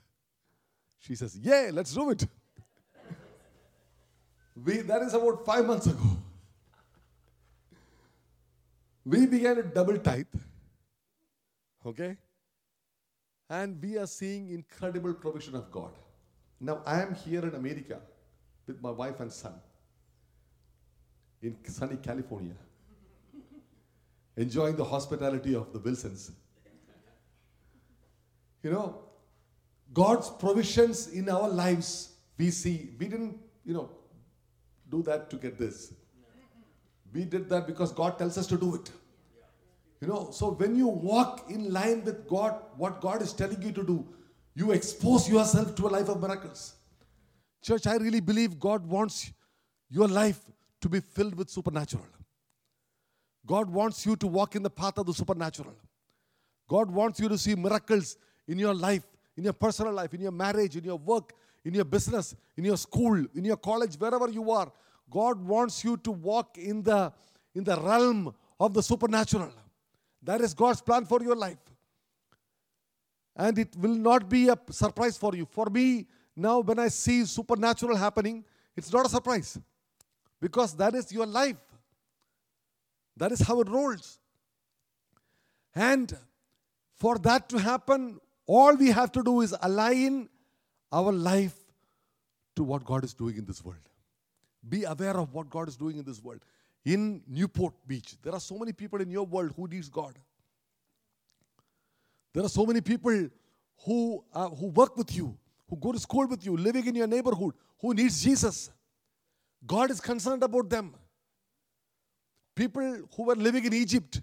She 0.98 1.14
says, 1.14 1.38
Yeah, 1.40 1.70
let's 1.72 1.94
do 1.94 2.10
it. 2.10 2.26
we, 4.66 4.78
that 4.78 5.04
is 5.04 5.14
about 5.14 5.46
five 5.46 5.64
months 5.64 5.86
ago. 5.86 6.10
We 9.06 9.28
began 9.28 9.60
a 9.60 9.64
double 9.64 10.00
tithe. 10.00 10.26
Okay? 11.86 12.18
And 13.50 13.82
we 13.82 13.98
are 13.98 14.08
seeing 14.08 14.50
incredible 14.50 15.14
provision 15.14 15.56
of 15.56 15.72
God. 15.72 15.92
Now, 16.60 16.82
I 16.86 17.02
am 17.02 17.14
here 17.14 17.42
in 17.42 17.54
America 17.54 18.00
with 18.66 18.82
my 18.82 18.90
wife 18.90 19.20
and 19.20 19.32
son 19.32 19.54
in 21.42 21.56
sunny 21.66 21.98
California, 21.98 22.56
enjoying 24.38 24.76
the 24.76 24.84
hospitality 24.84 25.54
of 25.54 25.72
the 25.72 25.80
Wilsons. 25.80 26.32
You 28.64 28.72
know, 28.72 29.04
God's 29.94 30.30
provisions 30.30 31.10
in 31.10 31.30
our 31.30 31.48
lives, 31.48 32.14
we 32.38 32.50
see. 32.50 32.90
We 32.98 33.08
didn't, 33.08 33.38
you 33.64 33.74
know, 33.76 33.90
do 34.90 35.04
that 35.04 35.30
to 35.30 35.36
get 35.36 35.60
this. 35.60 35.94
We 37.14 37.26
did 37.26 37.48
that 37.50 37.68
because 37.68 37.92
God 37.92 38.18
tells 38.18 38.38
us 38.38 38.48
to 38.48 38.58
do 38.58 38.76
it. 38.76 38.92
You 40.06 40.12
know, 40.12 40.30
so 40.32 40.52
when 40.52 40.76
you 40.76 40.88
walk 40.88 41.50
in 41.50 41.74
line 41.74 42.04
with 42.06 42.28
God, 42.28 42.62
what 42.78 43.02
God 43.02 43.24
is 43.24 43.34
telling 43.34 43.60
you 43.60 43.72
to 43.72 43.84
do, 43.84 44.08
you 44.54 44.72
expose 44.72 45.28
yourself 45.28 45.74
to 45.78 45.88
a 45.88 45.90
life 45.90 46.10
of 46.10 46.22
miracles. 46.22 46.76
Church, 47.64 47.88
I 47.88 47.96
really 47.96 48.20
believe 48.20 48.60
God 48.60 48.86
wants 48.86 49.34
your 49.90 50.08
life 50.08 50.40
to 50.82 50.90
be 50.90 51.00
filled 51.00 51.34
with 51.34 51.50
supernatural. 51.50 52.06
God 53.48 53.68
wants 53.68 54.06
you 54.06 54.16
to 54.18 54.28
walk 54.28 54.56
in 54.56 54.62
the 54.62 54.70
path 54.70 55.00
of 55.00 55.08
the 55.08 55.14
supernatural. 55.14 55.74
God 56.70 56.92
wants 56.92 57.20
you 57.20 57.28
to 57.28 57.38
see 57.40 57.56
miracles 57.56 58.16
in 58.48 58.60
your 58.60 58.76
life, 58.76 59.08
in 59.36 59.44
your 59.44 59.54
personal 59.54 59.92
life, 59.92 60.14
in 60.14 60.22
your 60.22 60.32
marriage, 60.32 60.76
in 60.76 60.84
your 60.84 61.00
work, 61.00 61.34
in 61.64 61.74
your 61.74 61.86
business, 61.86 62.36
in 62.56 62.64
your 62.64 62.78
school, 62.78 63.26
in 63.34 63.44
your 63.44 63.58
college, 63.58 63.96
wherever 63.96 64.30
you 64.30 64.52
are. 64.52 64.72
God 65.10 65.44
wants 65.44 65.84
you 65.84 65.98
to 65.98 66.12
walk 66.12 66.60
in 66.60 66.84
the, 66.84 67.12
in 67.56 67.64
the 67.64 67.76
realm 67.82 68.36
of 68.60 68.76
the 68.76 68.84
supernatural. 68.84 69.52
That 70.26 70.42
is 70.42 70.54
God's 70.54 70.82
plan 70.82 71.06
for 71.06 71.22
your 71.22 71.36
life. 71.36 71.60
And 73.36 73.58
it 73.60 73.76
will 73.78 73.96
not 73.96 74.28
be 74.28 74.50
a 74.50 74.58
surprise 74.72 75.18
for 75.18 75.36
you. 75.36 75.46
For 75.46 75.68
me, 75.68 76.08
now 76.36 76.60
when 76.60 76.80
I 76.80 76.88
see 76.88 77.26
supernatural 77.26 77.96
happening, 77.96 78.44
it's 78.76 78.92
not 78.92 79.06
a 79.06 79.10
surprise 79.10 79.58
because 80.42 80.76
that 80.78 80.96
is 80.96 81.12
your 81.12 81.26
life. 81.26 81.58
That 83.18 83.32
is 83.32 83.40
how 83.42 83.62
it 83.62 83.70
rolls. 83.70 84.20
And 85.74 86.18
for 86.96 87.18
that 87.20 87.48
to 87.50 87.60
happen, 87.60 88.20
all 88.48 88.76
we 88.76 88.90
have 88.90 89.12
to 89.14 89.24
do 89.24 89.42
is 89.42 89.56
align 89.62 90.30
our 90.92 91.12
life 91.12 91.56
to 92.56 92.64
what 92.64 92.84
God 92.84 93.04
is 93.04 93.14
doing 93.14 93.38
in 93.38 93.46
this 93.46 93.64
world. 93.64 93.90
Be 94.68 94.84
aware 94.86 95.18
of 95.18 95.34
what 95.34 95.50
God 95.50 95.68
is 95.68 95.76
doing 95.78 95.98
in 95.98 96.06
this 96.06 96.22
world. 96.24 96.44
In 96.86 97.24
Newport 97.28 97.74
Beach, 97.88 98.16
there 98.22 98.34
are 98.34 98.40
so 98.40 98.58
many 98.60 98.72
people 98.72 99.02
in 99.02 99.10
your 99.10 99.26
world 99.26 99.54
who 99.56 99.68
needs 99.68 99.90
God. 99.90 100.18
There 102.32 102.44
are 102.44 102.50
so 102.50 102.66
many 102.66 102.80
people 102.80 103.28
who, 103.86 104.24
uh, 104.32 104.50
who 104.50 104.68
work 104.68 104.96
with 104.96 105.16
you, 105.16 105.36
who 105.68 105.78
go 105.78 105.92
to 105.92 106.00
school 106.00 106.28
with 106.28 106.46
you, 106.46 106.56
living 106.56 106.86
in 106.86 106.96
your 106.96 107.08
neighborhood, 107.08 107.56
who 107.80 107.94
needs 107.94 108.24
Jesus. 108.24 108.70
God 109.66 109.90
is 109.90 110.00
concerned 110.00 110.44
about 110.44 110.70
them. 110.70 110.94
People 112.56 113.08
who 113.16 113.24
were 113.24 113.36
living 113.36 113.66
in 113.66 113.74
Egypt, 113.74 114.22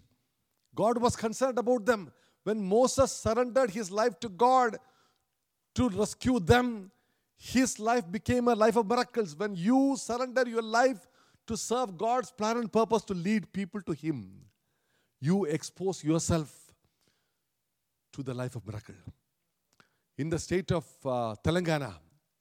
God 0.74 0.98
was 0.98 1.16
concerned 1.16 1.58
about 1.58 1.84
them. 1.84 2.12
When 2.44 2.62
Moses 2.62 3.12
surrendered 3.12 3.70
his 3.70 3.90
life 3.90 4.18
to 4.20 4.28
God 4.28 4.78
to 5.74 5.88
rescue 5.88 6.38
them, 6.38 6.90
his 7.36 7.78
life 7.80 8.10
became 8.10 8.46
a 8.46 8.54
life 8.54 8.76
of 8.76 8.86
miracles. 8.86 9.34
When 9.36 9.56
you 9.56 9.96
surrender 9.96 10.48
your 10.48 10.62
life 10.62 11.08
to 11.52 11.56
serve 11.58 11.98
God's 11.98 12.30
plan 12.30 12.56
and 12.56 12.72
purpose 12.72 13.02
to 13.04 13.14
lead 13.14 13.52
people 13.52 13.82
to 13.82 13.92
Him, 13.92 14.18
you 15.20 15.44
expose 15.44 16.02
yourself 16.02 16.50
to 18.14 18.22
the 18.22 18.32
life 18.32 18.56
of 18.56 18.66
miracle. 18.66 18.94
In 20.16 20.30
the 20.30 20.38
state 20.38 20.72
of 20.72 20.86
uh, 21.04 21.34
Telangana, 21.44 21.94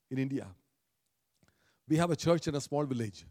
in 0.09 0.17
India, 0.17 0.47
we 1.87 1.97
have 1.97 2.11
a 2.11 2.15
church 2.15 2.47
in 2.47 2.55
a 2.55 2.61
small 2.61 2.85
village. 2.85 3.25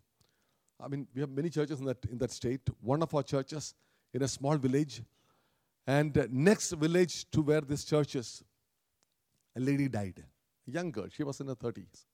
I 0.78 0.88
mean, 0.88 1.06
we 1.14 1.22
have 1.22 1.30
many 1.30 1.48
churches 1.48 1.80
in 1.80 1.86
that, 1.86 2.04
in 2.10 2.18
that 2.18 2.30
state. 2.30 2.60
One 2.80 3.02
of 3.02 3.14
our 3.14 3.22
churches 3.22 3.74
in 4.12 4.22
a 4.22 4.28
small 4.28 4.56
village. 4.56 5.02
And 5.86 6.16
uh, 6.16 6.26
next 6.30 6.72
village 6.72 7.30
to 7.30 7.40
where 7.40 7.62
this 7.62 7.84
church 7.84 8.16
is, 8.16 8.44
a 9.56 9.60
lady 9.60 9.88
died. 9.88 10.22
A 10.68 10.70
young 10.70 10.90
girl. 10.90 11.06
She 11.10 11.22
was 11.22 11.40
in 11.40 11.48
her 11.48 11.54
30s. 11.54 12.04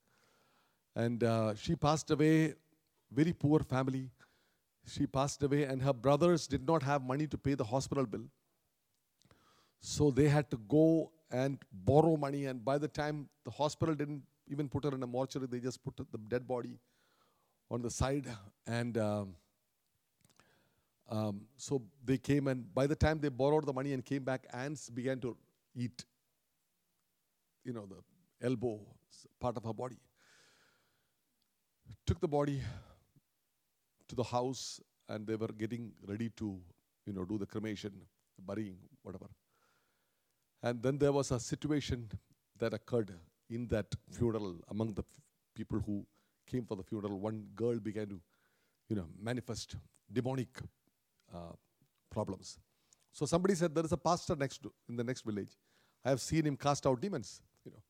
And 0.95 1.23
uh, 1.23 1.55
she 1.57 1.75
passed 1.77 2.11
away, 2.11 2.55
very 3.11 3.33
poor 3.33 3.61
family. 3.61 4.11
She 4.87 5.07
passed 5.07 5.43
away, 5.43 5.65
and 5.65 5.83
her 5.83 5.93
brothers 5.93 6.47
did 6.47 6.67
not 6.67 6.83
have 6.83 7.03
money 7.03 7.27
to 7.27 7.39
pay 7.39 7.55
the 7.55 7.65
hospital 7.65 8.07
bill. 8.07 8.27
So 9.81 10.11
they 10.11 10.29
had 10.29 10.51
to 10.51 10.59
go 10.69 11.11
and 11.31 11.59
borrow 11.73 12.17
money. 12.17 12.47
And 12.47 12.65
by 12.65 12.79
the 12.79 12.89
time 12.89 13.29
the 13.45 13.51
hospital 13.51 13.95
didn't 13.95 14.23
even 14.49 14.69
put 14.69 14.85
her 14.85 14.95
in 14.95 15.03
a 15.03 15.07
mortuary, 15.07 15.49
they 15.51 15.59
just 15.59 15.83
put 15.83 15.97
the 15.97 16.19
dead 16.29 16.47
body 16.47 16.79
on 17.71 17.83
the 17.83 17.91
side. 17.91 18.27
And 18.67 18.97
um, 18.99 19.35
um, 21.09 21.43
so 21.57 21.83
they 22.05 22.19
came, 22.19 22.49
and 22.49 22.73
by 22.75 22.87
the 22.87 22.97
time 22.97 23.21
they 23.21 23.29
borrowed 23.29 23.67
the 23.67 23.73
money 23.73 23.93
and 23.93 24.05
came 24.05 24.25
back, 24.25 24.47
ants 24.53 24.89
began 24.91 25.21
to 25.21 25.37
eat, 25.75 26.05
you 27.65 27.73
know, 27.73 27.87
the 27.87 28.47
elbow 28.47 28.81
part 29.41 29.57
of 29.57 29.65
her 29.65 29.73
body. 29.73 29.99
Took 32.07 32.21
the 32.21 32.29
body 32.29 32.61
to 34.09 34.15
the 34.15 34.25
house, 34.25 34.81
and 35.09 35.27
they 35.27 35.37
were 35.37 35.49
getting 35.49 35.93
ready 36.07 36.31
to, 36.31 36.59
you 37.07 37.13
know, 37.13 37.25
do 37.25 37.39
the 37.39 37.47
cremation, 37.47 37.93
burying, 38.39 38.77
whatever. 39.03 39.27
And 40.63 40.83
then 40.83 40.99
there 40.99 41.13
was 41.13 41.31
a 41.31 41.39
situation 41.39 42.11
that 42.59 42.75
occurred 42.75 43.13
in 43.49 43.69
that 43.69 43.87
funeral 44.11 44.57
among 44.69 44.95
the 44.95 45.05
people 45.55 45.81
who 45.85 46.05
came 46.47 46.65
for 46.65 46.77
the 46.77 46.83
funeral. 46.83 47.19
One 47.19 47.47
girl 47.55 47.79
began 47.79 48.09
to, 48.09 48.21
you 48.89 48.97
know, 48.97 49.07
manifest 49.21 49.77
demonic 50.13 50.49
uh, 51.35 51.53
problems. 52.11 52.59
So 53.13 53.27
somebody 53.27 53.55
said 53.55 53.75
there 53.75 53.85
is 53.85 53.93
a 53.93 53.97
pastor 53.97 54.37
next 54.37 54.63
to, 54.63 54.73
in 54.89 54.97
the 54.97 55.05
next 55.05 55.23
village. 55.25 55.57
I 56.05 56.11
have 56.11 56.21
seen 56.21 56.47
him 56.47 56.57
cast 56.57 56.87
out 56.87 57.01
demons. 57.01 57.41
You 57.65 57.73
know, 57.73 57.83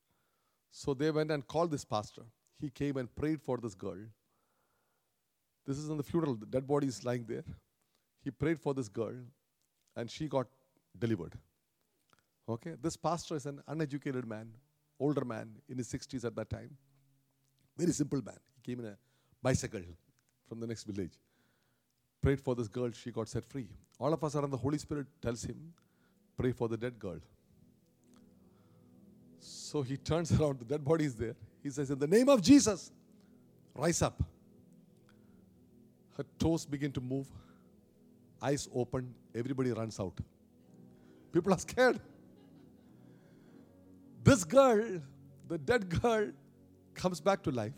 so 0.70 0.94
they 0.94 1.10
went 1.10 1.30
and 1.30 1.46
called 1.46 1.70
this 1.70 1.84
pastor. 1.84 2.22
He 2.60 2.70
came 2.70 2.96
and 2.96 3.14
prayed 3.14 3.42
for 3.42 3.58
this 3.58 3.74
girl. 3.74 3.98
This 5.66 5.78
is 5.78 5.88
in 5.88 5.96
the 5.96 6.02
funeral. 6.02 6.34
The 6.34 6.46
dead 6.46 6.66
body 6.66 6.86
is 6.86 7.04
lying 7.04 7.24
there. 7.26 7.44
He 8.22 8.30
prayed 8.30 8.60
for 8.60 8.72
this 8.72 8.88
girl, 8.88 9.14
and 9.96 10.10
she 10.10 10.28
got 10.28 10.46
delivered. 10.98 11.34
Okay, 12.48 12.74
this 12.80 12.96
pastor 12.96 13.34
is 13.34 13.46
an 13.46 13.60
uneducated 13.66 14.26
man, 14.26 14.48
older 15.00 15.24
man 15.24 15.50
in 15.68 15.78
his 15.78 15.92
60s 15.92 16.24
at 16.24 16.36
that 16.36 16.48
time. 16.48 16.70
Very 17.76 17.92
simple 17.92 18.22
man. 18.22 18.38
He 18.54 18.70
came 18.70 18.84
in 18.84 18.92
a 18.92 18.96
bicycle 19.42 19.82
from 20.48 20.60
the 20.60 20.66
next 20.66 20.84
village. 20.84 21.14
Prayed 22.22 22.40
for 22.40 22.54
this 22.54 22.68
girl, 22.68 22.90
she 22.92 23.10
got 23.10 23.28
set 23.28 23.44
free. 23.44 23.68
All 23.98 24.12
of 24.12 24.22
us 24.22 24.36
are, 24.36 24.46
the 24.46 24.56
Holy 24.56 24.78
Spirit 24.78 25.06
tells 25.20 25.42
him, 25.44 25.72
pray 26.36 26.52
for 26.52 26.68
the 26.68 26.76
dead 26.76 26.98
girl. 26.98 27.18
So 29.40 29.82
he 29.82 29.96
turns 29.96 30.32
around, 30.40 30.60
the 30.60 30.64
dead 30.64 30.84
body 30.84 31.04
is 31.04 31.14
there. 31.14 31.34
He 31.62 31.70
says, 31.70 31.90
In 31.90 31.98
the 31.98 32.06
name 32.06 32.28
of 32.28 32.40
Jesus, 32.40 32.92
rise 33.74 34.02
up. 34.02 34.22
Her 36.16 36.24
toes 36.38 36.64
begin 36.64 36.92
to 36.92 37.00
move, 37.00 37.26
eyes 38.40 38.68
open, 38.74 39.14
everybody 39.34 39.72
runs 39.72 40.00
out. 40.00 40.18
People 41.32 41.52
are 41.52 41.58
scared. 41.58 42.00
This 44.24 44.42
girl, 44.44 45.00
the 45.46 45.58
dead 45.58 46.00
girl, 46.00 46.30
comes 46.94 47.20
back 47.20 47.42
to 47.42 47.50
life. 47.50 47.74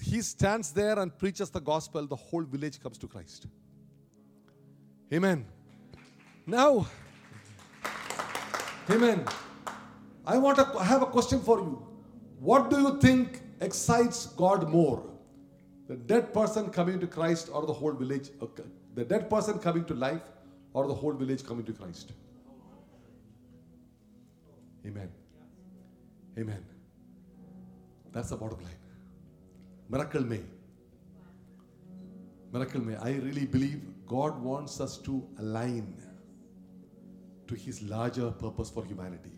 He 0.00 0.22
stands 0.22 0.72
there 0.72 0.98
and 0.98 1.16
preaches 1.18 1.50
the 1.50 1.60
gospel. 1.60 2.06
The 2.06 2.16
whole 2.16 2.42
village 2.42 2.80
comes 2.80 2.96
to 2.98 3.06
Christ. 3.06 3.46
Amen. 5.12 5.44
Now, 6.46 6.86
Amen. 8.88 9.24
I 10.26 10.38
want 10.38 10.56
to 10.58 10.66
I 10.78 10.84
have 10.84 11.02
a 11.02 11.06
question 11.06 11.40
for 11.40 11.58
you. 11.58 11.86
What 12.38 12.70
do 12.70 12.80
you 12.80 12.98
think 12.98 13.40
excites 13.60 14.26
God 14.26 14.68
more? 14.68 15.09
The 15.90 15.96
dead 15.96 16.32
person 16.32 16.70
coming 16.70 17.00
to 17.00 17.06
Christ 17.08 17.48
or 17.52 17.66
the 17.66 17.72
whole 17.72 17.90
village, 17.90 18.28
the 18.94 19.04
dead 19.04 19.28
person 19.28 19.58
coming 19.58 19.84
to 19.86 19.94
life 19.94 20.22
or 20.72 20.86
the 20.86 20.94
whole 20.94 21.12
village 21.12 21.44
coming 21.44 21.64
to 21.64 21.72
Christ. 21.72 22.12
Amen. 24.86 25.10
Amen. 26.38 26.64
That's 28.12 28.30
the 28.30 28.36
bottom 28.36 28.60
line. 28.60 28.76
Miracle 29.88 30.22
may. 30.22 30.42
Miracle 32.52 32.82
may. 32.82 32.94
I 32.94 33.14
really 33.14 33.46
believe 33.46 33.82
God 34.06 34.40
wants 34.40 34.80
us 34.80 34.96
to 34.98 35.26
align 35.40 35.92
to 37.48 37.54
His 37.56 37.82
larger 37.82 38.30
purpose 38.30 38.70
for 38.70 38.84
humanity. 38.84 39.32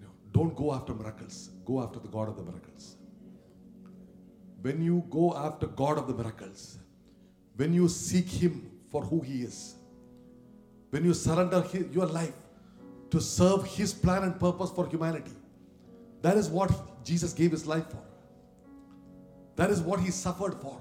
You 0.00 0.06
know, 0.06 0.12
don't 0.32 0.56
go 0.56 0.74
after 0.74 0.92
miracles. 0.94 1.50
Go 1.64 1.80
after 1.80 2.00
the 2.00 2.08
God 2.08 2.28
of 2.28 2.36
the 2.36 2.42
miracles. 2.42 2.96
When 4.62 4.80
you 4.80 5.04
go 5.10 5.34
after 5.36 5.66
God 5.66 5.98
of 5.98 6.06
the 6.06 6.14
miracles, 6.14 6.78
when 7.56 7.74
you 7.74 7.88
seek 7.88 8.28
Him 8.28 8.70
for 8.90 9.02
who 9.04 9.20
He 9.20 9.42
is, 9.42 9.74
when 10.90 11.04
you 11.04 11.14
surrender 11.14 11.60
hi- 11.60 11.84
your 11.92 12.06
life 12.06 12.34
to 13.10 13.20
serve 13.20 13.66
His 13.66 13.92
plan 13.92 14.22
and 14.22 14.38
purpose 14.38 14.70
for 14.70 14.86
humanity, 14.86 15.32
that 16.22 16.36
is 16.36 16.48
what 16.48 17.04
Jesus 17.04 17.32
gave 17.32 17.50
His 17.50 17.66
life 17.66 17.88
for. 17.90 18.02
That 19.56 19.70
is 19.70 19.80
what 19.80 20.00
He 20.00 20.10
suffered 20.10 20.54
for. 20.54 20.80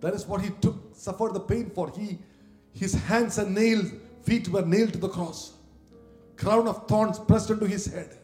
That 0.00 0.14
is 0.14 0.26
what 0.26 0.42
He 0.42 0.50
took, 0.60 0.76
suffered 0.94 1.32
the 1.34 1.40
pain 1.40 1.70
for. 1.70 1.90
He, 1.90 2.18
His 2.72 2.92
hands 2.92 3.38
and 3.38 3.54
nailed 3.54 3.90
feet 4.22 4.48
were 4.48 4.62
nailed 4.62 4.92
to 4.92 4.98
the 4.98 5.08
cross. 5.08 5.54
Crown 6.36 6.68
of 6.68 6.86
thorns 6.86 7.18
pressed 7.18 7.50
into 7.50 7.66
His 7.66 7.86
head. 7.86 8.18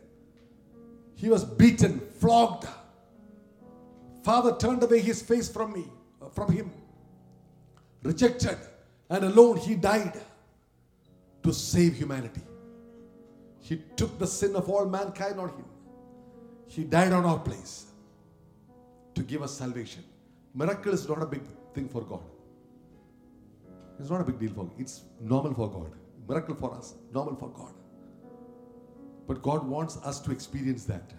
He 1.14 1.30
was 1.30 1.44
beaten, 1.44 2.00
flogged. 2.18 2.66
Father 4.26 4.56
turned 4.56 4.82
away 4.82 5.00
His 5.00 5.22
face 5.22 5.48
from 5.48 5.72
me, 5.72 5.84
uh, 6.20 6.28
from 6.30 6.50
Him. 6.52 6.72
Rejected 8.02 8.58
and 9.08 9.24
alone 9.24 9.56
He 9.56 9.76
died 9.76 10.20
to 11.44 11.52
save 11.52 11.94
humanity. 11.94 12.40
He 13.60 13.76
took 13.94 14.18
the 14.18 14.26
sin 14.26 14.56
of 14.56 14.68
all 14.68 14.86
mankind 14.86 15.38
on 15.38 15.50
Him. 15.50 15.66
He 16.66 16.82
died 16.82 17.12
on 17.12 17.24
our 17.24 17.38
place 17.38 17.86
to 19.14 19.22
give 19.22 19.42
us 19.42 19.52
salvation. 19.56 20.02
Miracle 20.54 20.92
is 20.92 21.08
not 21.08 21.22
a 21.22 21.26
big 21.26 21.44
thing 21.72 21.88
for 21.88 22.02
God. 22.02 22.24
It's 24.00 24.10
not 24.10 24.22
a 24.22 24.24
big 24.24 24.40
deal 24.40 24.50
for 24.50 24.64
God. 24.64 24.72
It's 24.76 25.02
normal 25.20 25.54
for 25.54 25.68
God. 25.70 25.92
Miracle 26.28 26.56
for 26.56 26.74
us, 26.74 26.94
normal 27.12 27.36
for 27.36 27.50
God. 27.50 27.74
But 29.28 29.40
God 29.40 29.64
wants 29.64 29.98
us 29.98 30.18
to 30.22 30.32
experience 30.32 30.84
that. 30.86 31.12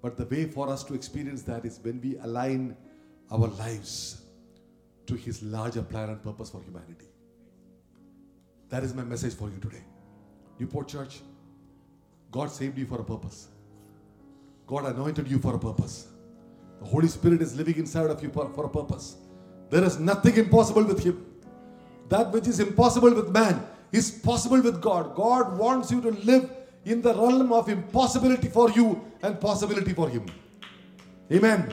But 0.00 0.16
the 0.16 0.24
way 0.24 0.44
for 0.46 0.68
us 0.68 0.84
to 0.84 0.94
experience 0.94 1.42
that 1.42 1.64
is 1.64 1.80
when 1.82 2.00
we 2.00 2.16
align 2.18 2.76
our 3.30 3.48
lives 3.48 4.22
to 5.06 5.14
His 5.14 5.42
larger 5.42 5.82
plan 5.82 6.10
and 6.10 6.22
purpose 6.22 6.50
for 6.50 6.62
humanity. 6.62 7.06
That 8.68 8.84
is 8.84 8.94
my 8.94 9.02
message 9.02 9.34
for 9.34 9.48
you 9.48 9.58
today. 9.58 9.82
Newport 10.58 10.88
Church, 10.88 11.20
God 12.30 12.50
saved 12.50 12.78
you 12.78 12.86
for 12.86 13.00
a 13.00 13.04
purpose. 13.04 13.48
God 14.66 14.84
anointed 14.84 15.28
you 15.28 15.38
for 15.38 15.54
a 15.54 15.58
purpose. 15.58 16.08
The 16.80 16.86
Holy 16.86 17.08
Spirit 17.08 17.40
is 17.40 17.56
living 17.56 17.76
inside 17.76 18.10
of 18.10 18.22
you 18.22 18.28
for, 18.28 18.44
a 18.44 18.68
purpose. 18.68 19.16
There 19.70 19.82
is 19.82 19.98
nothing 19.98 20.36
impossible 20.36 20.84
with 20.84 21.02
Him. 21.02 21.24
That 22.08 22.30
which 22.30 22.46
is 22.46 22.60
impossible 22.60 23.14
with 23.14 23.30
man 23.30 23.66
is 23.92 24.10
possible 24.10 24.60
with 24.60 24.80
God. 24.80 25.14
God 25.14 25.58
wants 25.58 25.90
you 25.90 26.00
to 26.02 26.10
live 26.10 26.50
in 26.84 27.02
the 27.02 27.14
realm 27.14 27.52
of 27.52 27.68
impossibility 27.68 28.48
for 28.48 28.70
you 28.70 29.04
and 29.22 29.40
possibility 29.40 29.92
for 29.92 30.08
Him. 30.08 30.26
Amen. 31.32 31.72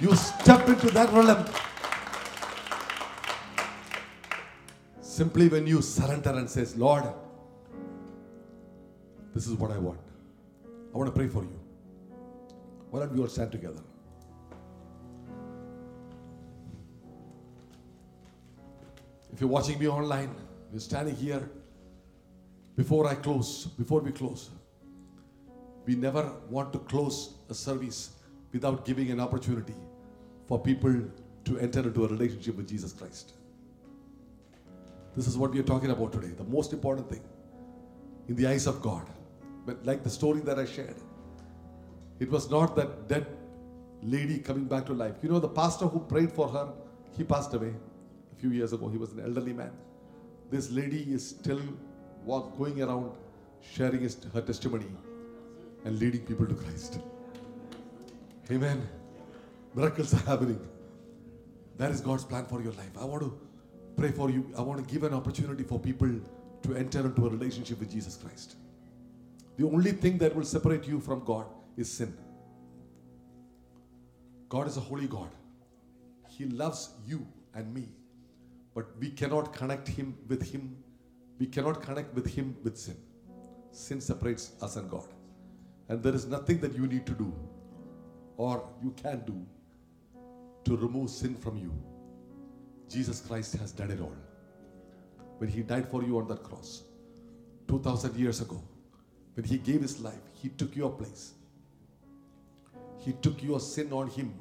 You 0.00 0.14
step 0.14 0.68
into 0.68 0.90
that 0.90 1.12
realm 1.12 1.46
simply 5.00 5.48
when 5.48 5.66
you 5.66 5.82
surrender 5.82 6.30
and 6.30 6.48
says, 6.48 6.76
Lord, 6.76 7.04
this 9.34 9.46
is 9.46 9.54
what 9.54 9.70
I 9.70 9.78
want. 9.78 10.00
I 10.94 10.98
want 10.98 11.08
to 11.08 11.16
pray 11.16 11.28
for 11.28 11.42
you. 11.42 11.60
Why 12.90 13.00
don't 13.00 13.12
we 13.12 13.20
all 13.20 13.28
stand 13.28 13.52
together? 13.52 13.82
If 19.32 19.40
you're 19.40 19.50
watching 19.50 19.78
me 19.78 19.88
online, 19.88 20.34
you're 20.72 20.80
standing 20.80 21.14
here. 21.14 21.48
Before 22.80 23.06
I 23.06 23.14
close, 23.14 23.66
before 23.66 24.00
we 24.00 24.10
close, 24.10 24.48
we 25.84 25.94
never 25.94 26.32
want 26.48 26.72
to 26.72 26.78
close 26.78 27.34
a 27.50 27.54
service 27.54 28.12
without 28.54 28.86
giving 28.86 29.10
an 29.10 29.20
opportunity 29.20 29.74
for 30.48 30.58
people 30.58 30.94
to 31.44 31.58
enter 31.58 31.80
into 31.80 32.06
a 32.06 32.08
relationship 32.08 32.56
with 32.56 32.66
Jesus 32.66 32.94
Christ. 32.94 33.34
This 35.14 35.26
is 35.26 35.36
what 35.36 35.52
we 35.52 35.60
are 35.60 35.68
talking 35.74 35.90
about 35.90 36.14
today. 36.14 36.28
The 36.28 36.44
most 36.44 36.72
important 36.72 37.10
thing 37.10 37.20
in 38.28 38.34
the 38.34 38.46
eyes 38.46 38.66
of 38.66 38.80
God. 38.80 39.06
But 39.66 39.84
like 39.84 40.02
the 40.02 40.08
story 40.08 40.40
that 40.40 40.58
I 40.58 40.64
shared, 40.64 40.96
it 42.18 42.30
was 42.30 42.50
not 42.50 42.76
that 42.76 43.08
dead 43.08 43.26
lady 44.02 44.38
coming 44.38 44.64
back 44.64 44.86
to 44.86 44.94
life. 44.94 45.16
You 45.22 45.28
know, 45.28 45.38
the 45.38 45.54
pastor 45.60 45.84
who 45.84 46.00
prayed 46.00 46.32
for 46.32 46.48
her, 46.48 46.72
he 47.14 47.24
passed 47.24 47.52
away 47.52 47.74
a 48.32 48.40
few 48.40 48.52
years 48.52 48.72
ago. 48.72 48.88
He 48.88 48.96
was 48.96 49.12
an 49.12 49.20
elderly 49.20 49.52
man. 49.52 49.72
This 50.50 50.70
lady 50.70 51.02
is 51.12 51.28
still 51.28 51.60
walk, 52.24 52.56
going 52.58 52.82
around 52.82 53.12
sharing 53.60 54.00
his, 54.00 54.16
her 54.32 54.40
testimony 54.40 54.86
and 55.84 55.98
leading 55.98 56.20
people 56.20 56.46
to 56.46 56.54
Christ. 56.54 56.98
Amen. 58.50 58.88
Miracles 59.74 60.12
are 60.14 60.24
happening. 60.30 60.60
That 61.76 61.90
is 61.90 62.00
God's 62.00 62.24
plan 62.24 62.46
for 62.46 62.62
your 62.62 62.72
life. 62.72 62.90
I 63.00 63.04
want 63.04 63.22
to 63.22 63.38
pray 63.96 64.10
for 64.10 64.30
you. 64.30 64.52
I 64.56 64.62
want 64.62 64.86
to 64.86 64.92
give 64.92 65.04
an 65.04 65.14
opportunity 65.14 65.62
for 65.62 65.78
people 65.78 66.10
to 66.62 66.74
enter 66.74 67.00
into 67.00 67.26
a 67.26 67.30
relationship 67.30 67.78
with 67.80 67.90
Jesus 67.90 68.16
Christ. 68.16 68.56
The 69.56 69.66
only 69.66 69.92
thing 69.92 70.18
that 70.18 70.34
will 70.34 70.44
separate 70.44 70.86
you 70.86 71.00
from 71.00 71.24
God 71.24 71.46
is 71.76 71.90
sin. 71.90 72.16
God 74.48 74.66
is 74.66 74.76
a 74.76 74.80
holy 74.80 75.06
God. 75.06 75.30
He 76.28 76.46
loves 76.46 76.90
you 77.06 77.26
and 77.54 77.72
me. 77.72 77.88
But 78.74 78.86
we 78.98 79.10
cannot 79.10 79.52
connect 79.52 79.88
him 79.88 80.16
with 80.28 80.50
him. 80.50 80.76
We 81.40 81.46
cannot 81.46 81.82
connect 81.82 82.14
with 82.14 82.26
him 82.26 82.54
with 82.62 82.76
sin. 82.76 82.96
Sin 83.72 84.00
separates 84.00 84.52
us 84.60 84.76
and 84.76 84.90
God. 84.90 85.08
And 85.88 86.02
there 86.02 86.14
is 86.14 86.26
nothing 86.26 86.60
that 86.60 86.74
you 86.74 86.86
need 86.86 87.06
to 87.06 87.12
do 87.12 87.32
or 88.36 88.62
you 88.82 88.90
can 88.90 89.22
do 89.26 89.46
to 90.64 90.76
remove 90.76 91.08
sin 91.10 91.34
from 91.34 91.56
you. 91.56 91.72
Jesus 92.88 93.20
Christ 93.20 93.54
has 93.56 93.72
done 93.72 93.90
it 93.90 94.00
all. 94.00 94.14
When 95.38 95.48
he 95.48 95.62
died 95.62 95.88
for 95.88 96.02
you 96.02 96.18
on 96.18 96.28
that 96.28 96.42
cross, 96.42 96.82
2000 97.68 98.14
years 98.16 98.40
ago, 98.42 98.62
when 99.34 99.44
he 99.44 99.56
gave 99.56 99.80
his 99.80 100.00
life, 100.00 100.20
he 100.34 100.50
took 100.50 100.76
your 100.76 100.90
place. 100.90 101.32
He 102.98 103.14
took 103.14 103.42
your 103.42 103.60
sin 103.60 103.92
on 103.92 104.08
him 104.08 104.34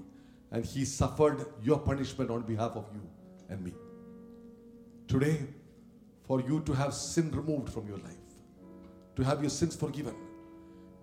and 0.51 0.65
he 0.65 0.83
suffered 0.83 1.45
your 1.63 1.79
punishment 1.79 2.29
on 2.29 2.41
behalf 2.41 2.71
of 2.75 2.85
you 2.93 3.01
and 3.49 3.63
me. 3.63 3.73
Today, 5.07 5.39
for 6.29 6.39
you 6.41 6.59
to 6.61 6.73
have 6.73 6.93
sin 6.93 7.31
removed 7.31 7.73
from 7.73 7.87
your 7.87 7.97
life, 7.97 8.25
to 9.15 9.23
have 9.23 9.41
your 9.41 9.49
sins 9.49 9.75
forgiven, 9.75 10.13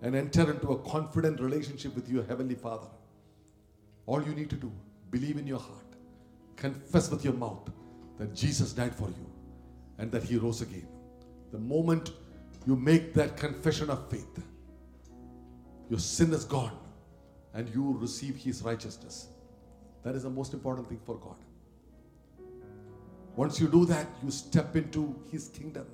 and 0.01 0.15
enter 0.15 0.49
into 0.49 0.69
a 0.69 0.77
confident 0.89 1.41
relationship 1.41 1.93
with 1.95 2.07
your 2.09 2.23
Heavenly 2.23 2.55
Father, 2.55 2.87
all 4.05 4.23
you 4.23 4.33
need 4.33 4.49
to 4.51 4.55
do, 4.55 4.71
believe 5.11 5.37
in 5.37 5.45
your 5.45 5.59
heart, 5.59 5.97
confess 6.55 7.11
with 7.11 7.25
your 7.25 7.33
mouth 7.33 7.69
that 8.17 8.33
Jesus 8.33 8.71
died 8.71 8.95
for 8.95 9.09
you 9.09 9.29
and 9.97 10.09
that 10.13 10.23
He 10.23 10.37
rose 10.37 10.61
again. 10.61 10.87
The 11.51 11.59
moment 11.59 12.11
you 12.65 12.77
make 12.77 13.13
that 13.15 13.35
confession 13.35 13.89
of 13.89 14.09
faith, 14.09 14.39
your 15.89 15.99
sin 15.99 16.31
is 16.31 16.45
gone 16.45 16.77
and 17.53 17.67
you 17.75 17.97
receive 17.99 18.37
His 18.37 18.61
righteousness. 18.61 19.27
That 20.03 20.15
is 20.15 20.23
the 20.23 20.29
most 20.29 20.53
important 20.53 20.87
thing 20.87 21.01
for 21.05 21.17
God. 21.17 21.35
Once 23.37 23.59
you 23.61 23.67
do 23.67 23.85
that, 23.85 24.07
you 24.23 24.31
step 24.31 24.75
into 24.75 25.15
His 25.31 25.49
kingdom. 25.49 25.85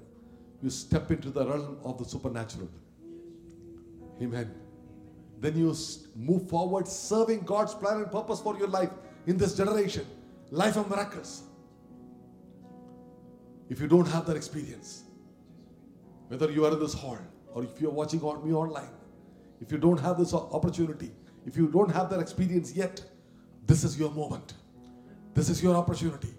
You 0.61 0.69
step 0.69 1.11
into 1.11 1.29
the 1.29 1.45
realm 1.45 1.77
of 1.83 1.97
the 1.97 2.05
supernatural. 2.05 2.69
Amen. 4.21 4.49
Then 5.41 5.57
you 5.57 5.75
move 6.15 6.49
forward 6.49 6.87
serving 6.87 7.41
God's 7.41 7.73
plan 7.73 7.97
and 7.97 8.09
purpose 8.09 8.39
for 8.39 8.57
your 8.57 8.69
life 8.69 8.91
in 9.27 9.37
this 9.37 9.57
generation. 9.57 10.05
Life 10.51 10.77
of 10.77 10.89
miracles. 10.89 11.43
If 13.69 13.81
you 13.81 13.87
don't 13.87 14.07
have 14.07 14.25
that 14.27 14.37
experience, 14.37 15.03
whether 16.29 16.49
you 16.49 16.65
are 16.65 16.71
in 16.71 16.79
this 16.79 16.93
hall 16.93 17.17
or 17.53 17.65
if 17.65 17.81
you're 17.81 17.91
watching 17.91 18.21
on 18.21 18.47
me 18.47 18.53
online, 18.53 18.95
if 19.59 19.69
you 19.69 19.77
don't 19.77 19.99
have 19.99 20.17
this 20.17 20.33
opportunity, 20.33 21.11
if 21.45 21.57
you 21.57 21.67
don't 21.67 21.91
have 21.91 22.09
that 22.09 22.21
experience 22.21 22.73
yet, 22.73 23.03
this 23.67 23.83
is 23.83 23.99
your 23.99 24.11
moment. 24.11 24.53
This 25.33 25.49
is 25.49 25.61
your 25.61 25.75
opportunity. 25.75 26.33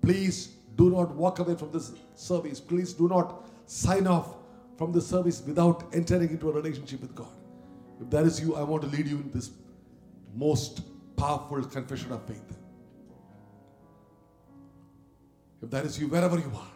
Please 0.00 0.48
do 0.76 0.90
not 0.90 1.14
walk 1.14 1.38
away 1.38 1.54
from 1.54 1.72
this 1.72 1.92
service. 2.14 2.60
Please 2.60 2.92
do 2.92 3.08
not 3.08 3.46
sign 3.66 4.06
off 4.06 4.34
from 4.76 4.92
the 4.92 5.00
service 5.00 5.42
without 5.44 5.84
entering 5.92 6.30
into 6.30 6.48
a 6.48 6.52
relationship 6.52 7.00
with 7.00 7.14
God. 7.14 7.32
If 8.00 8.10
that 8.10 8.24
is 8.24 8.40
you, 8.40 8.54
I 8.54 8.62
want 8.62 8.82
to 8.82 8.88
lead 8.88 9.06
you 9.06 9.16
in 9.16 9.30
this 9.32 9.50
most 10.34 10.82
powerful 11.16 11.62
confession 11.64 12.12
of 12.12 12.24
faith. 12.26 12.56
If 15.60 15.70
that 15.70 15.84
is 15.84 15.98
you, 15.98 16.06
wherever 16.06 16.38
you 16.38 16.52
are, 16.54 16.72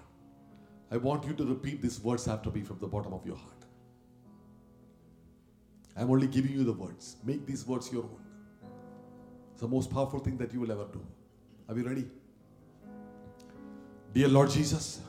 I 0.91 0.97
want 0.97 1.25
you 1.25 1.33
to 1.35 1.45
repeat 1.45 1.81
these 1.81 2.01
words 2.01 2.27
after 2.27 2.51
me 2.51 2.63
from 2.63 2.79
the 2.81 2.89
bottom 2.89 3.15
of 3.15 3.25
your 3.25 3.37
heart. 3.37 3.65
I'm 5.97 6.11
only 6.11 6.27
giving 6.27 6.53
you 6.53 6.65
the 6.65 6.73
words. 6.73 7.17
Make 7.25 7.47
these 7.47 7.67
words 7.67 7.93
your 7.93 8.03
own. 8.03 8.25
It's 9.53 9.61
the 9.61 9.69
most 9.69 9.91
powerful 9.91 10.19
thing 10.19 10.37
that 10.39 10.53
you 10.53 10.61
will 10.61 10.73
ever 10.73 10.87
do. 10.93 11.01
Are 11.69 11.77
you 11.77 11.87
ready? 11.87 12.07
Dear 14.13 14.29
Lord 14.29 14.51
Jesus, 14.51 15.01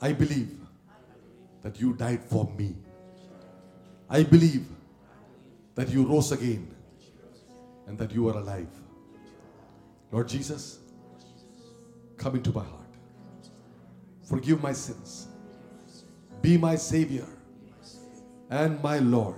I 0.00 0.12
believe 0.12 0.54
that 1.62 1.80
you 1.80 1.94
died 1.94 2.22
for 2.22 2.48
me. 2.56 2.76
I 4.08 4.22
believe 4.22 4.66
that 5.74 5.88
you 5.88 6.04
rose 6.06 6.30
again 6.30 6.74
and 7.88 7.98
that 7.98 8.12
you 8.12 8.28
are 8.28 8.38
alive. 8.38 8.68
Lord 10.12 10.28
Jesus, 10.28 10.78
come 12.16 12.36
into 12.36 12.52
my 12.52 12.62
heart. 12.62 12.86
Forgive 14.28 14.62
my 14.62 14.72
sins. 14.72 15.26
Be 16.40 16.56
my 16.56 16.76
Savior 16.76 17.26
and 18.48 18.80
my 18.82 18.98
Lord 18.98 19.36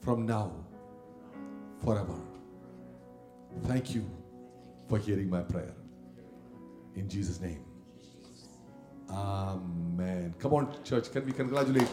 from 0.00 0.26
now 0.26 0.52
forever. 1.84 2.14
Thank 3.64 3.94
you 3.94 4.08
for 4.88 4.98
hearing 4.98 5.28
my 5.28 5.40
prayer. 5.40 5.74
In 6.96 7.08
Jesus' 7.08 7.40
name. 7.40 7.64
Amen. 9.10 10.34
Come 10.38 10.54
on, 10.54 10.84
church. 10.84 11.10
Can 11.12 11.26
we 11.26 11.32
congratulate 11.32 11.88